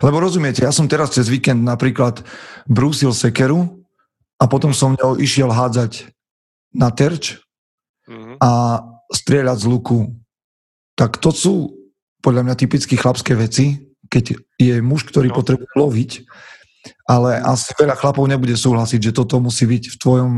Lebo 0.00 0.16
rozumiete, 0.22 0.64
ja 0.64 0.72
som 0.72 0.88
teraz 0.88 1.12
cez 1.12 1.28
víkend 1.28 1.60
napríklad 1.66 2.24
brúsil 2.64 3.12
sekeru 3.12 3.84
a 4.40 4.44
potom 4.48 4.72
som 4.72 4.96
ňou 4.96 5.20
išiel 5.20 5.52
hádzať 5.52 6.08
na 6.72 6.88
terč 6.94 7.42
mm-hmm. 8.10 8.36
a 8.42 8.50
strieľať 9.14 9.58
z 9.62 9.66
luku. 9.70 9.98
Tak 10.98 11.22
to 11.22 11.30
sú 11.30 11.54
podľa 12.20 12.50
mňa 12.50 12.54
typicky 12.58 12.98
chlapské 12.98 13.38
veci, 13.38 13.78
keď 14.10 14.36
je 14.58 14.74
muž, 14.82 15.06
ktorý 15.06 15.30
no. 15.30 15.36
potrebuje 15.38 15.72
loviť, 15.78 16.10
ale 17.06 17.38
asi 17.40 17.72
veľa 17.78 17.96
chlapov 17.96 18.26
nebude 18.26 18.56
súhlasiť, 18.58 19.00
že 19.10 19.16
toto 19.16 19.38
musí 19.38 19.64
byť 19.64 19.84
v 19.94 19.96
tvojom, 19.96 20.30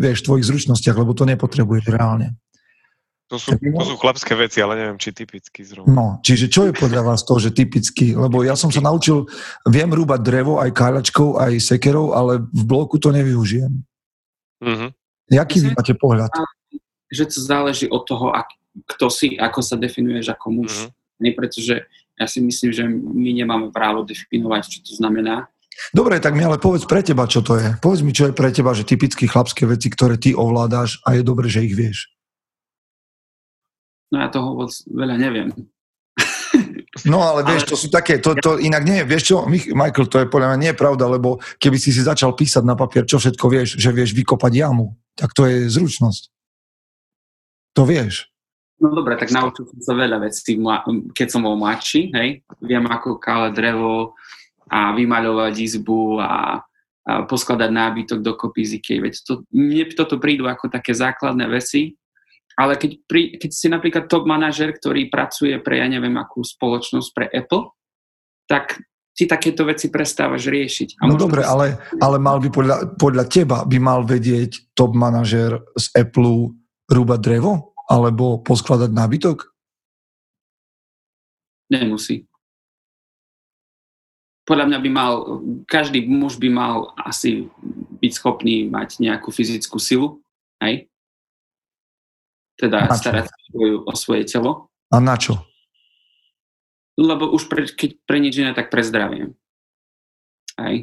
vieš, 0.00 0.24
tvojich 0.24 0.48
zručnostiach, 0.48 0.96
lebo 0.96 1.12
to 1.12 1.28
nepotrebuješ 1.28 1.84
reálne. 1.92 2.34
To 3.30 3.38
sú, 3.38 3.54
to 3.54 3.84
sú 3.86 3.94
chlapské 3.94 4.34
veci, 4.34 4.58
ale 4.58 4.74
neviem, 4.74 4.98
či 4.98 5.14
typicky 5.14 5.62
zrovna. 5.62 5.94
No, 5.94 6.06
čiže 6.18 6.50
čo 6.50 6.66
je 6.66 6.74
podľa 6.74 7.14
vás 7.14 7.22
to, 7.22 7.38
že 7.38 7.54
typicky? 7.54 8.10
Lebo 8.10 8.42
ja 8.42 8.58
som 8.58 8.74
sa 8.74 8.82
naučil, 8.82 9.22
viem 9.70 9.86
rúbať 9.86 10.20
drevo 10.26 10.58
aj 10.58 10.74
káľačkou, 10.74 11.38
aj 11.38 11.62
sekerou, 11.62 12.10
ale 12.10 12.42
v 12.42 12.62
bloku 12.66 12.98
to 12.98 13.14
nevyužijem. 13.14 13.86
Mm-hmm. 14.58 14.90
Jaký 15.30 15.56
vy 15.62 15.68
máte 15.78 15.94
pohľad? 15.94 16.34
Že 17.10 17.24
to 17.26 17.38
záleží 17.42 17.86
od 17.90 18.06
toho, 18.06 18.30
ak, 18.32 18.54
kto 18.96 19.10
si, 19.10 19.34
ako 19.36 19.60
sa 19.60 19.74
definuješ 19.76 20.32
ako 20.32 20.46
muž. 20.50 20.70
Mm-hmm. 20.70 20.90
Nie 21.20 21.32
pretože 21.36 21.74
ja 22.16 22.26
si 22.28 22.40
myslím, 22.40 22.70
že 22.72 22.84
my 22.88 23.30
nemáme 23.34 23.66
právo 23.74 24.06
definovať, 24.06 24.62
čo 24.68 24.78
to 24.86 24.92
znamená. 24.96 25.50
Dobre, 25.96 26.20
tak 26.20 26.36
mi 26.36 26.44
ale 26.44 26.60
povedz 26.60 26.84
pre 26.84 27.00
teba, 27.00 27.24
čo 27.24 27.40
to 27.40 27.56
je. 27.56 27.72
Povedz 27.80 28.04
mi, 28.04 28.12
čo 28.12 28.28
je 28.28 28.36
pre 28.36 28.52
teba, 28.52 28.76
že 28.76 28.84
typicky 28.84 29.24
chlapské 29.24 29.64
veci, 29.64 29.88
ktoré 29.88 30.20
ty 30.20 30.36
ovládáš 30.36 31.00
a 31.08 31.16
je 31.16 31.22
dobre, 31.24 31.48
že 31.48 31.64
ich 31.64 31.72
vieš. 31.72 32.12
No 34.12 34.20
ja 34.20 34.28
toho 34.28 34.52
vôbec 34.58 34.74
veľa 34.90 35.16
neviem. 35.16 35.48
No 37.06 37.22
ale 37.22 37.46
vieš, 37.46 37.64
ale... 37.64 37.70
to 37.72 37.76
sú 37.78 37.88
také, 37.88 38.18
to, 38.18 38.34
to 38.36 38.58
inak 38.58 38.82
nie, 38.82 39.00
vieš 39.06 39.32
čo, 39.32 39.46
Michael, 39.48 40.10
to 40.10 40.20
je 40.20 40.26
podľa 40.26 40.52
mňa 40.52 40.58
nie 40.58 40.70
je 40.74 40.80
pravda, 40.82 41.06
lebo 41.06 41.38
keby 41.62 41.78
si 41.78 41.94
si 41.94 42.02
začal 42.02 42.34
písať 42.34 42.66
na 42.66 42.74
papier, 42.74 43.06
čo 43.06 43.22
všetko 43.22 43.46
vieš, 43.46 43.78
že 43.78 43.94
vieš 43.94 44.12
vykopať 44.12 44.52
jamu, 44.52 44.98
tak 45.14 45.32
to 45.32 45.46
je 45.46 45.70
zručnosť. 45.70 46.28
To 47.74 47.82
vieš. 47.86 48.30
No 48.80 48.96
dobre, 48.96 49.20
tak 49.20 49.28
naučil 49.28 49.68
som 49.68 49.80
sa 49.84 49.92
veľa 49.92 50.24
vecí, 50.24 50.56
keď 51.12 51.28
som 51.28 51.44
bol 51.44 51.60
mladší, 51.60 52.16
hej. 52.16 52.40
Viem, 52.64 52.88
ako 52.88 53.20
kále 53.20 53.52
drevo 53.52 54.16
a 54.72 54.96
vymaľovať 54.96 55.54
izbu 55.60 56.16
a, 56.16 56.24
a 56.24 57.12
poskladať 57.28 57.68
nábytok 57.68 58.24
do 58.24 58.32
z 58.56 58.80
Veď 58.80 59.14
to, 59.20 59.32
mne 59.52 59.84
toto 59.92 60.16
prídu 60.16 60.48
ako 60.48 60.72
také 60.72 60.96
základné 60.96 61.44
veci, 61.52 62.00
ale 62.56 62.80
keď, 62.80 62.90
pri, 63.04 63.22
keď 63.36 63.50
si 63.52 63.66
napríklad 63.68 64.04
top 64.08 64.24
manažer, 64.24 64.72
ktorý 64.72 65.12
pracuje 65.12 65.60
pre, 65.60 65.80
ja 65.80 65.88
neviem, 65.88 66.16
akú 66.16 66.40
spoločnosť, 66.40 67.08
pre 67.12 67.26
Apple, 67.28 67.72
tak 68.48 68.80
si 69.12 69.28
takéto 69.28 69.68
veci 69.68 69.92
prestávaš 69.92 70.48
riešiť. 70.48 71.04
A 71.04 71.08
no 71.08 71.20
dobre, 71.20 71.44
ale, 71.44 71.76
ale 72.00 72.16
mal 72.16 72.40
by 72.40 72.48
podľa, 72.48 72.76
podľa 72.96 73.24
teba 73.28 73.68
by 73.68 73.76
mal 73.76 74.00
vedieť 74.08 74.72
top 74.72 74.96
manažer 74.96 75.60
z 75.76 75.86
Apple 75.92 76.56
rúbať 76.90 77.20
drevo? 77.22 77.72
Alebo 77.86 78.42
poskladať 78.42 78.90
nábytok? 78.90 79.46
Nemusí. 81.70 82.26
Podľa 84.46 84.66
mňa 84.66 84.78
by 84.82 84.90
mal, 84.90 85.12
každý 85.70 86.02
muž 86.10 86.34
by 86.42 86.50
mal 86.50 86.90
asi 86.98 87.46
byť 88.02 88.12
schopný 88.14 88.66
mať 88.66 88.98
nejakú 88.98 89.30
fyzickú 89.30 89.78
silu, 89.78 90.18
hej? 90.58 90.90
teda 92.60 92.92
starať 92.92 93.24
sa 93.32 93.36
o 93.88 93.92
svoje 93.96 94.28
telo. 94.28 94.68
A 94.92 95.00
na 95.00 95.16
čo? 95.16 95.40
Lebo 97.00 97.32
už 97.32 97.48
pre, 97.48 97.64
keď 97.64 97.96
pre 98.04 98.20
nič 98.20 98.36
iné, 98.36 98.52
tak 98.52 98.68
pre 98.68 98.84
zdravie. 98.84 99.32
Aj. 100.60 100.76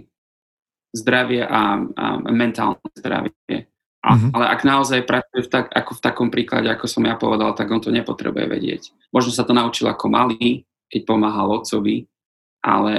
Zdravie 0.98 1.46
a, 1.46 1.78
a 1.78 2.06
mentálne 2.34 2.82
zdravie. 2.98 3.70
A, 4.08 4.16
mm-hmm. 4.16 4.32
Ale 4.40 4.46
ak 4.48 4.64
naozaj 4.64 5.04
pracuje 5.04 5.44
v 5.44 5.52
tak, 5.52 5.68
ako 5.76 6.00
v 6.00 6.04
takom 6.04 6.30
príklade, 6.32 6.72
ako 6.72 6.88
som 6.88 7.04
ja 7.04 7.20
povedal, 7.20 7.52
tak 7.52 7.68
on 7.68 7.84
to 7.84 7.92
nepotrebuje 7.92 8.48
vedieť. 8.48 8.96
Možno 9.12 9.36
sa 9.36 9.44
to 9.44 9.52
naučil 9.52 9.92
ako 9.92 10.08
malý, 10.08 10.64
keď 10.88 11.02
pomáhal 11.04 11.60
otcovi, 11.60 12.08
ale 12.64 12.94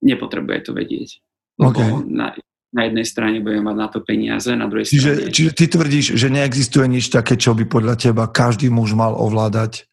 nepotrebuje 0.00 0.58
to 0.64 0.72
vedieť. 0.72 1.20
Lebo 1.60 1.76
okay. 1.76 1.92
na, 2.08 2.32
na 2.72 2.88
jednej 2.88 3.04
strane 3.04 3.44
budeme 3.44 3.68
mať 3.68 3.76
na 3.76 3.88
to 3.92 4.00
peniaze, 4.00 4.48
na 4.56 4.72
druhej 4.72 4.88
čiže, 4.88 5.28
strane... 5.28 5.32
Čiže 5.36 5.50
ty 5.52 5.64
tvrdíš, 5.68 6.06
že 6.16 6.32
neexistuje 6.32 6.88
nič 6.88 7.12
také, 7.12 7.36
čo 7.36 7.52
by 7.52 7.68
podľa 7.68 8.00
teba 8.00 8.24
každý 8.24 8.72
muž 8.72 8.96
mal 8.96 9.12
ovládať? 9.12 9.84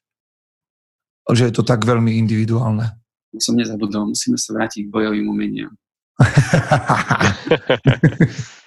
Že 1.28 1.52
je 1.52 1.54
to 1.56 1.68
tak 1.68 1.84
veľmi 1.84 2.16
individuálne? 2.16 2.96
Som 3.44 3.60
nezabudol, 3.60 4.16
musíme 4.16 4.40
sa 4.40 4.56
vrátiť 4.56 4.88
k 4.88 4.94
bojovým 4.94 5.28
umeniam. 5.28 5.76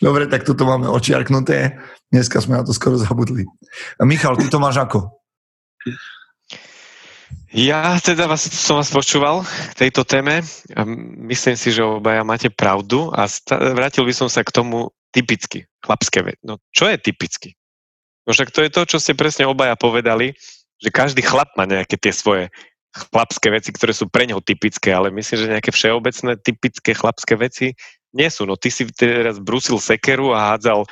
Dobre, 0.00 0.26
tak 0.26 0.44
toto 0.48 0.64
máme 0.64 0.88
očiarknuté. 0.88 1.76
Dneska 2.08 2.40
sme 2.40 2.60
na 2.60 2.64
to 2.64 2.72
skoro 2.72 2.96
zabudli. 2.96 3.44
Michal, 4.00 4.36
ty 4.40 4.48
to 4.48 4.56
máš 4.56 4.80
ako? 4.80 5.12
Ja 7.52 7.96
teda 8.00 8.28
vás, 8.28 8.44
som 8.44 8.76
vás 8.76 8.92
počúval 8.92 9.44
k 9.44 9.88
tejto 9.88 10.04
téme. 10.04 10.44
Myslím 11.20 11.56
si, 11.56 11.72
že 11.72 11.80
obaja 11.80 12.20
máte 12.24 12.52
pravdu 12.52 13.08
a 13.12 13.24
vrátil 13.72 14.04
by 14.04 14.12
som 14.12 14.28
sa 14.28 14.44
k 14.44 14.52
tomu 14.52 14.92
typicky, 15.12 15.64
chlapské 15.80 16.20
veci. 16.24 16.40
No 16.44 16.60
čo 16.72 16.88
je 16.88 17.00
typicky? 17.00 17.56
No 18.28 18.36
však 18.36 18.52
to 18.52 18.60
je 18.64 18.70
to, 18.72 18.84
čo 18.84 19.00
ste 19.00 19.16
presne 19.16 19.48
obaja 19.48 19.76
povedali, 19.80 20.36
že 20.76 20.92
každý 20.92 21.24
chlap 21.24 21.48
má 21.56 21.64
nejaké 21.64 21.96
tie 21.96 22.12
svoje 22.12 22.52
chlapské 22.92 23.48
veci, 23.52 23.72
ktoré 23.72 23.92
sú 23.96 24.08
pre 24.08 24.28
neho 24.28 24.40
typické, 24.44 24.92
ale 24.92 25.08
myslím, 25.12 25.36
že 25.40 25.52
nejaké 25.52 25.72
všeobecné 25.72 26.36
typické 26.40 26.92
chlapské 26.92 27.36
veci 27.36 27.72
nie 28.12 28.28
sú. 28.32 28.48
No 28.48 28.56
ty 28.56 28.72
si 28.72 28.88
teraz 28.88 29.36
brusil 29.40 29.76
sekeru 29.80 30.32
a 30.32 30.54
hádzal, 30.54 30.88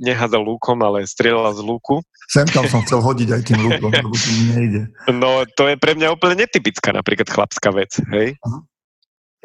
nehádzal 0.00 0.42
lúkom, 0.42 0.78
ale 0.84 1.04
strieľal 1.08 1.52
z 1.56 1.62
lúku. 1.64 2.00
Sem 2.26 2.46
tam 2.50 2.66
som 2.66 2.82
chcel 2.82 2.98
hodiť 2.98 3.28
aj 3.30 3.42
tým 3.46 3.58
lúkom, 3.62 3.90
lebo 3.90 4.14
to 4.14 4.28
mi 4.34 4.44
nejde. 4.50 4.82
No, 5.14 5.46
to 5.54 5.70
je 5.70 5.76
pre 5.78 5.94
mňa 5.94 6.10
úplne 6.10 6.42
netypická 6.42 6.90
napríklad 6.90 7.30
chlapská 7.30 7.70
vec, 7.70 7.94
hej? 8.10 8.34
Aha. 8.42 8.58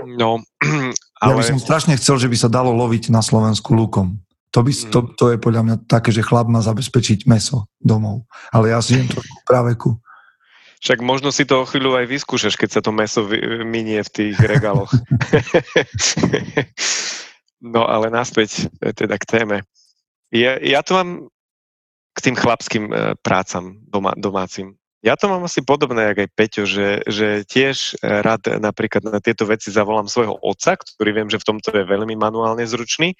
No, 0.01 0.41
ale... 1.21 1.31
Ja 1.31 1.37
by 1.37 1.45
som 1.45 1.61
strašne 1.61 1.93
chcel, 2.01 2.17
že 2.17 2.25
by 2.25 2.37
sa 2.37 2.49
dalo 2.49 2.73
loviť 2.73 3.13
na 3.13 3.21
Slovensku 3.21 3.77
lúkom. 3.77 4.17
To, 4.51 4.65
by, 4.65 4.71
to, 4.91 4.99
mm. 4.99 5.09
to 5.15 5.25
je 5.31 5.37
podľa 5.39 5.61
mňa 5.63 5.75
také, 5.87 6.11
že 6.11 6.25
chlap 6.25 6.51
má 6.51 6.59
zabezpečiť 6.59 7.23
meso 7.23 7.71
domov. 7.79 8.27
Ale 8.51 8.75
ja 8.75 8.83
si 8.83 8.99
jem 8.99 9.07
trošku 9.07 9.37
práveku. 9.47 9.95
Však 10.81 10.99
možno 11.05 11.29
si 11.29 11.45
to 11.45 11.61
o 11.61 11.69
chvíľu 11.69 11.93
aj 11.93 12.09
vyskúšaš, 12.09 12.57
keď 12.57 12.69
sa 12.73 12.81
to 12.81 12.89
meso 12.89 13.21
minie 13.61 14.01
v 14.01 14.09
tých 14.09 14.35
regáloch. 14.41 14.89
no 17.73 17.85
ale 17.85 18.09
naspäť 18.09 18.65
teda 18.81 19.21
k 19.21 19.29
téme. 19.29 19.57
Ja, 20.33 20.57
ja 20.57 20.81
to 20.81 20.97
mám 20.97 21.09
k 22.17 22.19
tým 22.19 22.35
chlapským 22.35 22.89
e, 22.89 23.13
prácam 23.21 23.77
doma, 23.87 24.17
domácim. 24.17 24.75
Ja 25.01 25.17
to 25.17 25.29
mám 25.29 25.45
asi 25.45 25.61
podobné, 25.61 26.13
jak 26.13 26.25
aj 26.25 26.29
Peťo, 26.33 26.63
že, 26.65 27.05
že 27.05 27.45
tiež 27.45 28.01
e, 28.01 28.21
rád 28.21 28.57
napríklad 28.57 29.05
na 29.05 29.21
tieto 29.21 29.45
veci 29.45 29.69
zavolám 29.69 30.09
svojho 30.09 30.41
otca, 30.41 30.75
ktorý 30.75 31.13
viem, 31.13 31.29
že 31.29 31.37
v 31.37 31.47
tomto 31.47 31.69
je 31.71 31.85
veľmi 31.85 32.17
manuálne 32.17 32.65
zručný. 32.65 33.13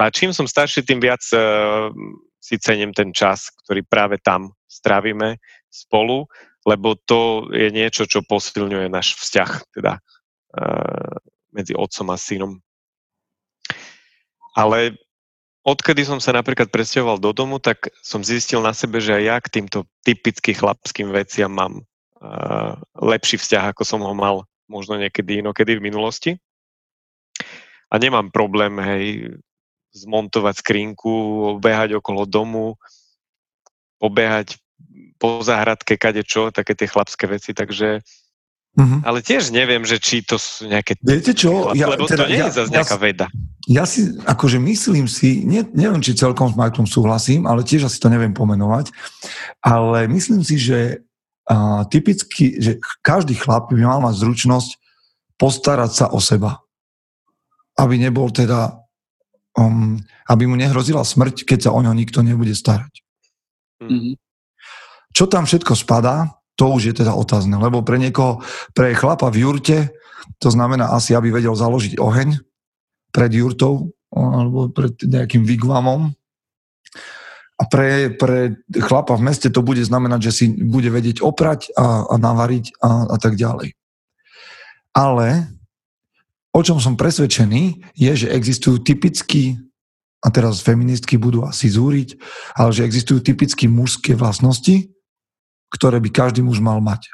A 0.00 0.12
čím 0.12 0.32
som 0.32 0.48
starší, 0.48 0.80
tým 0.80 0.96
viac 0.96 1.20
uh, 1.36 1.92
si 2.40 2.56
cením 2.56 2.96
ten 2.96 3.12
čas, 3.12 3.52
ktorý 3.52 3.84
práve 3.84 4.16
tam 4.16 4.56
strávime 4.64 5.36
spolu, 5.68 6.24
lebo 6.64 6.96
to 6.96 7.48
je 7.52 7.72
niečo, 7.72 8.04
čo 8.04 8.20
posilňuje 8.24 8.92
náš 8.92 9.16
vzťah 9.16 9.50
teda 9.72 9.92
uh, 10.00 11.14
medzi 11.50 11.72
otcom 11.72 12.12
a 12.12 12.16
synom. 12.20 12.52
Ale 14.52 14.98
odkedy 15.64 16.04
som 16.04 16.20
sa 16.20 16.36
napríklad 16.36 16.68
presťahoval 16.68 17.16
do 17.22 17.32
domu, 17.32 17.56
tak 17.62 17.88
som 18.04 18.20
zistil 18.20 18.60
na 18.60 18.76
sebe, 18.76 19.00
že 19.00 19.16
aj 19.16 19.22
ja 19.24 19.36
k 19.40 19.52
týmto 19.60 19.88
typicky 20.04 20.52
chlapským 20.52 21.08
veciam 21.14 21.52
mám 21.52 21.80
uh, 22.20 22.76
lepší 23.00 23.40
vzťah, 23.40 23.72
ako 23.72 23.82
som 23.86 24.00
ho 24.04 24.12
mal 24.12 24.44
možno 24.68 25.00
niekedy 25.00 25.40
inokedy 25.42 25.80
v 25.80 25.84
minulosti. 25.84 26.32
A 27.90 27.98
nemám 27.98 28.30
problém, 28.30 28.78
hej, 28.78 29.34
zmontovať 29.90 30.62
skrinku, 30.62 31.14
behať 31.58 31.98
okolo 31.98 32.22
domu, 32.22 32.78
pobehať 33.98 34.62
po 35.20 35.44
záhradke, 35.44 36.00
kade 36.00 36.24
čo, 36.24 36.48
také 36.48 36.72
tie 36.72 36.88
chlapské 36.88 37.28
veci, 37.28 37.52
takže 37.52 38.00
Mm-hmm. 38.70 39.02
Ale 39.02 39.18
tiež 39.18 39.50
neviem, 39.50 39.82
že 39.82 39.98
či 39.98 40.22
to 40.22 40.38
sú 40.38 40.70
nejaké... 40.70 40.94
Viete 41.02 41.34
čo? 41.34 41.74
Ja, 41.74 41.90
lebo 41.90 42.06
teda, 42.06 42.22
to 42.22 42.30
nie 42.30 42.38
ja, 42.38 42.46
je 42.46 42.62
zase 42.62 42.70
nejaká 42.70 42.96
ja, 42.96 43.02
veda. 43.02 43.26
Ja 43.66 43.82
si, 43.82 44.14
akože 44.22 44.62
myslím 44.62 45.10
si, 45.10 45.42
ne, 45.42 45.66
neviem, 45.74 45.98
či 45.98 46.14
celkom 46.14 46.54
s 46.54 46.54
Michaelom 46.54 46.86
súhlasím, 46.86 47.50
ale 47.50 47.66
tiež 47.66 47.90
asi 47.90 47.98
to 47.98 48.06
neviem 48.06 48.30
pomenovať, 48.30 48.94
ale 49.58 50.06
myslím 50.06 50.46
si, 50.46 50.54
že 50.54 51.02
uh, 51.50 51.82
typicky, 51.90 52.62
že 52.62 52.78
každý 53.02 53.34
chlap 53.34 53.74
by 53.74 53.82
mal 53.82 53.98
mať 54.06 54.22
zručnosť 54.22 54.70
postarať 55.34 55.90
sa 55.90 56.06
o 56.14 56.22
seba. 56.22 56.62
Aby 57.74 57.98
nebol 57.98 58.30
teda, 58.30 58.86
um, 59.58 59.98
aby 60.30 60.46
mu 60.46 60.54
nehrozila 60.54 61.02
smrť, 61.02 61.42
keď 61.42 61.58
sa 61.66 61.70
o 61.74 61.82
ňo 61.82 61.90
nikto 61.90 62.22
nebude 62.22 62.54
starať. 62.54 63.02
Mm-hmm. 63.82 64.14
Čo 65.10 65.26
tam 65.26 65.44
všetko 65.46 65.74
spadá, 65.74 66.40
to 66.54 66.76
už 66.76 66.92
je 66.92 66.94
teda 67.00 67.16
otázne, 67.16 67.56
lebo 67.56 67.80
pre 67.80 67.96
niekoho, 67.96 68.44
pre 68.76 68.92
chlapa 68.92 69.32
v 69.32 69.48
jurte, 69.48 69.78
to 70.36 70.52
znamená 70.52 70.92
asi, 70.92 71.16
aby 71.16 71.32
vedel 71.32 71.56
založiť 71.56 71.96
oheň 71.96 72.36
pred 73.10 73.32
jurtou 73.32 73.96
alebo 74.12 74.68
pred 74.68 74.92
nejakým 75.00 75.46
vigvamom. 75.46 76.12
A 77.60 77.62
pre, 77.68 78.12
pre 78.16 78.56
chlapa 78.72 79.16
v 79.16 79.24
meste 79.24 79.52
to 79.52 79.60
bude 79.60 79.84
znamenať, 79.84 80.20
že 80.28 80.32
si 80.32 80.44
bude 80.48 80.88
vedieť 80.88 81.20
oprať 81.20 81.72
a, 81.76 82.08
a 82.08 82.14
navariť 82.16 82.80
a, 82.80 83.08
a 83.12 83.16
tak 83.20 83.36
ďalej. 83.36 83.76
Ale 84.96 85.48
o 86.56 86.60
čom 86.60 86.80
som 86.80 86.96
presvedčený, 86.96 87.94
je, 87.96 88.12
že 88.26 88.32
existujú 88.32 88.80
typickí 88.80 89.60
a 90.20 90.28
teraz 90.28 90.60
feministky 90.60 91.16
budú 91.16 91.44
asi 91.44 91.72
zúriť, 91.72 92.16
ale 92.56 92.72
že 92.72 92.84
existujú 92.84 93.24
typicky 93.24 93.68
mužské 93.68 94.12
vlastnosti, 94.12 94.88
ktoré 95.70 96.02
by 96.02 96.10
každý 96.10 96.42
muž 96.42 96.58
mal 96.58 96.82
mať. 96.82 97.06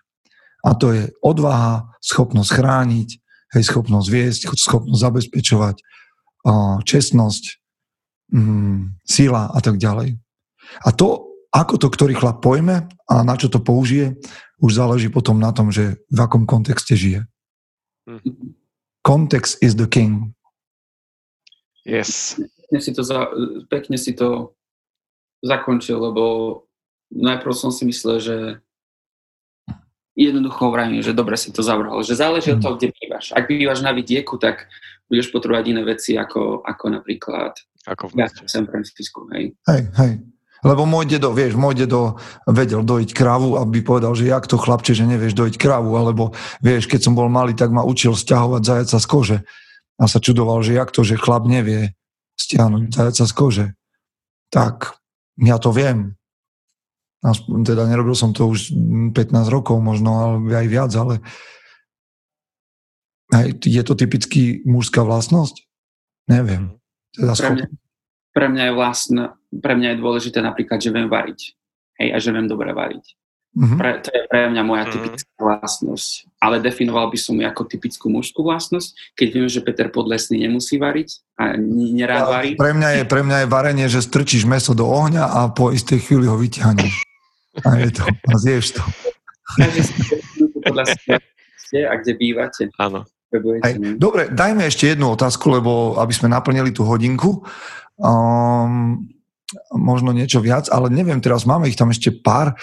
A 0.67 0.75
to 0.75 0.91
je 0.91 1.13
odvaha, 1.23 1.87
schopnosť 2.03 2.51
chrániť, 2.51 3.09
hej, 3.55 3.63
schopnosť 3.63 4.09
viesť, 4.11 4.41
schopnosť 4.51 5.01
zabezpečovať, 5.01 5.77
čestnosť, 6.83 7.45
mm, 8.35 9.03
sila 9.07 9.53
a 9.53 9.59
tak 9.63 9.79
ďalej. 9.79 10.19
A 10.83 10.89
to, 10.91 11.31
ako 11.55 11.79
to 11.79 11.89
ktorý 11.93 12.15
chlap 12.19 12.43
pojme 12.43 12.89
a 12.89 13.15
na 13.23 13.35
čo 13.39 13.47
to 13.47 13.63
použije, 13.63 14.19
už 14.59 14.73
záleží 14.73 15.13
potom 15.13 15.39
na 15.39 15.53
tom, 15.53 15.71
že 15.71 16.01
v 16.11 16.19
akom 16.19 16.49
kontexte 16.49 16.97
žije. 16.97 17.29
Context 19.07 19.63
is 19.63 19.79
the 19.79 19.87
king. 19.87 20.35
Yes. 21.87 22.35
Pekne 22.67 22.81
si 22.83 22.91
to, 22.91 23.03
za, 23.07 23.31
pekne 23.71 23.95
si 23.95 24.11
to 24.11 24.59
zakončil, 25.47 26.03
lebo 26.03 26.66
najprv 27.13 27.53
som 27.55 27.71
si 27.71 27.87
myslel, 27.87 28.17
že 28.19 28.37
jednoducho 30.17 30.73
vravím, 30.73 31.05
že 31.05 31.13
dobre 31.13 31.37
si 31.37 31.53
to 31.53 31.61
zavrhol, 31.61 32.01
že 32.01 32.17
záleží 32.17 32.51
od 32.51 32.59
mhm. 32.59 32.65
toho, 32.65 32.75
kde 32.81 32.89
bývaš. 32.97 33.27
Ak 33.37 33.45
bývaš 33.47 33.85
na 33.85 33.93
vidieku, 33.93 34.41
tak 34.41 34.67
budeš 35.07 35.31
potrebovať 35.31 35.65
iné 35.71 35.83
veci 35.87 36.19
ako, 36.19 36.67
ako 36.67 36.85
napríklad 36.91 37.55
ako 37.87 38.11
v 38.11 38.15
ja, 38.19 38.27
San 38.51 38.67
Francisco, 38.67 39.31
hej. 39.31 39.55
Hej, 39.71 39.83
hej. 39.95 40.13
Lebo 40.67 40.83
môj 40.83 41.07
dedo, 41.07 41.31
vieš, 41.31 41.55
môj 41.55 41.79
dedo 41.79 42.19
vedel 42.51 42.83
dojiť 42.83 43.15
kravu, 43.15 43.55
aby 43.61 43.87
povedal, 43.87 44.19
že 44.19 44.27
jak 44.27 44.51
to 44.51 44.59
chlapče, 44.59 44.99
že 44.99 45.07
nevieš 45.07 45.39
dojiť 45.39 45.55
kravu, 45.55 45.95
alebo 45.95 46.35
vieš, 46.59 46.91
keď 46.91 47.07
som 47.07 47.15
bol 47.15 47.31
malý, 47.31 47.55
tak 47.55 47.71
ma 47.71 47.87
učil 47.87 48.19
stiahovať 48.19 48.63
zajaca 48.67 48.99
z 48.99 49.07
kože. 49.07 49.39
A 50.03 50.11
sa 50.11 50.19
čudoval, 50.19 50.67
že 50.67 50.75
jak 50.75 50.91
to, 50.91 51.07
že 51.07 51.21
chlap 51.21 51.47
nevie 51.47 51.95
stiahnuť 52.35 52.83
zajaca 52.91 53.25
z 53.31 53.33
kože. 53.33 53.67
Tak 54.51 54.99
ja 55.39 55.63
to 55.63 55.71
viem. 55.71 56.19
Aspoň, 57.27 57.67
teda 57.67 57.91
nerobil 57.91 58.15
som 58.15 58.31
to 58.31 58.47
už 58.47 58.71
15 59.11 59.51
rokov 59.51 59.83
možno, 59.83 60.15
ale 60.15 60.35
aj 60.55 60.67
viac, 60.71 60.93
ale 60.95 61.19
aj, 63.35 63.67
je 63.67 63.83
to 63.83 63.99
typicky 63.99 64.63
mužská 64.63 65.03
vlastnosť? 65.03 65.67
Neviem. 66.31 66.79
Teda 67.11 67.35
pre, 67.35 67.51
mňa, 67.51 67.67
pre, 68.31 68.47
mňa 68.47 68.65
je 68.71 68.73
vlastná, 68.79 69.25
pre 69.51 69.75
mňa 69.75 69.89
je 69.95 69.99
dôležité 69.99 70.39
napríklad, 70.39 70.79
že 70.79 70.95
viem 70.95 71.11
variť. 71.11 71.59
Hej, 71.99 72.09
a 72.15 72.17
že 72.23 72.31
viem 72.31 72.47
dobre 72.47 72.71
variť. 72.71 73.19
Mm-hmm. 73.57 73.79
Pre, 73.81 73.91
to 74.05 74.09
je 74.13 74.23
pre 74.29 74.41
mňa 74.53 74.63
moja 74.69 74.85
mm-hmm. 74.85 74.95
typická 75.01 75.33
vlastnosť. 75.41 76.11
Ale 76.45 76.61
definoval 76.61 77.09
by 77.09 77.19
som 77.19 77.41
ju 77.41 77.49
ako 77.49 77.63
typickú 77.65 78.07
mužskú 78.13 78.45
vlastnosť, 78.45 79.17
keď 79.17 79.29
viem, 79.33 79.49
že 79.49 79.65
Peter 79.65 79.89
Podlesný 79.89 80.45
nemusí 80.45 80.77
variť 80.77 81.25
a 81.41 81.57
nerád 81.57 82.23
ja, 82.23 82.29
varí. 82.29 82.51
Pre 82.55 82.73
mňa, 82.77 82.89
je, 83.01 83.03
pre 83.09 83.25
mňa 83.25 83.37
je 83.43 83.49
varenie, 83.49 83.87
že 83.89 84.05
strčíš 84.05 84.45
meso 84.45 84.77
do 84.77 84.85
ohňa 84.85 85.25
a 85.25 85.41
po 85.57 85.73
istej 85.73 86.05
chvíli 86.05 86.29
ho 86.29 86.37
vyťahneš. 86.37 87.16
A 87.65 87.69
je 87.81 87.91
to, 87.91 88.05
a 88.05 88.35
zješ 88.37 88.77
to. 88.77 88.83
a 91.87 91.95
kde 91.97 92.13
bývate. 92.19 92.69
Áno. 92.77 93.07
Dobre, 93.99 94.31
dajme 94.31 94.71
ešte 94.71 94.95
jednu 94.95 95.13
otázku, 95.13 95.51
lebo 95.51 95.99
aby 95.99 96.13
sme 96.15 96.31
naplnili 96.31 96.71
tú 96.71 96.87
hodinku. 96.87 97.43
Um, 97.99 99.03
možno 99.75 100.11
niečo 100.11 100.43
viac, 100.43 100.67
ale 100.71 100.91
neviem, 100.91 101.23
teraz 101.23 101.47
máme 101.47 101.71
ich 101.71 101.79
tam 101.79 101.91
ešte 101.95 102.11
pár. 102.11 102.55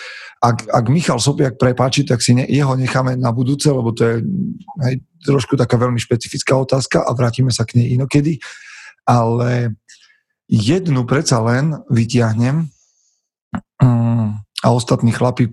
Ak, 0.43 0.67
ak 0.67 0.85
Michal 0.91 1.19
Sopiak 1.19 1.55
prepáči, 1.55 2.03
tak 2.03 2.19
si 2.19 2.35
ne, 2.35 2.43
jeho 2.43 2.75
necháme 2.75 3.15
na 3.15 3.31
budúce, 3.31 3.71
lebo 3.71 3.95
to 3.95 4.03
je 4.03 4.15
aj 4.83 4.93
trošku 5.23 5.55
taká 5.55 5.79
veľmi 5.79 5.99
špecifická 5.99 6.59
otázka 6.59 6.99
a 7.03 7.11
vrátime 7.15 7.51
sa 7.55 7.63
k 7.63 7.79
nej 7.79 7.95
inokedy. 7.95 8.43
Ale 9.07 9.79
jednu 10.51 11.07
predsa 11.07 11.39
len 11.39 11.79
vytiahnem 11.87 12.67
um, 13.79 14.42
a 14.63 14.71
ostatní 14.71 15.11
chlapi 15.11 15.51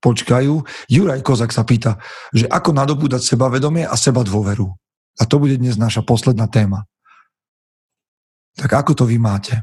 počkajú. 0.00 0.64
Juraj 0.88 1.20
Kozak 1.20 1.52
sa 1.52 1.62
pýta, 1.68 2.00
že 2.32 2.48
ako 2.48 2.72
nadobúdať 2.72 3.22
sebavedomie 3.22 3.84
a 3.84 3.94
seba 3.94 4.24
dôveru. 4.24 4.72
A 5.16 5.22
to 5.24 5.40
bude 5.40 5.56
dnes 5.56 5.76
naša 5.76 6.04
posledná 6.04 6.48
téma. 6.48 6.84
Tak 8.56 8.72
ako 8.72 8.92
to 8.96 9.04
vy 9.04 9.20
máte? 9.20 9.60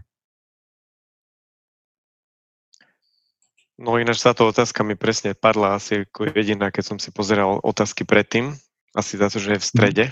No 3.82 3.98
ináč 3.98 4.22
táto 4.22 4.46
otázka 4.46 4.86
mi 4.86 4.94
presne 4.94 5.34
padla 5.34 5.82
asi 5.82 6.06
ako 6.06 6.30
jediná, 6.30 6.70
keď 6.70 6.94
som 6.94 6.98
si 7.02 7.10
pozeral 7.10 7.58
otázky 7.66 8.06
predtým, 8.06 8.54
asi 8.94 9.18
za 9.18 9.34
to, 9.34 9.42
že 9.42 9.58
je 9.58 9.60
v 9.60 9.70
strede. 9.70 10.06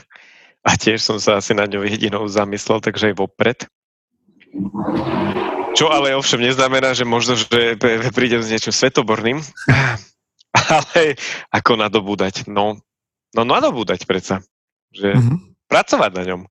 A 0.61 0.77
tiež 0.77 1.01
som 1.01 1.17
sa 1.21 1.37
asi 1.37 1.53
na 1.53 1.65
ňou 1.65 1.85
jedinou 1.85 2.25
zamyslel, 2.25 2.81
takže 2.81 3.13
aj 3.13 3.15
vopred. 3.17 3.59
Čo 5.71 5.87
ale 5.87 6.15
ovšem 6.19 6.43
neznamená, 6.43 6.91
že 6.91 7.07
možno, 7.07 7.39
že 7.39 7.47
prídem 8.11 8.43
s 8.43 8.51
niečo 8.51 8.71
svetoborným. 8.75 9.39
Ale 10.51 11.15
ako 11.47 11.79
nadobúdať? 11.79 12.43
No, 12.51 12.75
no 13.31 13.41
nadobúdať 13.47 14.03
predsa. 14.03 14.43
Že 14.91 15.15
mm-hmm. 15.15 15.37
pracovať 15.71 16.11
na 16.11 16.23
ňom. 16.27 16.41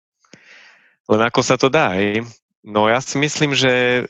Len 1.10 1.20
ako 1.20 1.40
sa 1.44 1.60
to 1.60 1.68
dá, 1.68 2.00
hej? 2.00 2.24
No 2.64 2.88
ja 2.88 3.00
si 3.04 3.20
myslím, 3.20 3.52
že 3.52 4.04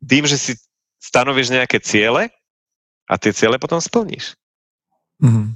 tým, 0.00 0.24
že 0.24 0.40
si 0.40 0.52
stanovíš 0.96 1.52
nejaké 1.52 1.84
ciele 1.84 2.32
a 3.08 3.14
tie 3.20 3.32
ciele 3.36 3.60
potom 3.60 3.76
splníš. 3.76 4.40
Mm-hmm. 5.20 5.46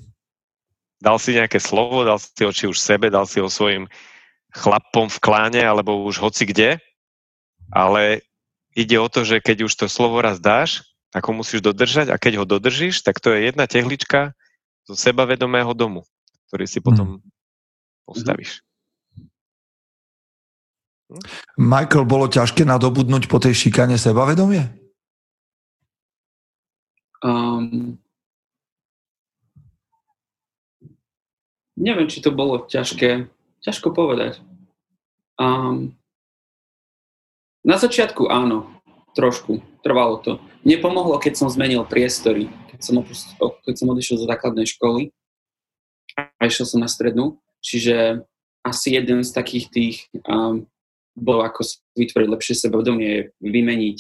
Dal 1.03 1.17
si 1.17 1.35
nejaké 1.35 1.57
slovo, 1.57 2.05
dal 2.05 2.21
si 2.21 2.43
ho 2.45 2.53
či 2.53 2.69
už 2.69 2.77
sebe, 2.77 3.09
dal 3.09 3.25
si 3.25 3.41
ho 3.41 3.49
svojim 3.49 3.89
chlapom 4.53 5.09
v 5.09 5.19
kláne 5.25 5.63
alebo 5.65 6.05
už 6.05 6.21
hoci 6.21 6.45
kde, 6.45 6.77
ale 7.73 8.21
ide 8.77 9.01
o 9.01 9.09
to, 9.09 9.25
že 9.25 9.41
keď 9.41 9.67
už 9.67 9.73
to 9.73 9.87
slovo 9.89 10.21
raz 10.21 10.37
dáš, 10.37 10.85
tak 11.09 11.25
ho 11.29 11.33
musíš 11.33 11.65
dodržať 11.65 12.13
a 12.13 12.21
keď 12.21 12.41
ho 12.41 12.47
dodržíš, 12.49 13.01
tak 13.01 13.21
to 13.21 13.33
je 13.33 13.49
jedna 13.49 13.65
tehlička 13.65 14.37
zo 14.85 14.95
sebavedomého 14.97 15.73
domu, 15.73 16.05
ktorý 16.49 16.65
si 16.69 16.85
potom 16.85 17.21
mm. 17.21 17.21
postavíš. 18.09 18.61
Hm? 18.61 18.81
Michael, 21.61 22.09
bolo 22.09 22.25
ťažké 22.25 22.65
nadobudnúť 22.65 23.29
po 23.29 23.37
tej 23.37 23.53
šikane 23.53 24.01
sebavedomie? 24.01 24.65
Um, 27.21 28.01
neviem, 31.77 32.09
či 32.09 32.25
to 32.25 32.33
bolo 32.33 32.65
ťažké. 32.65 33.29
Ťažko 33.61 33.93
povedať. 33.95 34.41
Um, 35.37 35.95
na 37.63 37.77
začiatku 37.79 38.27
áno, 38.27 38.71
trošku. 39.15 39.63
Trvalo 39.83 40.23
to. 40.23 40.33
Nepomohlo, 40.63 41.19
keď 41.19 41.43
som 41.43 41.49
zmenil 41.51 41.83
priestory. 41.87 42.51
Keď 42.71 42.81
som, 42.83 42.95
opustil, 43.03 43.35
keď 43.63 43.75
som 43.79 43.91
odišiel 43.91 44.17
zo 44.23 44.27
základnej 44.27 44.67
školy 44.67 45.11
a 46.19 46.47
išiel 46.47 46.67
som 46.67 46.83
na 46.83 46.91
strednú. 46.91 47.39
Čiže 47.63 48.27
asi 48.63 48.95
jeden 48.95 49.23
z 49.23 49.31
takých 49.31 49.67
tých 49.71 49.97
um, 50.27 50.67
bol, 51.15 51.43
ako 51.43 51.67
vytvoriť 51.99 52.29
lepšie 52.31 52.55
sebavedomie, 52.59 53.35
vymeniť, 53.43 53.99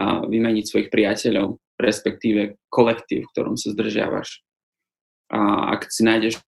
uh, 0.00 0.24
vymeniť 0.28 0.64
svojich 0.64 0.88
priateľov 0.88 1.60
respektíve 1.82 2.60
kolektív, 2.70 3.26
v 3.26 3.30
ktorom 3.34 3.56
sa 3.58 3.74
zdržiavaš. 3.74 4.44
A 5.32 5.72
ak 5.74 5.90
si 5.90 6.06
nájdeš 6.06 6.40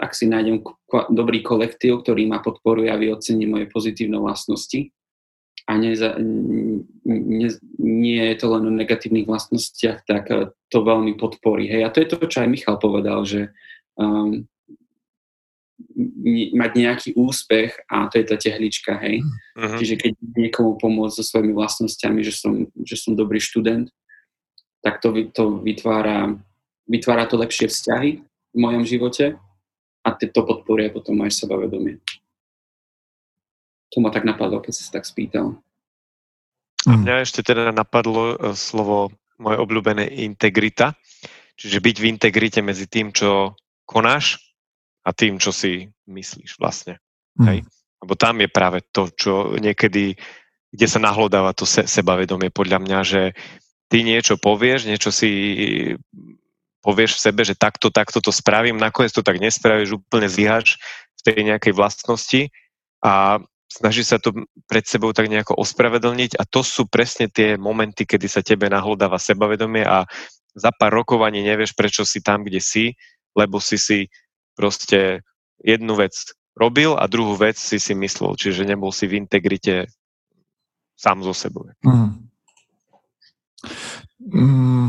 ak 0.00 0.16
si 0.16 0.24
nájdem 0.24 0.64
dobrý 1.12 1.44
kolektív, 1.44 2.00
ktorý 2.00 2.24
ma 2.24 2.40
podporuje 2.40 2.88
a 2.88 2.96
vyocení 2.96 3.44
moje 3.44 3.68
pozitívne 3.68 4.16
vlastnosti 4.16 4.88
a 5.66 5.72
nie, 5.74 5.98
nie, 7.04 7.50
nie 7.82 8.22
je 8.30 8.36
to 8.38 8.46
len 8.54 8.70
o 8.70 8.72
negatívnych 8.72 9.26
vlastnostiach, 9.26 10.06
tak 10.06 10.24
eh, 10.30 10.50
to 10.70 10.78
veľmi 10.86 11.18
podporí. 11.18 11.66
Hej. 11.66 11.82
A 11.86 11.92
to 11.92 11.98
je 12.02 12.08
to, 12.10 12.16
čo 12.22 12.46
aj 12.46 12.48
Michal 12.50 12.78
povedal, 12.78 13.26
že 13.26 13.50
um, 13.98 14.46
mať 16.56 16.70
nejaký 16.72 17.08
úspech 17.16 17.76
a 17.88 18.08
to 18.08 18.20
je 18.20 18.24
tá 18.24 18.36
tehlička, 18.40 18.96
hej. 19.00 19.20
Uh-huh. 19.56 19.76
Čiže 19.76 20.00
keď 20.00 20.12
niekomu 20.36 20.80
pomôcť 20.80 21.20
so 21.20 21.24
svojimi 21.24 21.52
vlastnosťami, 21.52 22.20
že 22.24 22.32
som, 22.32 22.68
že 22.80 22.96
som 22.96 23.12
dobrý 23.12 23.40
študent, 23.40 23.92
tak 24.80 25.04
to, 25.04 25.12
to 25.32 25.60
vytvára, 25.60 26.36
vytvára 26.88 27.28
to 27.28 27.36
lepšie 27.36 27.68
vzťahy 27.68 28.24
v 28.24 28.56
mojom 28.56 28.84
živote 28.88 29.36
a 30.00 30.08
to 30.14 30.40
podporuje 30.46 30.94
potom 30.94 31.20
aj 31.26 31.34
sebavedomie. 31.34 32.00
To 33.96 34.04
ma 34.04 34.12
tak 34.12 34.28
napadlo, 34.28 34.60
keď 34.60 34.72
sa 34.76 35.00
tak 35.00 35.08
spýtal. 35.08 35.56
A 36.84 36.94
mňa 36.94 37.24
ešte 37.24 37.40
teda 37.40 37.72
napadlo 37.72 38.36
e, 38.36 38.54
slovo 38.54 39.10
moje 39.40 39.56
obľúbené 39.56 40.06
integrita, 40.22 40.94
čiže 41.56 41.80
byť 41.80 41.96
v 41.98 42.08
integrite 42.12 42.60
medzi 42.60 42.86
tým, 42.86 43.10
čo 43.10 43.56
konáš 43.88 44.38
a 45.00 45.16
tým, 45.16 45.40
čo 45.40 45.50
si 45.50 45.88
myslíš 46.06 46.60
vlastne. 46.60 47.00
Mm. 47.40 47.46
Hej? 47.48 47.58
Lebo 48.04 48.12
tam 48.14 48.36
je 48.38 48.48
práve 48.52 48.84
to, 48.92 49.08
čo 49.16 49.56
niekedy, 49.56 50.14
kde 50.68 50.86
sa 50.86 51.00
nahlodáva 51.00 51.56
to 51.56 51.64
se, 51.64 51.88
sebavedomie 51.88 52.52
podľa 52.52 52.78
mňa, 52.84 52.98
že 53.00 53.22
ty 53.88 54.04
niečo 54.04 54.36
povieš, 54.36 54.86
niečo 54.86 55.08
si 55.08 55.30
povieš 56.86 57.18
v 57.18 57.22
sebe, 57.32 57.42
že 57.42 57.58
takto, 57.58 57.90
takto 57.90 58.22
to 58.22 58.30
spravím, 58.30 58.78
nakoniec 58.78 59.10
to 59.10 59.26
tak 59.26 59.42
nespravíš, 59.42 59.98
úplne 59.98 60.30
zlyhaš 60.30 60.78
v 61.18 61.20
tej 61.26 61.38
nejakej 61.50 61.72
vlastnosti 61.74 62.42
a 63.02 63.42
snaží 63.66 64.06
sa 64.06 64.22
to 64.22 64.46
pred 64.70 64.86
sebou 64.86 65.10
tak 65.10 65.26
nejako 65.26 65.58
ospravedlniť 65.58 66.38
a 66.38 66.46
to 66.46 66.62
sú 66.62 66.86
presne 66.86 67.26
tie 67.30 67.58
momenty, 67.58 68.06
kedy 68.06 68.26
sa 68.30 68.40
tebe 68.42 68.70
nahlodáva 68.70 69.18
sebavedomie 69.18 69.82
a 69.82 70.06
za 70.56 70.70
pár 70.72 70.96
rokov 70.96 71.20
ani 71.20 71.44
nevieš, 71.44 71.76
prečo 71.76 72.06
si 72.08 72.24
tam, 72.24 72.40
kde 72.46 72.62
si, 72.62 72.96
lebo 73.36 73.60
si 73.60 73.76
si 73.76 74.08
proste 74.56 75.20
jednu 75.60 75.92
vec 75.98 76.16
robil 76.56 76.96
a 76.96 77.04
druhú 77.04 77.36
vec 77.36 77.60
si 77.60 77.76
si 77.76 77.92
myslel, 77.92 78.32
čiže 78.40 78.64
nebol 78.64 78.88
si 78.88 79.04
v 79.04 79.20
integrite 79.20 79.92
sám 80.96 81.20
zo 81.20 81.36
sebou. 81.36 81.68
Mm. 81.84 82.24
Mm, 84.32 84.88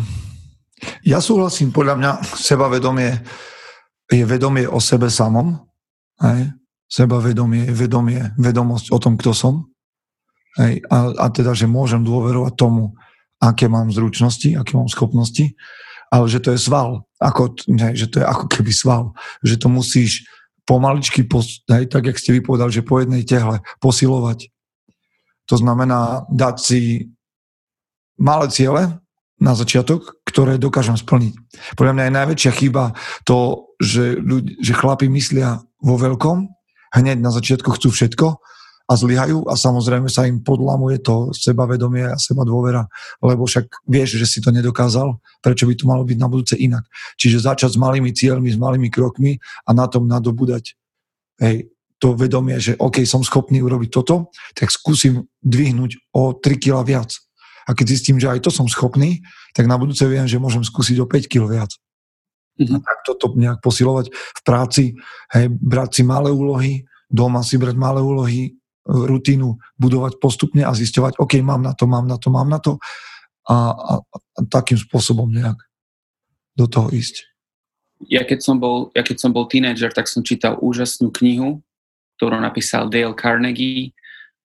ja 1.04 1.20
súhlasím, 1.20 1.76
podľa 1.76 1.96
mňa 2.00 2.12
sebavedomie 2.24 3.12
je 4.08 4.24
vedomie 4.24 4.64
o 4.64 4.80
sebe 4.80 5.12
samom. 5.12 5.60
Hej? 6.24 6.56
Sebavedomie 6.88 7.68
vedomie, 7.72 8.32
vedomosť 8.40 8.96
o 8.96 8.98
tom, 9.00 9.20
kto 9.20 9.36
som. 9.36 9.68
Hej? 10.56 10.84
A, 10.88 11.12
a 11.20 11.26
teda, 11.28 11.52
že 11.52 11.68
môžem 11.68 12.02
dôverovať 12.02 12.54
tomu, 12.56 12.96
aké 13.38 13.68
mám 13.68 13.92
zručnosti, 13.92 14.56
aké 14.56 14.74
mám 14.74 14.90
schopnosti, 14.90 15.54
ale 16.08 16.26
že 16.32 16.40
to 16.40 16.56
je 16.56 16.60
sval, 16.60 17.04
ako, 17.20 17.54
hej, 17.68 17.94
že 17.94 18.08
to 18.08 18.24
je 18.24 18.26
ako 18.26 18.46
keby 18.48 18.72
sval, 18.72 19.12
že 19.44 19.60
to 19.60 19.68
musíš 19.68 20.24
pomaličky, 20.64 21.28
hej, 21.68 21.86
tak 21.92 22.08
jak 22.08 22.18
ste 22.18 22.36
vypovedali, 22.40 22.72
že 22.72 22.88
po 22.88 23.04
jednej 23.04 23.28
tehle 23.28 23.60
posilovať. 23.84 24.48
To 25.48 25.56
znamená 25.60 26.28
dať 26.32 26.56
si 26.60 26.82
malé 28.20 28.48
ciele, 28.50 29.00
na 29.38 29.54
začiatok, 29.54 30.18
ktoré 30.26 30.58
dokážem 30.58 30.98
splniť. 30.98 31.34
Podľa 31.78 31.94
mňa 31.94 32.04
je 32.10 32.18
najväčšia 32.18 32.52
chyba 32.58 32.98
to, 33.22 33.70
že, 33.78 34.18
ľudí, 34.18 34.58
že 34.58 34.74
chlapi 34.74 35.06
myslia 35.14 35.62
vo 35.78 35.96
veľkom, 35.98 36.57
hneď 36.94 37.18
na 37.20 37.32
začiatku 37.34 37.68
chcú 37.76 37.90
všetko 37.92 38.28
a 38.88 38.94
zlyhajú 38.96 39.52
a 39.52 39.60
samozrejme 39.60 40.08
sa 40.08 40.24
im 40.24 40.40
podlamuje 40.40 41.04
to 41.04 41.36
sebavedomie 41.36 42.08
a 42.08 42.16
seba 42.16 42.48
dôvera, 42.48 42.88
lebo 43.20 43.44
však 43.44 43.84
vieš, 43.84 44.16
že 44.16 44.26
si 44.28 44.40
to 44.40 44.48
nedokázal, 44.56 45.20
prečo 45.44 45.68
by 45.68 45.76
to 45.76 45.84
malo 45.84 46.08
byť 46.08 46.18
na 46.18 46.28
budúce 46.32 46.56
inak. 46.56 46.88
Čiže 47.20 47.44
začať 47.44 47.76
s 47.76 47.78
malými 47.78 48.16
cieľmi, 48.16 48.48
s 48.48 48.56
malými 48.56 48.88
krokmi 48.88 49.44
a 49.68 49.70
na 49.76 49.92
tom 49.92 50.08
nadobúdať 50.08 50.80
hej, 51.44 51.68
to 52.00 52.16
vedomie, 52.16 52.56
že 52.64 52.80
OK, 52.80 53.04
som 53.04 53.28
schopný 53.28 53.60
urobiť 53.60 53.90
toto, 53.92 54.32
tak 54.56 54.72
skúsim 54.72 55.28
dvihnúť 55.44 56.16
o 56.16 56.40
3 56.40 56.56
kg 56.56 56.88
viac 56.88 57.12
a 57.68 57.76
keď 57.76 57.86
zistím, 57.92 58.18
že 58.24 58.32
aj 58.32 58.48
to 58.48 58.50
som 58.56 58.72
schopný, 58.72 59.20
tak 59.52 59.68
na 59.68 59.76
budúce 59.76 60.08
viem, 60.08 60.24
že 60.24 60.40
môžem 60.40 60.64
skúsiť 60.64 61.04
o 61.04 61.10
5 61.10 61.28
kg 61.28 61.44
viac. 61.52 61.76
Mm-hmm. 62.58 62.76
A 62.76 62.78
tak 62.82 62.97
toto 63.05 63.34
nejak 63.38 63.62
posilovať 63.62 64.10
v 64.12 64.41
práci, 64.41 64.84
hej, 65.34 65.45
brať 65.53 66.01
si 66.01 66.03
malé 66.03 66.34
úlohy, 66.34 66.84
doma 67.05 67.45
si 67.45 67.62
brať 67.62 67.78
malé 67.78 68.01
úlohy, 68.01 68.58
rutínu 68.88 69.60
budovať 69.76 70.18
postupne 70.18 70.64
a 70.64 70.72
zisťovať, 70.72 71.20
OK, 71.22 71.39
mám 71.43 71.62
na 71.62 71.76
to, 71.76 71.86
mám 71.86 72.08
na 72.08 72.18
to, 72.18 72.28
mám 72.32 72.49
na 72.49 72.60
to 72.60 72.80
a, 73.47 73.55
a, 73.76 73.93
a 74.01 74.39
takým 74.47 74.80
spôsobom 74.80 75.28
nejak 75.30 75.60
do 76.58 76.66
toho 76.66 76.89
ísť. 76.89 77.28
Ja 78.08 78.24
keď 78.24 78.39
som 78.45 78.62
bol, 78.62 78.93
ja 78.93 79.01
keď 79.01 79.18
som 79.18 79.32
bol 79.34 79.49
tínedžer, 79.49 79.89
tak 79.93 80.05
som 80.10 80.22
čítal 80.22 80.58
úžasnú 80.62 81.10
knihu, 81.14 81.62
ktorú 82.18 82.38
napísal 82.38 82.89
Dale 82.89 83.14
Carnegie, 83.18 83.93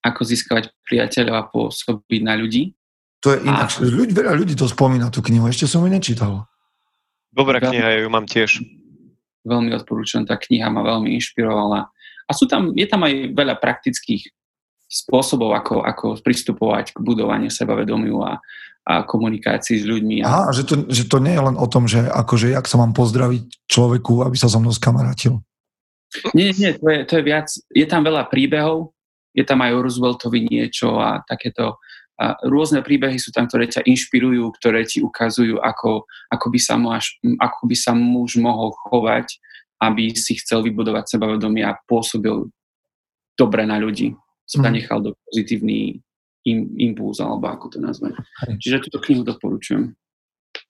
ako 0.02 0.20
získavať 0.26 0.74
priateľov 0.84 1.34
a 1.38 1.48
pôsobiť 1.48 2.20
na 2.26 2.34
ľudí. 2.34 2.74
To 3.22 3.32
je 3.32 3.38
inak. 3.46 3.70
A... 3.70 3.86
Ľudí, 3.86 4.12
veľa 4.12 4.34
ľudí 4.34 4.54
to 4.58 4.66
spomína, 4.66 5.14
tú 5.14 5.22
knihu. 5.22 5.46
Ešte 5.46 5.70
som 5.70 5.86
ju 5.86 5.88
nečítal. 5.88 6.50
Dobrá 7.32 7.58
kniha, 7.58 7.88
ja 7.96 7.98
ju 8.04 8.08
mám 8.12 8.28
tiež. 8.28 8.60
Veľmi 9.42 9.72
odporúčam, 9.74 10.28
tá 10.28 10.36
kniha 10.36 10.68
ma 10.68 10.84
veľmi 10.84 11.16
inšpirovala. 11.16 11.88
A 12.28 12.30
sú 12.36 12.44
tam, 12.46 12.76
je 12.76 12.86
tam 12.86 13.02
aj 13.02 13.32
veľa 13.34 13.56
praktických 13.58 14.28
spôsobov, 14.92 15.56
ako, 15.56 15.80
ako 15.80 16.20
pristupovať 16.20 16.92
k 16.92 16.98
budovaniu 17.00 17.48
sebavedomiu 17.48 18.20
a, 18.20 18.36
a 18.84 19.08
komunikácii 19.08 19.80
s 19.80 19.88
ľuďmi. 19.88 20.20
Aha, 20.20 20.52
že 20.52 20.68
to, 20.68 20.84
že 20.92 21.08
to 21.08 21.16
nie 21.18 21.32
je 21.32 21.42
len 21.42 21.56
o 21.56 21.66
tom, 21.66 21.88
že 21.88 22.04
akože 22.04 22.52
jak 22.52 22.68
sa 22.68 22.76
mám 22.76 22.92
pozdraviť 22.92 23.64
človeku, 23.64 24.20
aby 24.28 24.36
sa 24.36 24.52
so 24.52 24.60
mnou 24.60 24.76
skamarátil. 24.76 25.40
Nie, 26.36 26.52
nie, 26.52 26.76
to 26.76 26.86
je, 26.92 26.98
to 27.08 27.12
je 27.18 27.24
viac, 27.24 27.48
je 27.72 27.86
tam 27.88 28.04
veľa 28.04 28.28
príbehov, 28.28 28.92
je 29.32 29.48
tam 29.48 29.64
aj 29.64 29.72
o 29.72 29.80
Rooseveltovi 29.80 30.44
niečo 30.44 31.00
a 31.00 31.24
takéto 31.24 31.80
a 32.22 32.38
rôzne 32.46 32.86
príbehy 32.86 33.18
sú 33.18 33.34
tam, 33.34 33.50
ktoré 33.50 33.66
ťa 33.66 33.82
inšpirujú, 33.82 34.54
ktoré 34.62 34.86
ti 34.86 35.02
ukazujú, 35.02 35.58
ako, 35.58 36.06
ako, 36.30 36.46
by 36.54 36.60
sa 36.62 36.78
muž, 36.78 37.18
ako 37.42 37.60
by 37.66 37.74
sa 37.74 37.92
muž 37.98 38.38
mohol 38.38 38.70
chovať, 38.86 39.42
aby 39.82 40.14
si 40.14 40.38
chcel 40.38 40.62
vybudovať 40.62 41.18
sebavedomie 41.18 41.66
a 41.66 41.74
pôsobil 41.74 42.46
dobre 43.34 43.66
na 43.66 43.82
ľudí. 43.82 44.14
Sa 44.46 44.62
mm. 44.62 44.70
nechal 44.70 45.02
do 45.02 45.18
pozitívny 45.26 45.98
im, 46.46 46.70
impuls, 46.78 47.18
alebo 47.18 47.50
ako 47.50 47.74
to 47.74 47.78
nazvať. 47.82 48.14
Čiže 48.62 48.86
túto 48.86 49.02
knihu 49.02 49.26
doporučujem. 49.26 49.90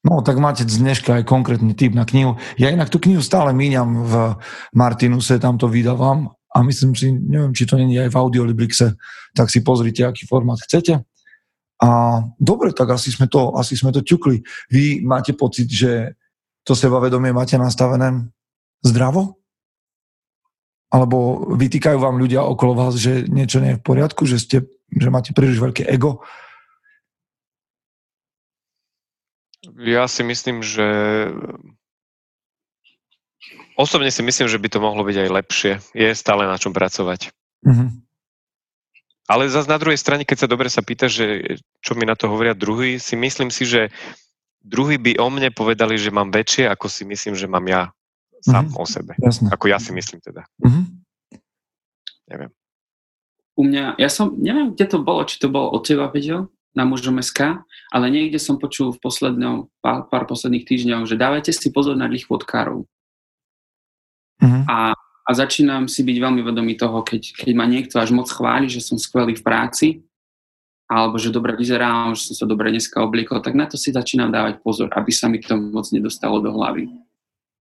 No, 0.06 0.24
tak 0.24 0.38
máte 0.38 0.64
dneška 0.64 1.20
aj 1.20 1.28
konkrétny 1.28 1.76
typ 1.76 1.92
na 1.92 2.06
knihu. 2.08 2.38
Ja 2.56 2.72
inak 2.72 2.88
tú 2.88 3.02
knihu 3.02 3.20
stále 3.20 3.52
míňam 3.52 4.08
v 4.08 4.14
Martinuse, 4.72 5.36
tam 5.36 5.58
to 5.58 5.68
vydávam 5.68 6.32
a 6.54 6.62
myslím 6.62 6.94
si, 6.94 7.10
neviem, 7.12 7.52
či 7.52 7.66
to 7.66 7.76
není 7.76 7.98
aj 7.98 8.14
v 8.14 8.18
Audiolibrixe, 8.18 8.94
tak 9.34 9.50
si 9.50 9.64
pozrite, 9.64 10.06
aký 10.06 10.28
formát 10.28 10.60
chcete. 10.60 11.02
A 11.82 12.22
dobre, 12.38 12.70
tak 12.70 12.94
asi 12.94 13.10
sme 13.10 13.26
to, 13.26 13.58
asi 13.58 13.74
sme 13.74 13.90
to 13.90 14.06
ťukli. 14.06 14.46
Vy 14.70 15.02
máte 15.02 15.34
pocit, 15.34 15.66
že 15.66 16.14
to 16.62 16.78
sebavedomie 16.78 17.34
máte 17.34 17.58
nastavené 17.58 18.30
zdravo? 18.86 19.42
Alebo 20.94 21.50
vytýkajú 21.58 21.98
vám 21.98 22.22
ľudia 22.22 22.46
okolo 22.46 22.78
vás, 22.78 22.94
že 22.94 23.26
niečo 23.26 23.58
nie 23.58 23.74
je 23.74 23.80
v 23.82 23.86
poriadku, 23.86 24.28
že, 24.30 24.38
ste, 24.38 24.62
že 24.94 25.08
máte 25.10 25.34
príliš 25.34 25.58
veľké 25.58 25.82
ego? 25.90 26.22
Ja 29.82 30.06
si 30.06 30.22
myslím, 30.22 30.62
že 30.62 30.86
osobne 33.74 34.10
si 34.14 34.22
myslím, 34.22 34.46
že 34.46 34.60
by 34.60 34.68
to 34.70 34.78
mohlo 34.78 35.02
byť 35.02 35.16
aj 35.18 35.28
lepšie. 35.34 35.72
Je 35.98 36.14
stále 36.14 36.46
na 36.46 36.54
čom 36.60 36.70
pracovať. 36.70 37.34
Mm-hmm. 37.66 37.88
Ale 39.30 39.46
zase 39.46 39.70
na 39.70 39.78
druhej 39.78 39.98
strane, 39.98 40.26
keď 40.26 40.46
sa 40.46 40.48
dobre 40.50 40.66
sa 40.66 40.82
pýta, 40.82 41.06
že 41.06 41.58
čo 41.78 41.94
mi 41.94 42.02
na 42.02 42.18
to 42.18 42.26
hovoria 42.26 42.58
druhý, 42.58 42.98
si 42.98 43.14
myslím 43.14 43.54
si, 43.54 43.62
že 43.62 43.88
druhý 44.62 44.98
by 44.98 45.18
o 45.18 45.28
mne 45.30 45.54
povedali, 45.54 45.94
že 45.94 46.10
mám 46.10 46.34
väčšie, 46.34 46.66
ako 46.66 46.86
si 46.90 47.06
myslím, 47.06 47.38
že 47.38 47.46
mám 47.46 47.62
ja 47.70 47.94
sám 48.42 48.70
mm-hmm. 48.70 48.82
o 48.82 48.84
sebe. 48.86 49.12
Jasne. 49.22 49.48
Ako 49.54 49.70
ja 49.70 49.78
si 49.78 49.94
myslím 49.94 50.18
teda. 50.18 50.42
Mm-hmm. 50.58 50.84
Neviem. 52.34 52.50
U 53.52 53.62
mňa, 53.68 54.00
ja 54.00 54.08
som, 54.08 54.34
neviem, 54.40 54.72
kde 54.74 54.86
to 54.88 54.98
bolo, 54.98 55.22
či 55.28 55.36
to 55.38 55.52
bolo 55.52 55.70
od 55.70 55.84
teba, 55.84 56.08
vedel, 56.10 56.50
na 56.72 56.88
mužom 56.88 57.20
SK, 57.20 57.60
ale 57.92 58.06
niekde 58.08 58.40
som 58.40 58.56
počul 58.56 58.96
v 58.96 58.98
poslednom, 59.04 59.68
pár, 59.84 60.08
pár 60.08 60.24
posledných 60.24 60.64
týždňov, 60.64 61.04
že 61.04 61.20
dávajte 61.20 61.52
si 61.52 61.68
pozor 61.68 61.94
na 61.94 62.08
lichvotkárov. 62.08 62.88
Mm-hmm. 64.40 64.64
A 64.66 64.96
a 65.22 65.30
začínam 65.30 65.86
si 65.86 66.02
byť 66.02 66.16
veľmi 66.18 66.42
vedomý 66.42 66.74
toho, 66.74 67.06
keď, 67.06 67.46
keď 67.46 67.52
ma 67.54 67.66
niekto 67.66 68.02
až 68.02 68.10
moc 68.10 68.26
chváli, 68.26 68.66
že 68.66 68.82
som 68.82 68.98
skvelý 68.98 69.38
v 69.38 69.46
práci, 69.46 69.88
alebo 70.90 71.16
že 71.16 71.32
dobre 71.32 71.54
vyzerám, 71.56 72.18
že 72.18 72.32
som 72.32 72.44
sa 72.44 72.46
dobre 72.50 72.68
dneska 72.74 73.00
obliekol, 73.00 73.40
tak 73.40 73.54
na 73.54 73.70
to 73.70 73.80
si 73.80 73.94
začínam 73.94 74.28
dávať 74.28 74.60
pozor, 74.60 74.90
aby 74.92 75.08
sa 75.14 75.30
mi 75.30 75.38
to 75.38 75.54
moc 75.56 75.88
nedostalo 75.94 76.42
do 76.42 76.52
hlavy. 76.52 76.90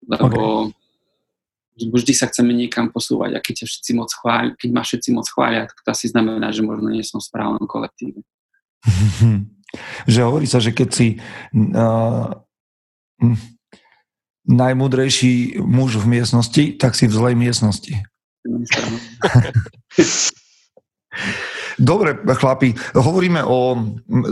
Lebo 0.08 0.72
okay. 0.72 1.86
vždy 1.94 2.14
sa 2.16 2.32
chceme 2.32 2.56
niekam 2.56 2.90
posúvať 2.90 3.38
a 3.38 3.40
keď, 3.44 3.68
všetci 3.68 3.92
moc 3.94 4.10
chváli, 4.10 4.56
keď 4.56 4.70
ma 4.72 4.82
všetci 4.82 5.10
moc 5.12 5.28
chvália, 5.30 5.68
tak 5.68 5.78
to 5.84 5.90
asi 5.92 6.08
znamená, 6.10 6.50
že 6.56 6.64
možno 6.66 6.90
nie 6.90 7.04
som 7.06 7.20
v 7.20 7.28
správnom 7.28 7.68
kolektíve. 7.68 8.24
že 10.10 10.20
hovorí 10.24 10.48
sa, 10.48 10.58
že 10.64 10.72
keď 10.72 10.90
si 10.90 11.08
uh, 11.54 12.34
najmudrejší 14.50 15.62
muž 15.62 16.02
v 16.02 16.20
miestnosti, 16.20 16.64
tak 16.82 16.98
si 16.98 17.06
v 17.06 17.14
zlej 17.14 17.36
miestnosti. 17.38 17.94
Dobre, 21.80 22.18
chlapi, 22.18 22.74
hovoríme 22.98 23.46
o... 23.46 23.78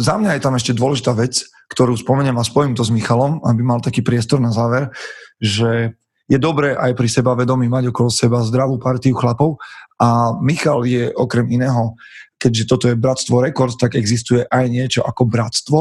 Za 0.02 0.18
mňa 0.18 0.36
je 0.36 0.42
tam 0.44 0.58
ešte 0.58 0.76
dôležitá 0.76 1.14
vec, 1.16 1.46
ktorú 1.72 1.96
spomeniem 1.96 2.36
a 2.36 2.44
spojím 2.44 2.74
to 2.74 2.84
s 2.84 2.92
Michalom, 2.92 3.40
aby 3.46 3.62
mal 3.64 3.80
taký 3.80 4.02
priestor 4.02 4.42
na 4.42 4.52
záver, 4.52 4.90
že 5.38 5.96
je 6.28 6.38
dobré 6.42 6.76
aj 6.76 6.92
pri 6.98 7.08
seba 7.08 7.38
vedomí 7.38 7.72
mať 7.72 7.94
okolo 7.96 8.12
seba 8.12 8.44
zdravú 8.44 8.82
partiu 8.84 9.16
chlapov 9.16 9.62
a 9.96 10.36
Michal 10.44 10.84
je 10.84 11.08
okrem 11.16 11.48
iného, 11.48 11.96
keďže 12.36 12.64
toto 12.68 12.86
je 12.92 13.00
Bratstvo 13.00 13.40
Records, 13.40 13.80
tak 13.80 13.96
existuje 13.96 14.44
aj 14.44 14.66
niečo 14.68 15.02
ako 15.08 15.24
Bratstvo, 15.24 15.80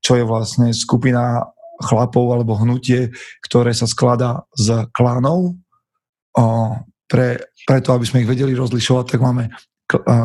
čo 0.00 0.12
je 0.16 0.24
vlastne 0.24 0.72
skupina 0.72 1.52
chlapov 1.82 2.30
alebo 2.30 2.54
hnutie, 2.60 3.10
ktoré 3.42 3.74
sa 3.74 3.90
skladá 3.90 4.46
z 4.54 4.86
klánov. 4.94 5.58
Pre, 7.04 7.28
preto, 7.66 7.88
aby 7.94 8.04
sme 8.06 8.22
ich 8.22 8.30
vedeli 8.30 8.54
rozlišovať, 8.54 9.04
tak 9.10 9.20
máme 9.22 9.50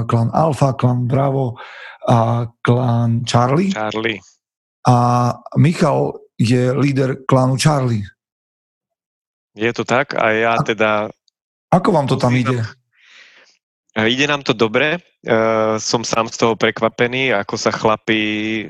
klán 0.07 0.29
Alfa, 0.31 0.73
klán 0.73 1.05
Bravo 1.05 1.59
a 2.07 2.47
klán 2.63 3.27
Charlie. 3.27 3.75
Charlie. 3.75 4.23
A 4.87 4.95
Michal 5.59 6.15
je 6.39 6.71
líder 6.71 7.27
klánu 7.27 7.59
Charlie. 7.59 8.07
Je 9.53 9.69
to 9.75 9.83
tak 9.83 10.15
a 10.15 10.31
ja 10.31 10.55
teda... 10.63 11.11
Ako 11.69 11.91
vám 11.91 12.07
to 12.07 12.15
tam 12.15 12.33
ide? 12.33 12.63
Ide 13.93 14.25
nám 14.31 14.47
to 14.47 14.55
dobre. 14.55 15.03
Som 15.83 16.07
sám 16.07 16.31
z 16.31 16.39
toho 16.39 16.55
prekvapený, 16.55 17.35
ako 17.35 17.59
sa 17.59 17.75
chlapí 17.75 18.65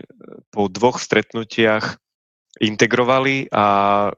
po 0.50 0.66
dvoch 0.66 0.98
stretnutiach 0.98 2.02
integrovali 2.60 3.47
a 3.49 3.66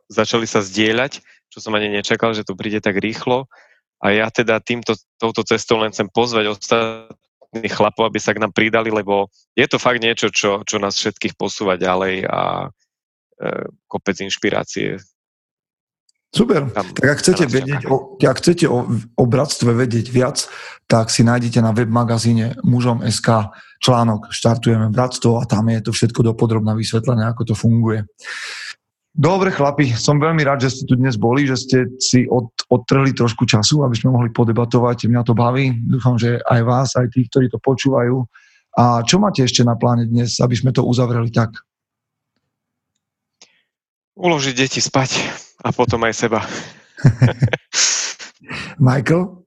začali 0.09 0.49
sa 0.49 0.65
zdieľať, 0.65 1.21
čo 1.53 1.57
som 1.61 1.77
ani 1.77 1.93
nečakal, 1.93 2.33
že 2.33 2.45
to 2.45 2.57
príde 2.57 2.81
tak 2.81 2.97
rýchlo. 2.97 3.45
A 4.01 4.17
ja 4.17 4.33
teda 4.33 4.57
týmto, 4.57 4.97
touto 5.21 5.45
cestou 5.45 5.77
len 5.77 5.93
chcem 5.93 6.09
pozvať 6.09 6.49
ostatných 6.49 7.73
chlapov, 7.73 8.09
aby 8.09 8.17
sa 8.17 8.33
k 8.33 8.41
nám 8.41 8.49
pridali, 8.49 8.89
lebo 8.89 9.29
je 9.53 9.67
to 9.69 9.77
fakt 9.77 10.01
niečo, 10.01 10.33
čo, 10.33 10.65
čo 10.65 10.81
nás 10.81 10.97
všetkých 10.97 11.37
posúva 11.37 11.77
ďalej 11.77 12.25
a 12.25 12.65
e, 12.65 12.69
kopec 13.85 14.17
inšpirácie 14.17 14.97
Super. 16.31 16.71
Tak 16.71 17.03
ak 17.03 17.19
chcete, 17.19 17.43
vedieť 17.43 17.91
o, 17.91 18.15
ak 18.15 18.37
chcete 18.39 18.63
o, 18.63 18.87
o 19.19 19.23
bratstve 19.27 19.75
vedieť 19.75 20.07
viac, 20.07 20.47
tak 20.87 21.11
si 21.11 21.27
nájdete 21.27 21.59
na 21.59 21.75
web 21.75 21.91
magazíne 21.91 22.55
mužom.sk 22.63 23.51
článok 23.83 24.31
Štartujeme 24.31 24.87
bratstvo 24.93 25.41
a 25.41 25.43
tam 25.43 25.67
je 25.67 25.83
to 25.83 25.91
všetko 25.91 26.31
dopodrobne 26.31 26.71
vysvetlené, 26.77 27.27
ako 27.27 27.51
to 27.51 27.55
funguje. 27.57 28.07
Dobre 29.11 29.51
chlapi, 29.51 29.91
som 29.91 30.23
veľmi 30.23 30.39
rád, 30.47 30.63
že 30.63 30.71
ste 30.71 30.83
tu 30.87 30.95
dnes 30.95 31.19
boli, 31.19 31.43
že 31.43 31.59
ste 31.59 31.77
si 31.99 32.23
od, 32.31 32.47
odtrhli 32.71 33.11
trošku 33.11 33.43
času, 33.43 33.83
aby 33.83 33.91
sme 33.91 34.15
mohli 34.15 34.31
podebatovať. 34.31 35.11
Mňa 35.11 35.27
to 35.27 35.35
baví. 35.35 35.75
Dúfam, 35.83 36.15
že 36.15 36.39
aj 36.47 36.61
vás, 36.63 36.89
aj 36.95 37.11
tých, 37.11 37.27
ktorí 37.27 37.51
to 37.51 37.59
počúvajú. 37.59 38.23
A 38.79 39.03
čo 39.03 39.19
máte 39.19 39.43
ešte 39.43 39.67
na 39.67 39.75
pláne 39.75 40.07
dnes, 40.07 40.39
aby 40.39 40.55
sme 40.55 40.71
to 40.71 40.87
uzavreli 40.87 41.27
tak? 41.27 41.59
Uložiť 44.21 44.53
deti 44.53 44.77
spať 44.77 45.17
a 45.65 45.73
potom 45.73 46.05
aj 46.05 46.13
seba. 46.13 46.45
Michael? 48.77 49.41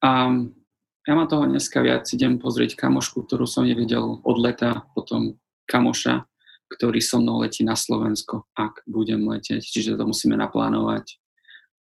Um, 0.00 0.56
ja 1.04 1.12
mám 1.12 1.28
toho 1.28 1.44
dneska 1.44 1.84
viac. 1.84 2.08
Idem 2.08 2.40
pozrieť 2.40 2.80
kamošku, 2.80 3.28
ktorú 3.28 3.44
som 3.44 3.68
nevidel 3.68 4.24
od 4.24 4.36
leta, 4.40 4.88
potom 4.96 5.36
kamoša, 5.68 6.24
ktorý 6.72 7.04
so 7.04 7.20
mnou 7.20 7.44
letí 7.44 7.60
na 7.60 7.76
Slovensko, 7.76 8.48
ak 8.56 8.88
budem 8.88 9.20
letieť. 9.28 9.60
Čiže 9.60 10.00
to 10.00 10.08
musíme 10.08 10.32
naplánovať. 10.32 11.20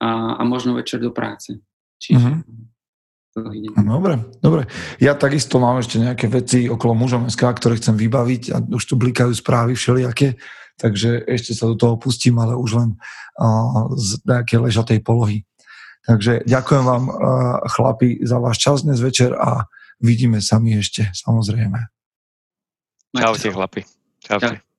A, 0.03 0.35
a 0.35 0.41
možno 0.43 0.75
večer 0.75 0.99
do 0.99 1.15
práce. 1.15 1.63
Čiže 1.95 2.43
uh-huh. 2.43 2.63
Dobre, 3.33 4.21
dobre. 4.45 4.69
Ja 5.01 5.17
takisto 5.17 5.57
mám 5.57 5.81
ešte 5.81 5.97
nejaké 5.97 6.29
veci 6.29 6.69
okolo 6.69 6.93
mužom 6.93 7.33
SK, 7.33 7.57
ktoré 7.57 7.81
chcem 7.81 7.97
vybaviť 7.97 8.43
a 8.53 8.61
už 8.61 8.83
tu 8.85 8.93
blikajú 8.93 9.33
správy 9.33 9.73
všelijaké 9.73 10.37
takže 10.77 11.23
ešte 11.27 11.53
sa 11.53 11.69
do 11.69 11.75
toho 11.77 11.95
pustím, 11.97 12.37
ale 12.41 12.57
už 12.57 12.71
len 12.77 12.89
z 13.97 14.09
nejakej 14.25 14.59
ležatej 14.69 14.99
polohy. 15.05 15.45
Takže 16.03 16.43
ďakujem 16.43 16.83
vám, 16.83 17.05
chlapi, 17.71 18.19
za 18.27 18.37
váš 18.41 18.59
čas 18.59 18.83
dnes 18.83 18.99
večer 18.99 19.31
a 19.33 19.71
vidíme 20.03 20.43
sa 20.43 20.59
mi 20.59 20.75
ešte, 20.75 21.07
samozrejme. 21.15 21.79
Čaute, 23.15 23.49
chlapi. 23.53 23.81
Čaute. 24.19 24.59
Čau. 24.59 24.72